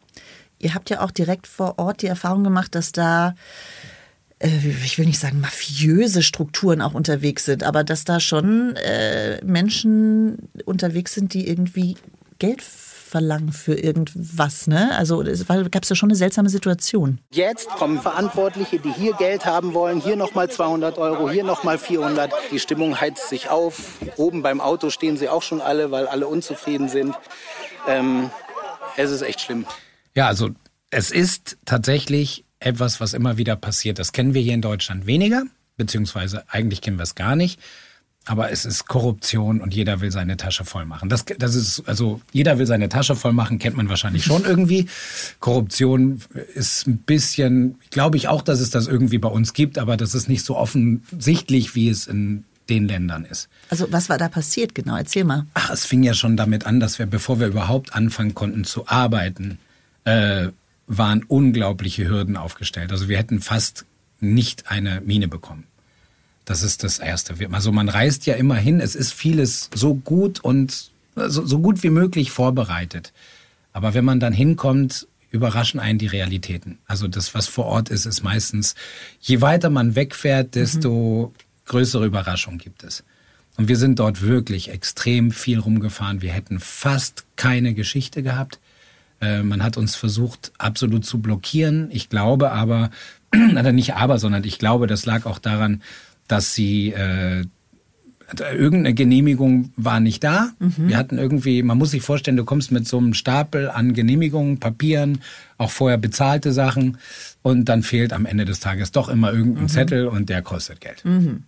Ihr 0.59 0.73
habt 0.73 0.89
ja 0.89 1.01
auch 1.01 1.11
direkt 1.11 1.47
vor 1.47 1.79
Ort 1.79 2.01
die 2.01 2.07
Erfahrung 2.07 2.45
gemacht, 2.45 2.75
dass 2.75 2.93
da 2.93 3.35
ich 4.45 4.99
will 4.99 5.07
nicht 5.07 5.19
sagen 5.19 5.41
mafiöse 5.41 6.23
Strukturen 6.23 6.83
auch 6.83 6.95
unterwegs 6.95 7.45
sind, 7.45 7.63
aber 7.63 7.83
dass 7.83 8.05
da 8.05 8.21
schon 8.21 8.77
äh, 8.77 9.43
Menschen 9.45 10.51
unterwegs 10.65 11.15
sind, 11.15 11.33
die 11.33 11.49
irgendwie 11.49 11.97
Geld 12.39 12.63
verlangen 12.63 13.53
für 13.53 13.75
irgendwas. 13.75 14.67
Ne? 14.67 14.91
Also 14.99 15.23
es 15.23 15.47
gab 15.47 15.85
es 15.85 15.89
ja 15.89 15.97
schon 15.97 16.11
eine 16.11 16.17
seltsame 16.17 16.49
Situation. 16.49 17.21
Jetzt 17.31 17.69
kommen 17.69 18.01
Verantwortliche, 18.01 18.81
die 18.81 18.93
hier 18.93 19.13
Geld 19.15 19.47
haben 19.47 19.73
wollen, 19.73 20.01
hier 20.01 20.17
nochmal 20.17 20.51
200 20.51 20.99
Euro, 20.99 21.31
hier 21.31 21.45
nochmal 21.45 21.79
400. 21.79 22.33
Die 22.51 22.59
Stimmung 22.59 23.01
heizt 23.01 23.29
sich 23.29 23.51
auf. 23.51 23.99
Oben 24.17 24.43
beim 24.43 24.61
Auto 24.61 24.91
stehen 24.91 25.17
sie 25.17 25.29
auch 25.29 25.43
schon 25.43 25.61
alle, 25.61 25.93
weil 25.93 26.09
alle 26.09 26.27
unzufrieden 26.27 26.89
sind. 26.89 27.15
Ähm, 27.87 28.31
es 28.97 29.13
ist 29.13 29.23
echt 29.23 29.41
schlimm. 29.41 29.65
Ja, 30.17 30.27
also 30.27 30.51
es 30.91 31.11
ist 31.13 31.57
tatsächlich 31.65 32.44
etwas, 32.65 33.01
was 33.01 33.15
immer 33.15 33.37
wieder 33.37 33.57
passiert. 33.57 33.99
Das 33.99 34.13
kennen 34.13 34.35
wir 34.35 34.43
hier 34.43 34.55
in 34.55 34.63
Deutschland 34.63 35.07
weniger, 35.07 35.45
beziehungsweise 35.77 36.45
eigentlich 36.49 36.81
kennen 36.81 36.99
wir 36.99 37.05
es 37.05 37.15
gar 37.15 37.37
nicht. 37.37 37.61
Aber 38.27 38.51
es 38.51 38.65
ist 38.65 38.89
Korruption 38.89 39.61
und 39.61 39.75
jeder 39.75 40.01
will 40.01 40.11
seine 40.11 40.39
Tasche 40.39 40.65
voll 40.65 40.87
machen. 40.87 41.11
Das, 41.11 41.27
das 41.39 41.55
ist, 41.55 41.83
also 41.87 42.23
jeder 42.33 42.59
will 42.59 42.67
seine 42.67 42.89
Tasche 42.89 43.17
voll 43.17 43.35
machen, 43.35 43.59
kennt 43.59 43.77
man 43.77 43.91
wahrscheinlich 43.91 44.25
schon 44.25 44.45
irgendwie. 44.45 44.89
Korruption 45.41 46.23
ist 46.55 46.87
ein 46.87 46.97
bisschen, 46.99 47.77
glaube 47.91 48.17
ich 48.17 48.29
auch, 48.29 48.41
dass 48.41 48.61
es 48.61 48.71
das 48.71 48.87
irgendwie 48.87 49.19
bei 49.19 49.29
uns 49.29 49.53
gibt, 49.53 49.77
aber 49.77 49.99
das 49.99 50.15
ist 50.15 50.31
nicht 50.31 50.43
so 50.43 50.57
offensichtlich, 50.57 51.75
wie 51.75 51.91
es 51.91 52.07
in 52.07 52.45
den 52.71 52.89
Ländern 52.89 53.27
ist. 53.27 53.51
Also 53.69 53.89
was 53.91 54.09
war 54.09 54.17
da 54.17 54.31
passiert 54.31 54.75
genau? 54.75 54.97
Erzähl 54.97 55.25
mal. 55.25 55.45
Ach, 55.53 55.69
es 55.69 55.85
fing 55.85 56.03
ja 56.03 56.15
schon 56.15 56.39
damit 56.39 56.65
an, 56.65 56.81
dass 56.81 56.99
wir, 56.99 57.05
bevor 57.05 57.41
wir 57.41 57.49
überhaupt 57.49 57.95
anfangen 57.95 58.35
konnten 58.35 58.65
zu 58.65 58.89
arbeiten, 58.89 59.59
äh, 60.05 60.49
waren 60.87 61.23
unglaubliche 61.25 62.09
Hürden 62.09 62.37
aufgestellt. 62.37 62.93
Also 62.93 63.09
wir 63.09 63.19
hätten 63.19 63.41
fast 63.41 63.87
nicht 64.21 64.71
eine 64.71 65.01
Mine 65.01 65.29
bekommen. 65.29 65.65
Das 66.45 66.63
ist 66.63 66.85
das 66.85 66.99
Erste. 66.99 67.35
Also 67.53 67.73
man 67.73 67.89
reist 67.89 68.27
ja 68.27 68.35
immer 68.35 68.57
hin. 68.57 68.81
Es 68.81 68.95
ist 68.95 69.13
vieles 69.13 69.71
so 69.75 69.95
gut 69.95 70.41
und 70.41 70.91
so, 71.15 71.47
so 71.47 71.59
gut 71.61 71.83
wie 71.83 71.91
möglich 71.91 72.31
vorbereitet. 72.31 73.13
Aber 73.73 73.95
wenn 73.95 74.05
man 74.05 74.21
dann 74.21 74.33
hinkommt, 74.33 75.07
überraschen 75.31 75.81
einen 75.81 75.99
die 75.99 76.07
Realitäten. 76.07 76.79
Also 76.87 77.09
das, 77.09 77.35
was 77.35 77.49
vor 77.49 77.65
Ort 77.65 77.89
ist, 77.89 78.07
ist 78.07 78.23
meistens, 78.23 78.75
je 79.21 79.41
weiter 79.41 79.69
man 79.69 79.97
wegfährt, 79.97 80.55
desto 80.55 81.33
mhm. 81.33 81.39
größere 81.67 82.07
Überraschung 82.07 82.59
gibt 82.59 82.85
es. 82.85 83.03
Und 83.57 83.69
wir 83.69 83.77
sind 83.77 83.99
dort 83.99 84.23
wirklich 84.23 84.71
extrem 84.71 85.33
viel 85.33 85.59
rumgefahren. 85.59 86.23
Wir 86.23 86.33
hätten 86.33 86.61
fast 86.61 87.25
keine 87.37 87.75
Geschichte 87.75 88.23
gehabt. 88.23 88.61
Äh, 89.25 89.43
man 89.43 89.63
hat 89.63 89.77
uns 89.77 89.97
versucht, 89.97 90.53
absolut 90.59 91.05
zu 91.05 91.21
blockieren. 91.21 91.89
Ich 91.91 92.09
glaube 92.09 92.53
aber, 92.53 92.91
oder 93.35 93.73
nicht 93.73 93.95
aber, 93.95 94.19
sondern 94.19 94.45
ich 94.45 94.59
glaube, 94.59 94.87
das 94.87 95.07
lag 95.07 95.27
auch 95.27 95.39
daran, 95.39 95.83
dass 96.29 96.55
sie 96.55 96.93
äh, 96.93 97.45
irgendeine 98.39 98.95
Genehmigung 98.95 99.73
war 99.77 100.01
nicht 100.01 100.25
da. 100.25 100.51
Mhm. 100.59 100.89
Wir 100.89 100.97
hatten 100.97 101.19
irgendwie, 101.19 101.63
man 101.63 101.79
muss 101.79 101.91
sich 101.91 102.03
vorstellen, 102.03 102.37
du 102.37 102.45
kommst 102.45 102.73
mit 102.73 102.89
so 102.89 102.99
einem 102.99 103.15
Stapel 103.15 103.71
an 103.71 103.93
Genehmigungen, 103.93 104.59
Papieren, 104.61 105.21
auch 105.59 105.71
vorher 105.71 105.99
bezahlte 105.99 106.53
Sachen 106.53 106.99
und 107.43 107.69
dann 107.69 107.83
fehlt 107.83 108.13
am 108.13 108.27
Ende 108.27 108.45
des 108.45 108.61
Tages 108.61 108.93
doch 108.93 109.09
immer 109.09 109.33
irgendein 109.33 109.65
mhm. 109.65 109.69
Zettel 109.69 110.07
und 110.07 110.29
der 110.29 110.43
kostet 110.43 110.81
Geld. 110.81 111.05
Mhm 111.05 111.45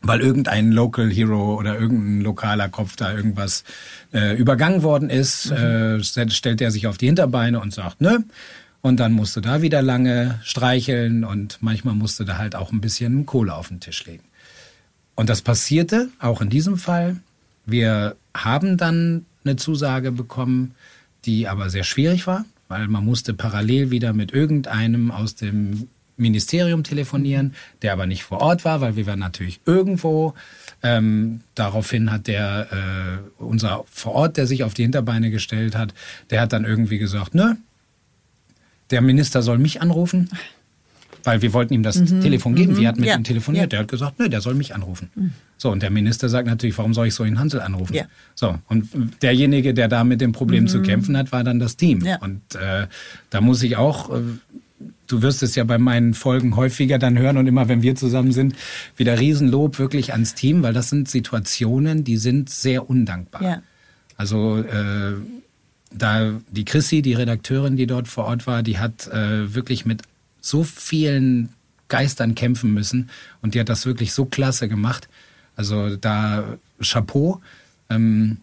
weil 0.00 0.20
irgendein 0.20 0.72
Local 0.72 1.10
Hero 1.10 1.56
oder 1.56 1.78
irgendein 1.78 2.20
lokaler 2.20 2.68
Kopf 2.68 2.96
da 2.96 3.12
irgendwas 3.12 3.64
äh, 4.12 4.36
übergangen 4.36 4.82
worden 4.82 5.10
ist, 5.10 5.50
mhm. 5.50 5.56
äh, 5.56 6.02
stellt 6.02 6.60
er 6.60 6.70
sich 6.70 6.86
auf 6.86 6.98
die 6.98 7.06
Hinterbeine 7.06 7.60
und 7.60 7.72
sagt, 7.72 8.00
ne? 8.00 8.24
Und 8.80 9.00
dann 9.00 9.12
musste 9.12 9.40
da 9.40 9.60
wieder 9.60 9.82
lange 9.82 10.38
streicheln 10.44 11.24
und 11.24 11.58
manchmal 11.60 11.94
musste 11.94 12.24
da 12.24 12.38
halt 12.38 12.54
auch 12.54 12.70
ein 12.70 12.80
bisschen 12.80 13.26
Kohle 13.26 13.54
auf 13.54 13.68
den 13.68 13.80
Tisch 13.80 14.06
legen. 14.06 14.22
Und 15.16 15.28
das 15.28 15.42
passierte 15.42 16.10
auch 16.20 16.40
in 16.40 16.48
diesem 16.48 16.76
Fall. 16.76 17.16
Wir 17.66 18.14
haben 18.34 18.76
dann 18.76 19.26
eine 19.44 19.56
Zusage 19.56 20.12
bekommen, 20.12 20.76
die 21.24 21.48
aber 21.48 21.70
sehr 21.70 21.82
schwierig 21.82 22.28
war, 22.28 22.44
weil 22.68 22.86
man 22.86 23.04
musste 23.04 23.34
parallel 23.34 23.90
wieder 23.90 24.12
mit 24.12 24.32
irgendeinem 24.32 25.10
aus 25.10 25.34
dem 25.34 25.88
Ministerium 26.18 26.84
telefonieren, 26.84 27.54
der 27.82 27.92
aber 27.92 28.06
nicht 28.06 28.24
vor 28.24 28.40
Ort 28.40 28.64
war, 28.64 28.80
weil 28.80 28.96
wir 28.96 29.06
waren 29.06 29.18
natürlich 29.18 29.60
irgendwo. 29.64 30.34
Ähm, 30.82 31.40
daraufhin 31.54 32.12
hat 32.12 32.26
der, 32.26 32.68
äh, 32.70 33.42
unser 33.42 33.84
vor 33.90 34.12
Ort, 34.12 34.36
der 34.36 34.46
sich 34.46 34.62
auf 34.62 34.74
die 34.74 34.82
Hinterbeine 34.82 35.30
gestellt 35.30 35.74
hat, 35.74 35.94
der 36.30 36.40
hat 36.40 36.52
dann 36.52 36.64
irgendwie 36.64 36.98
gesagt, 36.98 37.34
ne, 37.34 37.56
der 38.90 39.00
Minister 39.00 39.42
soll 39.42 39.58
mich 39.58 39.82
anrufen, 39.82 40.30
weil 41.24 41.42
wir 41.42 41.52
wollten 41.52 41.74
ihm 41.74 41.82
das 41.82 41.98
mhm. 41.98 42.20
Telefon 42.20 42.54
geben. 42.54 42.72
Mhm. 42.74 42.76
Wir 42.78 42.88
hatten 42.88 43.00
mit 43.00 43.08
ja. 43.08 43.16
ihm 43.16 43.24
telefoniert. 43.24 43.64
Ja. 43.64 43.68
Der 43.68 43.78
hat 43.80 43.88
gesagt, 43.88 44.18
ne, 44.18 44.30
der 44.30 44.40
soll 44.40 44.54
mich 44.54 44.74
anrufen. 44.74 45.10
Mhm. 45.14 45.32
So, 45.56 45.70
und 45.70 45.82
der 45.82 45.90
Minister 45.90 46.28
sagt 46.28 46.46
natürlich, 46.46 46.78
warum 46.78 46.94
soll 46.94 47.08
ich 47.08 47.14
so 47.14 47.24
einen 47.24 47.38
Hansel 47.38 47.60
anrufen? 47.60 47.94
Ja. 47.94 48.04
So, 48.34 48.58
und 48.68 48.88
derjenige, 49.22 49.74
der 49.74 49.88
da 49.88 50.04
mit 50.04 50.20
dem 50.20 50.32
Problem 50.32 50.68
zu 50.68 50.78
mhm. 50.78 50.82
kämpfen 50.84 51.16
hat, 51.16 51.32
war 51.32 51.42
dann 51.42 51.58
das 51.58 51.76
Team. 51.76 52.04
Ja. 52.04 52.18
Und 52.20 52.54
äh, 52.54 52.86
da 53.30 53.40
muss 53.40 53.62
ich 53.62 53.76
auch 53.76 54.10
äh, 54.10 54.20
du 55.08 55.22
wirst 55.22 55.42
es 55.42 55.54
ja 55.54 55.64
bei 55.64 55.78
meinen 55.78 56.14
Folgen 56.14 56.54
häufiger 56.56 56.98
dann 56.98 57.18
hören 57.18 57.36
und 57.36 57.46
immer, 57.46 57.68
wenn 57.68 57.82
wir 57.82 57.96
zusammen 57.96 58.32
sind, 58.32 58.54
wieder 58.96 59.18
Riesenlob 59.18 59.78
wirklich 59.78 60.12
ans 60.12 60.34
Team, 60.34 60.62
weil 60.62 60.72
das 60.72 60.90
sind 60.90 61.08
Situationen, 61.08 62.04
die 62.04 62.16
sind 62.16 62.50
sehr 62.50 62.88
undankbar. 62.88 63.42
Ja. 63.42 63.62
Also 64.16 64.58
äh, 64.58 65.14
da 65.90 66.32
die 66.50 66.64
Chrissy, 66.64 67.02
die 67.02 67.14
Redakteurin, 67.14 67.76
die 67.76 67.86
dort 67.86 68.08
vor 68.08 68.24
Ort 68.24 68.46
war, 68.46 68.62
die 68.62 68.78
hat 68.78 69.08
äh, 69.08 69.54
wirklich 69.54 69.86
mit 69.86 70.02
so 70.40 70.62
vielen 70.62 71.50
Geistern 71.88 72.34
kämpfen 72.34 72.72
müssen 72.72 73.08
und 73.40 73.54
die 73.54 73.60
hat 73.60 73.68
das 73.68 73.86
wirklich 73.86 74.12
so 74.12 74.26
klasse 74.26 74.68
gemacht. 74.68 75.08
Also 75.56 75.96
da 75.96 76.58
Chapeau. 76.80 77.40
Ähm, 77.90 78.38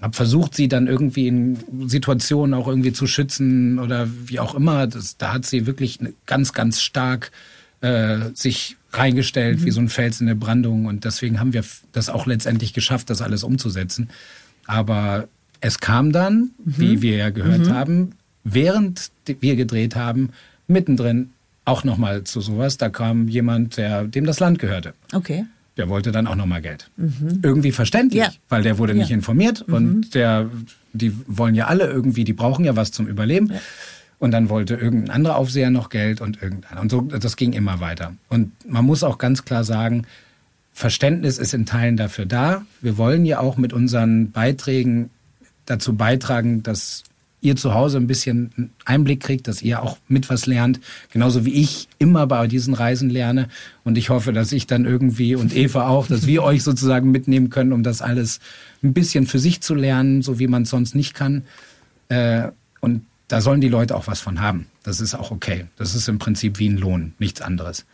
habe 0.00 0.14
versucht, 0.14 0.54
sie 0.54 0.68
dann 0.68 0.86
irgendwie 0.86 1.26
in 1.26 1.58
Situationen 1.86 2.54
auch 2.54 2.68
irgendwie 2.68 2.92
zu 2.92 3.06
schützen 3.06 3.78
oder 3.78 4.08
wie 4.26 4.38
auch 4.38 4.54
immer. 4.54 4.86
Das, 4.86 5.16
da 5.16 5.32
hat 5.32 5.44
sie 5.44 5.66
wirklich 5.66 5.98
ganz, 6.26 6.52
ganz 6.52 6.80
stark 6.80 7.32
äh, 7.80 8.18
sich 8.34 8.76
reingestellt, 8.92 9.60
mhm. 9.60 9.64
wie 9.64 9.70
so 9.70 9.80
ein 9.80 9.88
Fels 9.88 10.20
in 10.20 10.28
der 10.28 10.34
Brandung. 10.34 10.86
Und 10.86 11.04
deswegen 11.04 11.40
haben 11.40 11.52
wir 11.52 11.64
das 11.92 12.10
auch 12.10 12.26
letztendlich 12.26 12.74
geschafft, 12.74 13.10
das 13.10 13.22
alles 13.22 13.42
umzusetzen. 13.42 14.10
Aber 14.66 15.26
es 15.60 15.80
kam 15.80 16.12
dann, 16.12 16.50
mhm. 16.64 16.74
wie 16.76 17.02
wir 17.02 17.16
ja 17.16 17.30
gehört 17.30 17.66
mhm. 17.66 17.74
haben, 17.74 18.10
während 18.44 19.10
wir 19.26 19.56
gedreht 19.56 19.96
haben, 19.96 20.30
mittendrin 20.68 21.30
auch 21.64 21.82
nochmal 21.82 22.24
zu 22.24 22.40
sowas. 22.40 22.76
Da 22.76 22.88
kam 22.88 23.28
jemand, 23.28 23.76
der, 23.76 24.04
dem 24.04 24.24
das 24.24 24.38
Land 24.38 24.60
gehörte. 24.60 24.94
Okay 25.12 25.44
der 25.78 25.88
wollte 25.88 26.12
dann 26.12 26.26
auch 26.26 26.34
nochmal 26.34 26.60
Geld. 26.60 26.90
Mhm. 26.96 27.40
Irgendwie 27.42 27.72
verständlich, 27.72 28.22
ja. 28.22 28.32
weil 28.48 28.62
der 28.62 28.78
wurde 28.78 28.92
ja. 28.92 28.98
nicht 28.98 29.10
informiert 29.10 29.66
mhm. 29.66 29.74
und 29.74 30.14
der, 30.14 30.50
die 30.92 31.14
wollen 31.26 31.54
ja 31.54 31.68
alle 31.68 31.86
irgendwie, 31.86 32.24
die 32.24 32.32
brauchen 32.34 32.64
ja 32.64 32.76
was 32.76 32.92
zum 32.92 33.06
Überleben. 33.06 33.52
Ja. 33.52 33.60
Und 34.18 34.32
dann 34.32 34.48
wollte 34.48 34.74
irgendein 34.74 35.10
anderer 35.10 35.36
Aufseher 35.36 35.70
noch 35.70 35.90
Geld 35.90 36.20
und 36.20 36.42
irgendeiner. 36.42 36.80
Und 36.80 36.90
so, 36.90 37.02
das 37.02 37.36
ging 37.36 37.52
immer 37.52 37.78
weiter. 37.78 38.14
Und 38.28 38.50
man 38.68 38.84
muss 38.84 39.04
auch 39.04 39.16
ganz 39.16 39.44
klar 39.44 39.62
sagen, 39.62 40.06
Verständnis 40.72 41.38
ist 41.38 41.54
in 41.54 41.66
Teilen 41.66 41.96
dafür 41.96 42.26
da. 42.26 42.64
Wir 42.80 42.98
wollen 42.98 43.24
ja 43.24 43.38
auch 43.38 43.56
mit 43.56 43.72
unseren 43.72 44.32
Beiträgen 44.32 45.10
dazu 45.66 45.94
beitragen, 45.96 46.64
dass 46.64 47.04
ihr 47.40 47.56
zu 47.56 47.74
Hause 47.74 47.98
ein 47.98 48.06
bisschen 48.06 48.72
Einblick 48.84 49.20
kriegt, 49.20 49.48
dass 49.48 49.62
ihr 49.62 49.82
auch 49.82 49.98
mit 50.08 50.28
was 50.28 50.46
lernt, 50.46 50.80
genauso 51.12 51.44
wie 51.44 51.52
ich 51.52 51.88
immer 51.98 52.26
bei 52.26 52.46
diesen 52.48 52.74
Reisen 52.74 53.10
lerne. 53.10 53.48
Und 53.84 53.96
ich 53.96 54.10
hoffe, 54.10 54.32
dass 54.32 54.52
ich 54.52 54.66
dann 54.66 54.84
irgendwie 54.84 55.34
und 55.34 55.54
Eva 55.54 55.86
auch, 55.88 56.08
dass 56.08 56.26
wir 56.26 56.42
euch 56.42 56.62
sozusagen 56.62 57.10
mitnehmen 57.10 57.50
können, 57.50 57.72
um 57.72 57.82
das 57.82 58.02
alles 58.02 58.40
ein 58.82 58.92
bisschen 58.92 59.26
für 59.26 59.38
sich 59.38 59.60
zu 59.60 59.74
lernen, 59.74 60.22
so 60.22 60.38
wie 60.38 60.48
man 60.48 60.62
es 60.62 60.70
sonst 60.70 60.94
nicht 60.94 61.14
kann. 61.14 61.44
Äh, 62.08 62.48
und 62.80 63.04
da 63.28 63.40
sollen 63.40 63.60
die 63.60 63.68
Leute 63.68 63.94
auch 63.94 64.06
was 64.06 64.20
von 64.20 64.40
haben. 64.40 64.66
Das 64.82 65.00
ist 65.00 65.14
auch 65.14 65.30
okay. 65.30 65.66
Das 65.76 65.94
ist 65.94 66.08
im 66.08 66.18
Prinzip 66.18 66.58
wie 66.58 66.68
ein 66.68 66.78
Lohn, 66.78 67.12
nichts 67.18 67.40
anderes. 67.40 67.84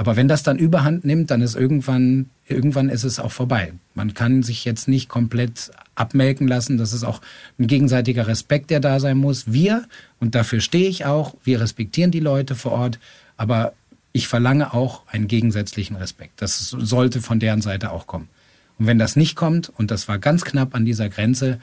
Aber 0.00 0.16
wenn 0.16 0.28
das 0.28 0.42
dann 0.42 0.56
überhand 0.56 1.04
nimmt, 1.04 1.30
dann 1.30 1.42
ist 1.42 1.54
irgendwann, 1.54 2.30
irgendwann 2.48 2.88
ist 2.88 3.04
es 3.04 3.20
auch 3.20 3.32
vorbei. 3.32 3.74
Man 3.94 4.14
kann 4.14 4.42
sich 4.42 4.64
jetzt 4.64 4.88
nicht 4.88 5.10
komplett 5.10 5.72
abmelken 5.94 6.48
lassen. 6.48 6.78
Das 6.78 6.94
ist 6.94 7.04
auch 7.04 7.20
ein 7.58 7.66
gegenseitiger 7.66 8.26
Respekt, 8.26 8.70
der 8.70 8.80
da 8.80 8.98
sein 8.98 9.18
muss. 9.18 9.52
Wir, 9.52 9.84
und 10.18 10.34
dafür 10.34 10.62
stehe 10.62 10.88
ich 10.88 11.04
auch, 11.04 11.34
wir 11.44 11.60
respektieren 11.60 12.12
die 12.12 12.20
Leute 12.20 12.54
vor 12.54 12.72
Ort, 12.72 12.98
aber 13.36 13.74
ich 14.12 14.26
verlange 14.26 14.72
auch 14.72 15.02
einen 15.06 15.28
gegensätzlichen 15.28 15.96
Respekt. 15.96 16.40
Das 16.40 16.70
sollte 16.70 17.20
von 17.20 17.38
deren 17.38 17.60
Seite 17.60 17.90
auch 17.90 18.06
kommen. 18.06 18.30
Und 18.78 18.86
wenn 18.86 18.98
das 18.98 19.16
nicht 19.16 19.36
kommt, 19.36 19.68
und 19.68 19.90
das 19.90 20.08
war 20.08 20.18
ganz 20.18 20.46
knapp 20.46 20.74
an 20.74 20.86
dieser 20.86 21.10
Grenze, 21.10 21.60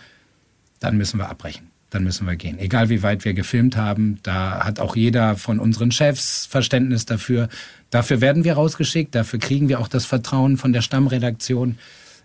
dann 0.80 0.96
müssen 0.96 1.18
wir 1.18 1.28
abbrechen 1.28 1.72
dann 1.90 2.04
müssen 2.04 2.28
wir 2.28 2.36
gehen. 2.36 2.60
Egal 2.60 2.90
wie 2.90 3.02
weit 3.02 3.24
wir 3.24 3.34
gefilmt 3.34 3.78
haben, 3.78 4.20
da 4.24 4.66
hat 4.66 4.80
auch 4.80 4.96
jeder 4.96 5.38
von 5.38 5.60
unseren 5.60 5.92
Chefs 5.92 6.46
Verständnis 6.46 7.06
dafür. 7.06 7.48
Dafür 7.90 8.20
werden 8.20 8.44
wir 8.44 8.54
rausgeschickt, 8.54 9.16
dafür 9.16 9.40
kriegen 9.40 9.70
wir 9.70 9.80
auch 9.80 9.88
das 9.88 10.06
Vertrauen 10.06 10.58
von 10.58 10.74
der 10.74 10.82
Stammredaktion. 10.82 11.78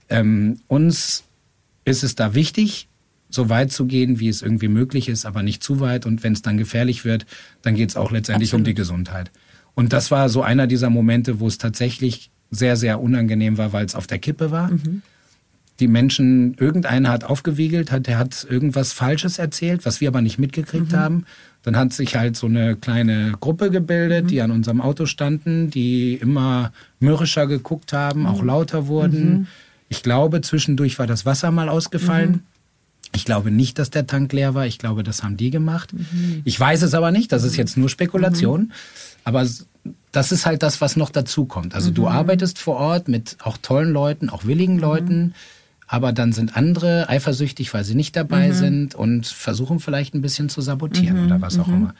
Ähm, 0.08 0.60
uns 0.66 1.24
ist 1.84 2.02
es 2.02 2.14
da 2.16 2.34
wichtig, 2.34 2.88
so 3.28 3.48
weit 3.48 3.72
zu 3.72 3.86
gehen, 3.86 4.18
wie 4.18 4.28
es 4.28 4.42
irgendwie 4.42 4.68
möglich 4.68 5.08
ist, 5.08 5.24
aber 5.24 5.42
nicht 5.42 5.62
zu 5.62 5.80
weit. 5.80 6.06
Und 6.06 6.22
wenn 6.22 6.32
es 6.32 6.42
dann 6.42 6.58
gefährlich 6.58 7.04
wird, 7.04 7.24
dann 7.62 7.74
geht 7.74 7.90
es 7.90 7.96
auch 7.96 8.10
letztendlich 8.10 8.50
Absolut. 8.50 8.60
um 8.60 8.64
die 8.64 8.74
Gesundheit. 8.74 9.30
Und 9.74 9.92
das 9.92 10.10
war 10.10 10.28
so 10.28 10.42
einer 10.42 10.66
dieser 10.66 10.90
Momente, 10.90 11.40
wo 11.40 11.46
es 11.46 11.56
tatsächlich 11.56 12.30
sehr, 12.50 12.76
sehr 12.76 13.00
unangenehm 13.00 13.56
war, 13.56 13.72
weil 13.72 13.86
es 13.86 13.94
auf 13.94 14.06
der 14.06 14.18
Kippe 14.18 14.50
war. 14.50 14.70
Mhm 14.70 15.02
die 15.82 15.88
Menschen, 15.88 16.54
irgendeiner 16.60 17.10
hat 17.10 17.24
aufgewiegelt, 17.24 17.90
hat, 17.90 18.06
der 18.06 18.16
hat 18.16 18.46
irgendwas 18.48 18.92
Falsches 18.92 19.40
erzählt, 19.40 19.84
was 19.84 20.00
wir 20.00 20.06
aber 20.06 20.22
nicht 20.22 20.38
mitgekriegt 20.38 20.92
mhm. 20.92 20.96
haben. 20.96 21.26
Dann 21.64 21.76
hat 21.76 21.92
sich 21.92 22.14
halt 22.14 22.36
so 22.36 22.46
eine 22.46 22.76
kleine 22.76 23.32
Gruppe 23.40 23.68
gebildet, 23.68 24.24
mhm. 24.24 24.28
die 24.28 24.42
an 24.42 24.52
unserem 24.52 24.80
Auto 24.80 25.06
standen, 25.06 25.70
die 25.70 26.14
immer 26.14 26.72
mürrischer 27.00 27.48
geguckt 27.48 27.92
haben, 27.92 28.20
mhm. 28.20 28.26
auch 28.26 28.44
lauter 28.44 28.86
wurden. 28.86 29.30
Mhm. 29.30 29.46
Ich 29.88 30.04
glaube, 30.04 30.40
zwischendurch 30.40 31.00
war 31.00 31.08
das 31.08 31.26
Wasser 31.26 31.50
mal 31.50 31.68
ausgefallen. 31.68 32.30
Mhm. 32.30 32.40
Ich 33.12 33.24
glaube 33.24 33.50
nicht, 33.50 33.80
dass 33.80 33.90
der 33.90 34.06
Tank 34.06 34.32
leer 34.32 34.54
war. 34.54 34.66
Ich 34.66 34.78
glaube, 34.78 35.02
das 35.02 35.24
haben 35.24 35.36
die 35.36 35.50
gemacht. 35.50 35.92
Mhm. 35.92 36.42
Ich 36.44 36.58
weiß 36.58 36.82
es 36.82 36.94
aber 36.94 37.10
nicht. 37.10 37.32
Das 37.32 37.42
ist 37.42 37.56
jetzt 37.56 37.76
nur 37.76 37.88
Spekulation. 37.88 38.72
Aber 39.24 39.44
das 40.12 40.30
ist 40.30 40.46
halt 40.46 40.62
das, 40.62 40.80
was 40.80 40.94
noch 40.94 41.10
dazu 41.10 41.44
kommt. 41.44 41.74
Also 41.74 41.90
du 41.90 42.06
arbeitest 42.06 42.60
vor 42.60 42.76
Ort 42.76 43.08
mit 43.08 43.36
auch 43.42 43.56
tollen 43.56 43.92
Leuten, 43.92 44.30
auch 44.30 44.44
willigen 44.44 44.78
Leuten 44.78 45.34
aber 45.92 46.14
dann 46.14 46.32
sind 46.32 46.56
andere 46.56 47.10
eifersüchtig, 47.10 47.74
weil 47.74 47.84
sie 47.84 47.94
nicht 47.94 48.16
dabei 48.16 48.48
mhm. 48.48 48.52
sind 48.54 48.94
und 48.94 49.26
versuchen 49.26 49.78
vielleicht 49.78 50.14
ein 50.14 50.22
bisschen 50.22 50.48
zu 50.48 50.62
sabotieren 50.62 51.18
mhm. 51.20 51.26
oder 51.26 51.42
was 51.42 51.58
auch 51.58 51.66
mhm. 51.66 51.74
immer. 51.74 51.94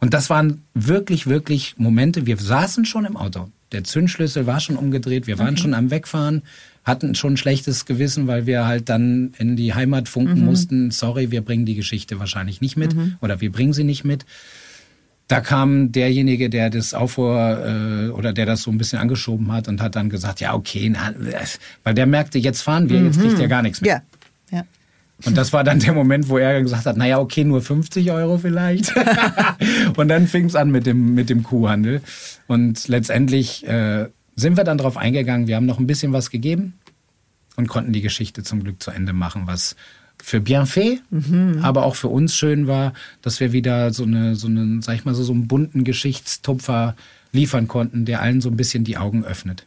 Und 0.00 0.14
das 0.14 0.30
waren 0.30 0.62
wirklich, 0.72 1.26
wirklich 1.26 1.74
Momente. 1.76 2.24
Wir 2.24 2.38
saßen 2.38 2.86
schon 2.86 3.04
im 3.04 3.18
Auto. 3.18 3.50
Der 3.72 3.84
Zündschlüssel 3.84 4.46
war 4.46 4.60
schon 4.60 4.76
umgedreht. 4.76 5.26
Wir 5.26 5.38
waren 5.38 5.50
okay. 5.50 5.58
schon 5.58 5.74
am 5.74 5.90
Wegfahren, 5.90 6.40
hatten 6.84 7.14
schon 7.14 7.34
ein 7.34 7.36
schlechtes 7.36 7.84
Gewissen, 7.84 8.26
weil 8.28 8.46
wir 8.46 8.64
halt 8.64 8.88
dann 8.88 9.34
in 9.36 9.56
die 9.56 9.74
Heimat 9.74 10.08
funken 10.08 10.40
mhm. 10.40 10.46
mussten. 10.46 10.90
Sorry, 10.90 11.30
wir 11.30 11.42
bringen 11.42 11.66
die 11.66 11.74
Geschichte 11.74 12.18
wahrscheinlich 12.18 12.62
nicht 12.62 12.78
mit 12.78 12.94
mhm. 12.94 13.16
oder 13.20 13.42
wir 13.42 13.52
bringen 13.52 13.74
sie 13.74 13.84
nicht 13.84 14.04
mit 14.04 14.24
da 15.34 15.40
kam 15.40 15.90
derjenige, 15.90 16.48
der 16.48 16.70
das 16.70 16.94
Aufruhr 16.94 17.66
äh, 17.66 18.08
oder 18.10 18.32
der 18.32 18.46
das 18.46 18.62
so 18.62 18.70
ein 18.70 18.78
bisschen 18.78 19.00
angeschoben 19.00 19.50
hat 19.50 19.66
und 19.66 19.82
hat 19.82 19.96
dann 19.96 20.08
gesagt, 20.08 20.38
ja, 20.38 20.54
okay, 20.54 20.88
na, 20.88 21.12
weil 21.82 21.92
der 21.92 22.06
merkte, 22.06 22.38
jetzt 22.38 22.62
fahren 22.62 22.88
wir, 22.88 23.02
jetzt 23.02 23.20
kriegt 23.20 23.40
er 23.40 23.48
gar 23.48 23.60
nichts 23.60 23.80
mehr. 23.80 24.04
Ja. 24.52 24.58
ja. 24.58 24.64
Und 25.24 25.36
das 25.36 25.52
war 25.52 25.64
dann 25.64 25.80
der 25.80 25.92
Moment, 25.92 26.28
wo 26.28 26.38
er 26.38 26.62
gesagt 26.62 26.86
hat, 26.86 26.96
naja, 26.96 27.18
okay, 27.18 27.42
nur 27.42 27.62
50 27.62 28.12
Euro 28.12 28.38
vielleicht. 28.38 28.94
und 29.96 30.06
dann 30.06 30.28
fing 30.28 30.44
es 30.44 30.54
an 30.54 30.70
mit 30.70 30.86
dem, 30.86 31.14
mit 31.14 31.30
dem 31.30 31.42
Kuhhandel. 31.42 32.00
Und 32.46 32.86
letztendlich 32.86 33.66
äh, 33.66 34.06
sind 34.36 34.56
wir 34.56 34.62
dann 34.62 34.78
drauf 34.78 34.96
eingegangen, 34.96 35.48
wir 35.48 35.56
haben 35.56 35.66
noch 35.66 35.80
ein 35.80 35.88
bisschen 35.88 36.12
was 36.12 36.30
gegeben 36.30 36.74
und 37.56 37.66
konnten 37.66 37.92
die 37.92 38.02
Geschichte 38.02 38.44
zum 38.44 38.62
Glück 38.62 38.80
zu 38.80 38.92
Ende 38.92 39.12
machen, 39.12 39.48
was 39.48 39.74
für 40.24 40.40
Bienfait, 40.40 41.02
mhm. 41.10 41.58
aber 41.60 41.84
auch 41.84 41.96
für 41.96 42.08
uns 42.08 42.34
schön 42.34 42.66
war, 42.66 42.94
dass 43.20 43.40
wir 43.40 43.52
wieder 43.52 43.92
so 43.92 44.04
eine, 44.04 44.36
so 44.36 44.46
einen, 44.46 44.80
sag 44.80 44.94
ich 44.94 45.04
mal, 45.04 45.14
so, 45.14 45.22
so 45.22 45.34
einen 45.34 45.48
bunten 45.48 45.84
Geschichtstupfer 45.84 46.96
liefern 47.32 47.68
konnten, 47.68 48.06
der 48.06 48.22
allen 48.22 48.40
so 48.40 48.48
ein 48.48 48.56
bisschen 48.56 48.84
die 48.84 48.96
Augen 48.96 49.22
öffnet. 49.22 49.66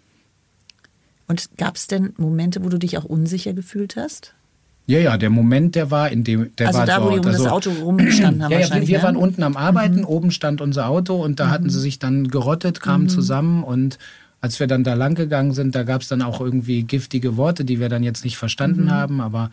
Und 1.27 1.47
gab 1.57 1.75
es 1.75 1.85
denn 1.85 2.13
Momente, 2.17 2.63
wo 2.63 2.69
du 2.69 2.79
dich 2.79 2.97
auch 2.97 3.03
unsicher 3.03 3.53
gefühlt 3.53 3.97
hast? 3.97 4.33
Ja, 4.87 4.97
ja, 4.97 5.17
der 5.17 5.29
Moment, 5.29 5.75
der 5.75 5.91
war 5.91 6.09
in 6.09 6.23
dem, 6.23 6.55
der 6.55 6.67
also 6.67 6.79
war 6.79 6.85
da, 6.87 7.03
wo 7.03 7.11
die 7.11 7.19
um 7.19 7.25
also, 7.27 7.43
das 7.43 7.51
Auto 7.51 7.69
rumgestanden 7.69 8.43
haben. 8.43 8.51
Ja, 8.51 8.61
ja 8.61 8.73
wir, 8.73 8.87
wir 8.87 9.03
waren 9.03 9.15
unten 9.15 9.43
am 9.43 9.57
Arbeiten, 9.57 9.99
mhm. 9.99 10.05
oben 10.05 10.31
stand 10.31 10.59
unser 10.59 10.89
Auto 10.89 11.23
und 11.23 11.39
da 11.39 11.45
mhm. 11.45 11.51
hatten 11.51 11.69
sie 11.69 11.79
sich 11.79 11.99
dann 11.99 12.29
gerottet, 12.29 12.81
kamen 12.81 13.03
mhm. 13.03 13.09
zusammen 13.09 13.63
und 13.63 13.99
als 14.41 14.59
wir 14.59 14.65
dann 14.65 14.83
da 14.83 14.95
lang 14.95 15.13
gegangen 15.13 15.53
sind, 15.53 15.75
da 15.75 15.83
gab 15.83 16.01
es 16.01 16.07
dann 16.07 16.23
auch 16.23 16.41
irgendwie 16.41 16.81
giftige 16.81 17.37
Worte, 17.37 17.63
die 17.63 17.79
wir 17.79 17.89
dann 17.89 18.01
jetzt 18.01 18.23
nicht 18.23 18.37
verstanden 18.37 18.85
mhm. 18.85 18.91
haben, 18.91 19.21
aber 19.21 19.51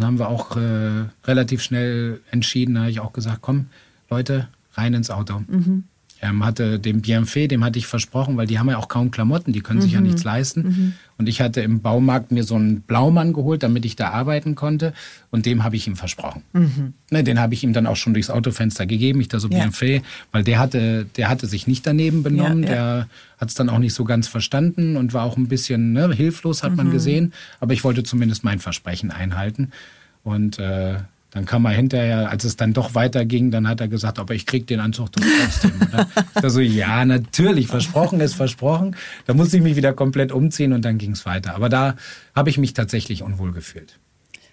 dann 0.00 0.06
haben 0.06 0.18
wir 0.18 0.28
auch 0.28 0.56
äh, 0.56 1.04
relativ 1.24 1.62
schnell 1.62 2.20
entschieden, 2.30 2.74
da 2.74 2.82
habe 2.82 2.90
ich 2.90 3.00
auch 3.00 3.12
gesagt, 3.12 3.38
komm, 3.42 3.66
Leute, 4.10 4.48
rein 4.74 4.94
ins 4.94 5.10
Auto. 5.10 5.42
Mhm. 5.46 5.84
Ähm, 6.28 6.44
hatte 6.44 6.78
dem 6.78 7.02
Bienfait, 7.02 7.48
dem 7.48 7.64
hatte 7.64 7.78
ich 7.78 7.86
versprochen, 7.86 8.36
weil 8.36 8.46
die 8.46 8.58
haben 8.58 8.68
ja 8.68 8.78
auch 8.78 8.88
kaum 8.88 9.10
Klamotten, 9.10 9.52
die 9.52 9.60
können 9.60 9.80
sich 9.80 9.92
ja 9.92 10.00
mhm. 10.00 10.06
nichts 10.06 10.24
leisten. 10.24 10.62
Mhm. 10.62 10.92
Und 11.18 11.28
ich 11.28 11.40
hatte 11.40 11.60
im 11.60 11.80
Baumarkt 11.80 12.32
mir 12.32 12.44
so 12.44 12.56
einen 12.56 12.82
Blaumann 12.82 13.32
geholt, 13.32 13.62
damit 13.62 13.84
ich 13.84 13.96
da 13.96 14.10
arbeiten 14.10 14.54
konnte. 14.54 14.92
Und 15.30 15.46
dem 15.46 15.64
habe 15.64 15.76
ich 15.76 15.86
ihm 15.86 15.96
versprochen. 15.96 16.42
Mhm. 16.52 16.94
Ne, 17.10 17.24
den 17.24 17.40
habe 17.40 17.54
ich 17.54 17.64
ihm 17.64 17.72
dann 17.72 17.86
auch 17.86 17.96
schon 17.96 18.12
durchs 18.12 18.30
Autofenster 18.30 18.86
gegeben, 18.86 19.20
ich 19.20 19.28
da 19.28 19.38
so 19.38 19.48
ja. 19.48 19.58
Bienfait, 19.58 20.02
weil 20.32 20.44
der 20.44 20.58
hatte, 20.58 21.06
der 21.16 21.28
hatte 21.28 21.46
sich 21.46 21.66
nicht 21.66 21.86
daneben 21.86 22.22
benommen. 22.22 22.62
Ja, 22.64 22.68
ja. 22.68 22.74
Der 22.74 23.08
hat 23.38 23.48
es 23.48 23.54
dann 23.54 23.68
auch 23.68 23.78
nicht 23.78 23.94
so 23.94 24.04
ganz 24.04 24.28
verstanden 24.28 24.96
und 24.96 25.14
war 25.14 25.24
auch 25.24 25.36
ein 25.36 25.48
bisschen 25.48 25.92
ne, 25.92 26.12
hilflos, 26.12 26.62
hat 26.62 26.76
man 26.76 26.88
mhm. 26.88 26.92
gesehen. 26.92 27.32
Aber 27.60 27.72
ich 27.72 27.84
wollte 27.84 28.02
zumindest 28.02 28.44
mein 28.44 28.58
Versprechen 28.58 29.10
einhalten. 29.10 29.70
Und 30.22 30.58
äh, 30.58 30.96
dann 31.30 31.44
kam 31.44 31.64
er 31.66 31.72
hinterher, 31.72 32.30
als 32.30 32.44
es 32.44 32.56
dann 32.56 32.72
doch 32.72 32.94
weiterging, 32.94 33.50
dann 33.50 33.68
hat 33.68 33.80
er 33.80 33.88
gesagt, 33.88 34.18
aber 34.18 34.34
ich 34.34 34.46
krieg 34.46 34.66
den 34.66 34.80
Anzug 34.80 35.12
trotzdem. 35.12 35.72
da 36.34 36.50
so, 36.50 36.60
ja, 36.60 37.04
natürlich, 37.04 37.66
versprochen 37.66 38.20
ist 38.20 38.34
versprochen. 38.34 38.96
Da 39.26 39.34
musste 39.34 39.56
ich 39.56 39.62
mich 39.62 39.76
wieder 39.76 39.92
komplett 39.92 40.32
umziehen 40.32 40.72
und 40.72 40.84
dann 40.84 40.98
ging 40.98 41.12
es 41.12 41.26
weiter. 41.26 41.54
Aber 41.54 41.68
da 41.68 41.96
habe 42.34 42.48
ich 42.50 42.58
mich 42.58 42.74
tatsächlich 42.74 43.22
unwohl 43.22 43.52
gefühlt. 43.52 43.98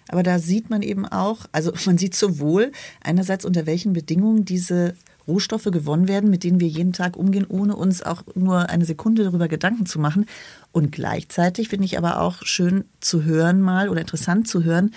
Aber 0.08 0.22
da 0.22 0.38
sieht 0.38 0.68
man 0.68 0.82
eben 0.82 1.06
auch, 1.06 1.46
also 1.52 1.72
man 1.86 1.96
sieht 1.96 2.14
sowohl 2.14 2.72
einerseits 3.02 3.44
unter 3.44 3.66
welchen 3.66 3.94
Bedingungen 3.94 4.44
diese 4.44 4.94
Rohstoffe 5.26 5.64
gewonnen 5.64 6.08
werden, 6.08 6.28
mit 6.28 6.44
denen 6.44 6.60
wir 6.60 6.68
jeden 6.68 6.92
Tag 6.92 7.16
umgehen, 7.16 7.46
ohne 7.48 7.76
uns 7.76 8.02
auch 8.02 8.22
nur 8.34 8.68
eine 8.68 8.84
Sekunde 8.84 9.24
darüber 9.24 9.48
Gedanken 9.48 9.86
zu 9.86 9.98
machen. 9.98 10.26
Und 10.72 10.92
gleichzeitig 10.92 11.68
finde 11.68 11.86
ich 11.86 11.96
aber 11.96 12.20
auch 12.20 12.44
schön 12.44 12.84
zu 13.00 13.24
hören 13.24 13.62
mal 13.62 13.88
oder 13.88 14.02
interessant 14.02 14.48
zu 14.48 14.64
hören, 14.64 14.90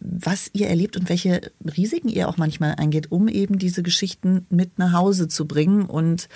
was 0.00 0.50
ihr 0.52 0.68
erlebt 0.68 0.96
und 0.96 1.08
welche 1.08 1.52
Risiken 1.76 2.08
ihr 2.08 2.28
auch 2.28 2.36
manchmal 2.36 2.74
eingeht, 2.76 3.10
um 3.12 3.28
eben 3.28 3.58
diese 3.58 3.82
Geschichten 3.82 4.46
mit 4.50 4.78
nach 4.78 4.92
Hause 4.92 5.28
zu 5.28 5.46
bringen 5.46 5.86
und 5.86 6.28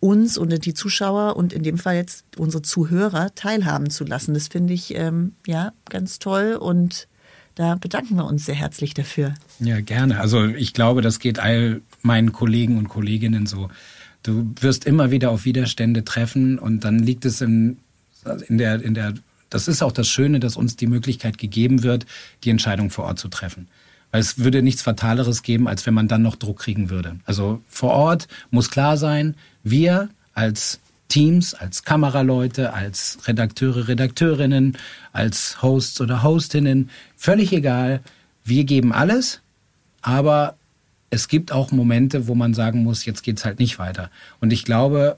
uns 0.00 0.38
und 0.38 0.64
die 0.64 0.74
Zuschauer 0.74 1.36
und 1.36 1.52
in 1.52 1.62
dem 1.62 1.78
Fall 1.78 1.96
jetzt 1.96 2.24
unsere 2.36 2.62
Zuhörer 2.62 3.34
teilhaben 3.34 3.90
zu 3.90 4.04
lassen. 4.04 4.34
Das 4.34 4.48
finde 4.48 4.72
ich 4.72 4.94
ähm, 4.94 5.32
ja 5.46 5.72
ganz 5.88 6.18
toll 6.18 6.54
und 6.54 7.08
da 7.54 7.74
bedanken 7.74 8.14
wir 8.16 8.24
uns 8.24 8.46
sehr 8.46 8.54
herzlich 8.54 8.94
dafür. 8.94 9.34
Ja, 9.58 9.80
gerne. 9.80 10.20
Also 10.20 10.44
ich 10.44 10.74
glaube, 10.74 11.02
das 11.02 11.18
geht 11.18 11.40
all 11.40 11.80
meinen 12.02 12.32
Kollegen 12.32 12.78
und 12.78 12.88
Kolleginnen 12.88 13.46
so. 13.46 13.68
Du 14.22 14.52
wirst 14.60 14.84
immer 14.84 15.10
wieder 15.10 15.30
auf 15.30 15.44
Widerstände 15.44 16.04
treffen 16.04 16.58
und 16.58 16.84
dann 16.84 17.00
liegt 17.00 17.24
es 17.24 17.40
in, 17.40 17.78
in, 18.46 18.58
der, 18.58 18.80
in 18.82 18.94
der 18.94 19.14
das 19.50 19.68
ist 19.68 19.82
auch 19.82 19.92
das 19.92 20.08
Schöne, 20.08 20.40
dass 20.40 20.56
uns 20.56 20.76
die 20.76 20.86
Möglichkeit 20.86 21.38
gegeben 21.38 21.82
wird, 21.82 22.06
die 22.44 22.50
Entscheidung 22.50 22.90
vor 22.90 23.04
Ort 23.04 23.18
zu 23.18 23.28
treffen. 23.28 23.68
Weil 24.10 24.20
es 24.20 24.38
würde 24.38 24.62
nichts 24.62 24.82
Fataleres 24.82 25.42
geben, 25.42 25.68
als 25.68 25.86
wenn 25.86 25.94
man 25.94 26.08
dann 26.08 26.22
noch 26.22 26.36
Druck 26.36 26.60
kriegen 26.60 26.90
würde. 26.90 27.16
Also 27.24 27.62
vor 27.68 27.90
Ort 27.90 28.28
muss 28.50 28.70
klar 28.70 28.96
sein, 28.96 29.34
wir 29.62 30.08
als 30.34 30.80
Teams, 31.08 31.54
als 31.54 31.84
Kameraleute, 31.84 32.72
als 32.72 33.18
Redakteure, 33.26 33.88
Redakteurinnen, 33.88 34.76
als 35.12 35.62
Hosts 35.62 36.00
oder 36.00 36.22
Hostinnen, 36.22 36.90
völlig 37.16 37.52
egal, 37.52 38.00
wir 38.44 38.64
geben 38.64 38.92
alles, 38.92 39.40
aber 40.02 40.56
es 41.10 41.28
gibt 41.28 41.52
auch 41.52 41.72
Momente, 41.72 42.28
wo 42.28 42.34
man 42.34 42.54
sagen 42.54 42.82
muss, 42.82 43.04
jetzt 43.04 43.22
geht's 43.22 43.44
halt 43.44 43.58
nicht 43.58 43.78
weiter. 43.78 44.10
Und 44.40 44.52
ich 44.52 44.64
glaube, 44.64 45.16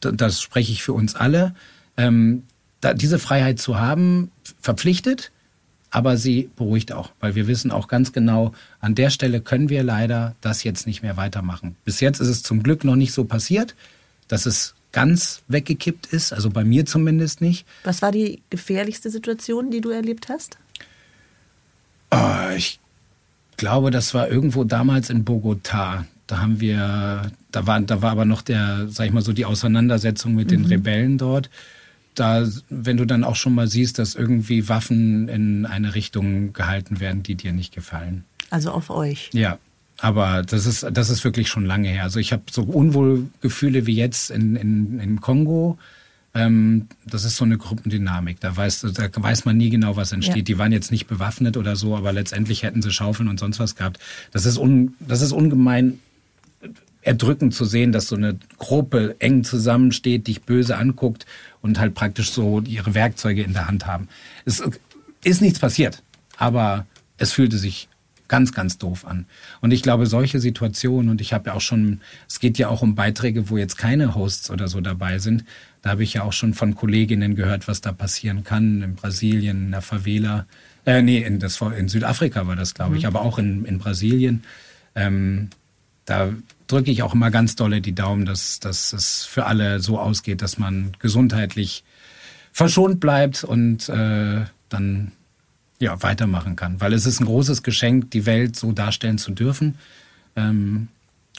das 0.00 0.40
spreche 0.40 0.72
ich 0.72 0.82
für 0.82 0.94
uns 0.94 1.14
alle, 1.14 1.54
ähm, 1.96 2.44
diese 2.94 3.18
Freiheit 3.18 3.58
zu 3.58 3.78
haben, 3.78 4.30
verpflichtet, 4.60 5.30
aber 5.90 6.16
sie 6.16 6.50
beruhigt 6.56 6.92
auch, 6.92 7.10
weil 7.20 7.34
wir 7.34 7.46
wissen 7.46 7.70
auch 7.70 7.88
ganz 7.88 8.12
genau, 8.12 8.52
an 8.80 8.94
der 8.94 9.10
Stelle 9.10 9.40
können 9.40 9.68
wir 9.68 9.82
leider 9.82 10.34
das 10.40 10.62
jetzt 10.62 10.86
nicht 10.86 11.02
mehr 11.02 11.16
weitermachen. 11.16 11.76
Bis 11.84 12.00
jetzt 12.00 12.20
ist 12.20 12.28
es 12.28 12.42
zum 12.42 12.62
Glück 12.62 12.84
noch 12.84 12.96
nicht 12.96 13.12
so 13.12 13.24
passiert, 13.24 13.74
dass 14.28 14.46
es 14.46 14.74
ganz 14.92 15.42
weggekippt 15.48 16.06
ist, 16.06 16.32
also 16.32 16.50
bei 16.50 16.64
mir 16.64 16.86
zumindest 16.86 17.40
nicht. 17.40 17.66
Was 17.84 18.02
war 18.02 18.12
die 18.12 18.42
gefährlichste 18.50 19.10
Situation, 19.10 19.70
die 19.70 19.80
du 19.80 19.90
erlebt 19.90 20.28
hast? 20.28 20.58
Oh, 22.10 22.54
ich 22.56 22.80
glaube, 23.56 23.90
das 23.90 24.14
war 24.14 24.28
irgendwo 24.28 24.64
damals 24.64 25.10
in 25.10 25.24
Bogotá. 25.24 26.04
Da 26.26 26.38
haben 26.40 26.60
wir, 26.60 27.30
da 27.50 27.66
war, 27.66 27.80
da 27.80 28.02
war 28.02 28.12
aber 28.12 28.24
noch 28.24 28.42
der, 28.42 28.86
sag 28.88 29.06
ich 29.06 29.12
mal 29.12 29.22
so, 29.22 29.32
die 29.32 29.44
Auseinandersetzung 29.44 30.34
mit 30.34 30.50
den 30.50 30.62
mhm. 30.62 30.66
Rebellen 30.66 31.18
dort. 31.18 31.50
Da, 32.18 32.46
wenn 32.68 32.96
du 32.96 33.04
dann 33.04 33.24
auch 33.24 33.36
schon 33.36 33.54
mal 33.54 33.68
siehst, 33.68 33.98
dass 33.98 34.14
irgendwie 34.14 34.68
Waffen 34.68 35.28
in 35.28 35.66
eine 35.66 35.94
Richtung 35.94 36.52
gehalten 36.52 37.00
werden, 37.00 37.22
die 37.22 37.34
dir 37.34 37.52
nicht 37.52 37.74
gefallen. 37.74 38.24
Also 38.50 38.70
auf 38.70 38.90
euch. 38.90 39.30
Ja, 39.32 39.58
aber 39.98 40.42
das 40.42 40.66
ist, 40.66 40.86
das 40.92 41.10
ist 41.10 41.24
wirklich 41.24 41.48
schon 41.48 41.66
lange 41.66 41.88
her. 41.88 42.04
Also 42.04 42.20
ich 42.20 42.32
habe 42.32 42.44
so 42.50 42.62
Unwohlgefühle 42.62 43.86
wie 43.86 43.96
jetzt 43.96 44.30
in, 44.30 44.56
in, 44.56 45.00
in 45.00 45.20
Kongo. 45.20 45.76
Ähm, 46.34 46.86
das 47.04 47.24
ist 47.24 47.36
so 47.36 47.44
eine 47.44 47.58
Gruppendynamik. 47.58 48.38
Da 48.40 48.56
weiß, 48.56 48.86
da 48.94 49.08
weiß 49.14 49.44
man 49.44 49.56
nie 49.56 49.70
genau, 49.70 49.96
was 49.96 50.12
entsteht. 50.12 50.36
Ja. 50.36 50.42
Die 50.42 50.58
waren 50.58 50.72
jetzt 50.72 50.92
nicht 50.92 51.08
bewaffnet 51.08 51.56
oder 51.56 51.74
so, 51.74 51.96
aber 51.96 52.12
letztendlich 52.12 52.62
hätten 52.62 52.80
sie 52.80 52.92
Schaufeln 52.92 53.28
und 53.28 53.40
sonst 53.40 53.58
was 53.58 53.74
gehabt. 53.74 53.98
Das 54.30 54.46
ist, 54.46 54.56
un, 54.56 54.94
das 55.00 55.20
ist 55.20 55.32
ungemein 55.32 55.98
erdrückend 57.02 57.54
zu 57.54 57.64
sehen, 57.64 57.90
dass 57.90 58.08
so 58.08 58.16
eine 58.16 58.38
Gruppe 58.58 59.16
eng 59.18 59.42
zusammensteht, 59.42 60.26
dich 60.26 60.42
böse 60.42 60.76
anguckt 60.76 61.26
und 61.62 61.78
halt 61.78 61.94
praktisch 61.94 62.30
so 62.30 62.60
ihre 62.60 62.94
Werkzeuge 62.94 63.42
in 63.42 63.52
der 63.52 63.68
Hand 63.68 63.86
haben. 63.86 64.08
Es 64.44 64.62
ist 65.24 65.40
nichts 65.40 65.58
passiert, 65.58 66.02
aber 66.36 66.86
es 67.16 67.32
fühlte 67.32 67.58
sich 67.58 67.88
ganz, 68.28 68.52
ganz 68.52 68.78
doof 68.78 69.06
an. 69.06 69.26
Und 69.60 69.72
ich 69.72 69.82
glaube, 69.82 70.06
solche 70.06 70.38
Situationen, 70.38 71.10
und 71.10 71.20
ich 71.20 71.32
habe 71.32 71.50
ja 71.50 71.54
auch 71.54 71.60
schon, 71.60 72.00
es 72.28 72.40
geht 72.40 72.58
ja 72.58 72.68
auch 72.68 72.82
um 72.82 72.94
Beiträge, 72.94 73.48
wo 73.48 73.56
jetzt 73.56 73.78
keine 73.78 74.14
Hosts 74.14 74.50
oder 74.50 74.68
so 74.68 74.80
dabei 74.80 75.18
sind, 75.18 75.44
da 75.82 75.90
habe 75.90 76.02
ich 76.02 76.14
ja 76.14 76.22
auch 76.22 76.32
schon 76.32 76.54
von 76.54 76.74
Kolleginnen 76.74 77.34
gehört, 77.34 77.68
was 77.68 77.80
da 77.80 77.92
passieren 77.92 78.44
kann, 78.44 78.82
in 78.82 78.94
Brasilien, 78.94 79.66
in 79.66 79.70
der 79.70 79.82
Favela, 79.82 80.46
äh, 80.84 81.02
nee, 81.02 81.18
in, 81.18 81.38
das, 81.38 81.60
in 81.60 81.88
Südafrika 81.88 82.46
war 82.46 82.56
das, 82.56 82.74
glaube 82.74 82.96
ich, 82.96 83.02
mhm. 83.02 83.08
aber 83.08 83.22
auch 83.22 83.38
in, 83.38 83.64
in 83.64 83.78
Brasilien. 83.78 84.44
Ähm, 84.94 85.50
da 86.04 86.32
drücke 86.68 86.90
ich 86.90 87.02
auch 87.02 87.14
immer 87.14 87.30
ganz 87.30 87.56
dolle 87.56 87.80
die 87.80 87.94
Daumen, 87.94 88.24
dass, 88.24 88.60
dass 88.60 88.92
es 88.92 89.24
für 89.24 89.46
alle 89.46 89.80
so 89.80 89.98
ausgeht, 89.98 90.42
dass 90.42 90.58
man 90.58 90.92
gesundheitlich 91.00 91.82
verschont 92.52 93.00
bleibt 93.00 93.42
und 93.42 93.88
äh, 93.88 94.44
dann 94.68 95.12
ja, 95.80 96.02
weitermachen 96.02 96.56
kann. 96.56 96.80
Weil 96.80 96.92
es 96.92 97.06
ist 97.06 97.20
ein 97.20 97.26
großes 97.26 97.62
Geschenk, 97.62 98.10
die 98.10 98.26
Welt 98.26 98.56
so 98.56 98.72
darstellen 98.72 99.18
zu 99.18 99.32
dürfen. 99.32 99.78
Ähm, 100.36 100.88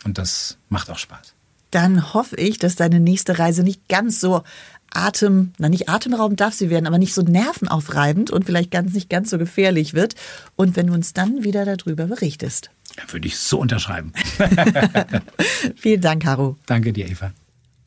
und 0.06 0.18
das 0.18 0.58
macht 0.70 0.90
auch 0.90 0.98
Spaß. 0.98 1.34
Dann 1.72 2.14
hoffe 2.14 2.36
ich, 2.38 2.58
dass 2.58 2.76
deine 2.76 3.00
nächste 3.00 3.38
Reise 3.38 3.64
nicht 3.64 3.88
ganz 3.90 4.20
so 4.20 4.44
Atem, 4.92 5.52
na 5.60 5.70
nicht 5.70 5.88
atemraubend 5.88 6.40
darf 6.40 6.54
sie 6.54 6.72
werden, 6.72 6.88
aber 6.88 6.98
nicht 6.98 7.14
so 7.14 7.22
nervenaufreibend 7.22 8.32
und 8.32 8.46
vielleicht 8.46 8.72
ganz 8.72 8.94
nicht 8.94 9.10
ganz 9.10 9.30
so 9.30 9.38
gefährlich 9.38 9.94
wird. 9.94 10.16
Und 10.56 10.76
wenn 10.76 10.88
du 10.88 10.94
uns 10.94 11.14
dann 11.14 11.44
wieder 11.44 11.66
darüber 11.66 12.08
berichtest. 12.08 12.72
Würde 13.10 13.28
ich 13.28 13.38
so 13.38 13.60
unterschreiben. 13.60 14.14
Vielen 15.76 16.02
Dank, 16.02 16.24
Caro. 16.24 16.58
Danke 16.66 16.94
dir, 16.94 17.08
Eva. 17.08 17.32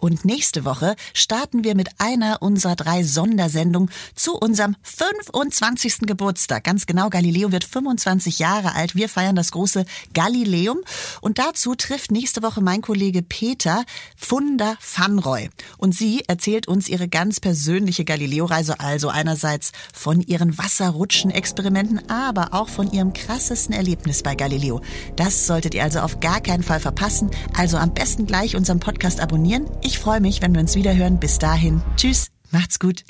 Und 0.03 0.25
nächste 0.25 0.65
Woche 0.65 0.97
starten 1.15 1.63
wir 1.63 1.77
mit 1.77 1.89
einer 1.99 2.43
unserer 2.43 2.75
drei 2.75 3.05
Sondersendungen 3.05 3.89
zu 4.17 4.35
unserem 4.37 4.75
25. 4.83 6.01
Geburtstag. 6.01 6.65
Ganz 6.65 6.87
genau, 6.87 7.09
Galileo 7.09 7.53
wird 7.53 7.63
25 7.63 8.41
Jahre 8.41 8.75
alt. 8.75 8.97
Wir 8.97 9.09
feiern 9.09 9.37
das 9.37 9.53
große 9.53 9.85
Galileum. 10.13 10.81
Und 11.21 11.39
dazu 11.39 11.77
trifft 11.77 12.11
nächste 12.11 12.43
Woche 12.43 12.61
mein 12.61 12.83
Kollege 12.83 13.23
Peter 13.23 13.85
Funda 14.17 14.75
Fanroy. 14.81 15.51
Und 15.79 15.95
sie 15.95 16.25
erzählt 16.27 16.67
uns 16.67 16.89
ihre 16.89 17.07
ganz 17.07 17.39
persönliche 17.39 18.05
Galileo-Reise, 18.05 18.81
also 18.81 19.09
einerseits 19.09 19.71
von 19.95 20.21
ihren 20.21 20.59
Wasserrutschen-Experimenten, 20.59 22.11
aber 22.11 22.55
auch 22.55 22.69
von 22.69 22.91
ihrem 22.91 23.13
krassesten 23.13 23.73
Erlebnis 23.73 24.25
bei 24.25 24.35
Galileo. 24.35 24.81
Das 25.15 25.47
solltet 25.47 25.75
ihr 25.75 25.85
also 25.85 26.01
auf 26.01 26.19
gar 26.19 26.41
keinen 26.41 26.65
Fall 26.65 26.81
verpassen. 26.81 27.31
Also 27.57 27.77
am 27.77 27.95
besten 27.95 28.27
gleich 28.27 28.57
unseren 28.57 28.81
Podcast 28.81 29.21
abonnieren. 29.21 29.71
Ich 29.81 29.92
ich 29.93 29.99
freue 29.99 30.23
mich, 30.23 30.41
wenn 30.41 30.55
wir 30.55 30.63
uns 30.63 30.75
wieder 30.75 30.97
hören. 30.97 31.21
Bis 31.21 31.39
dahin. 31.39 31.83
Tschüss. 31.97 32.31
Macht's 32.51 32.79
gut. 32.79 33.05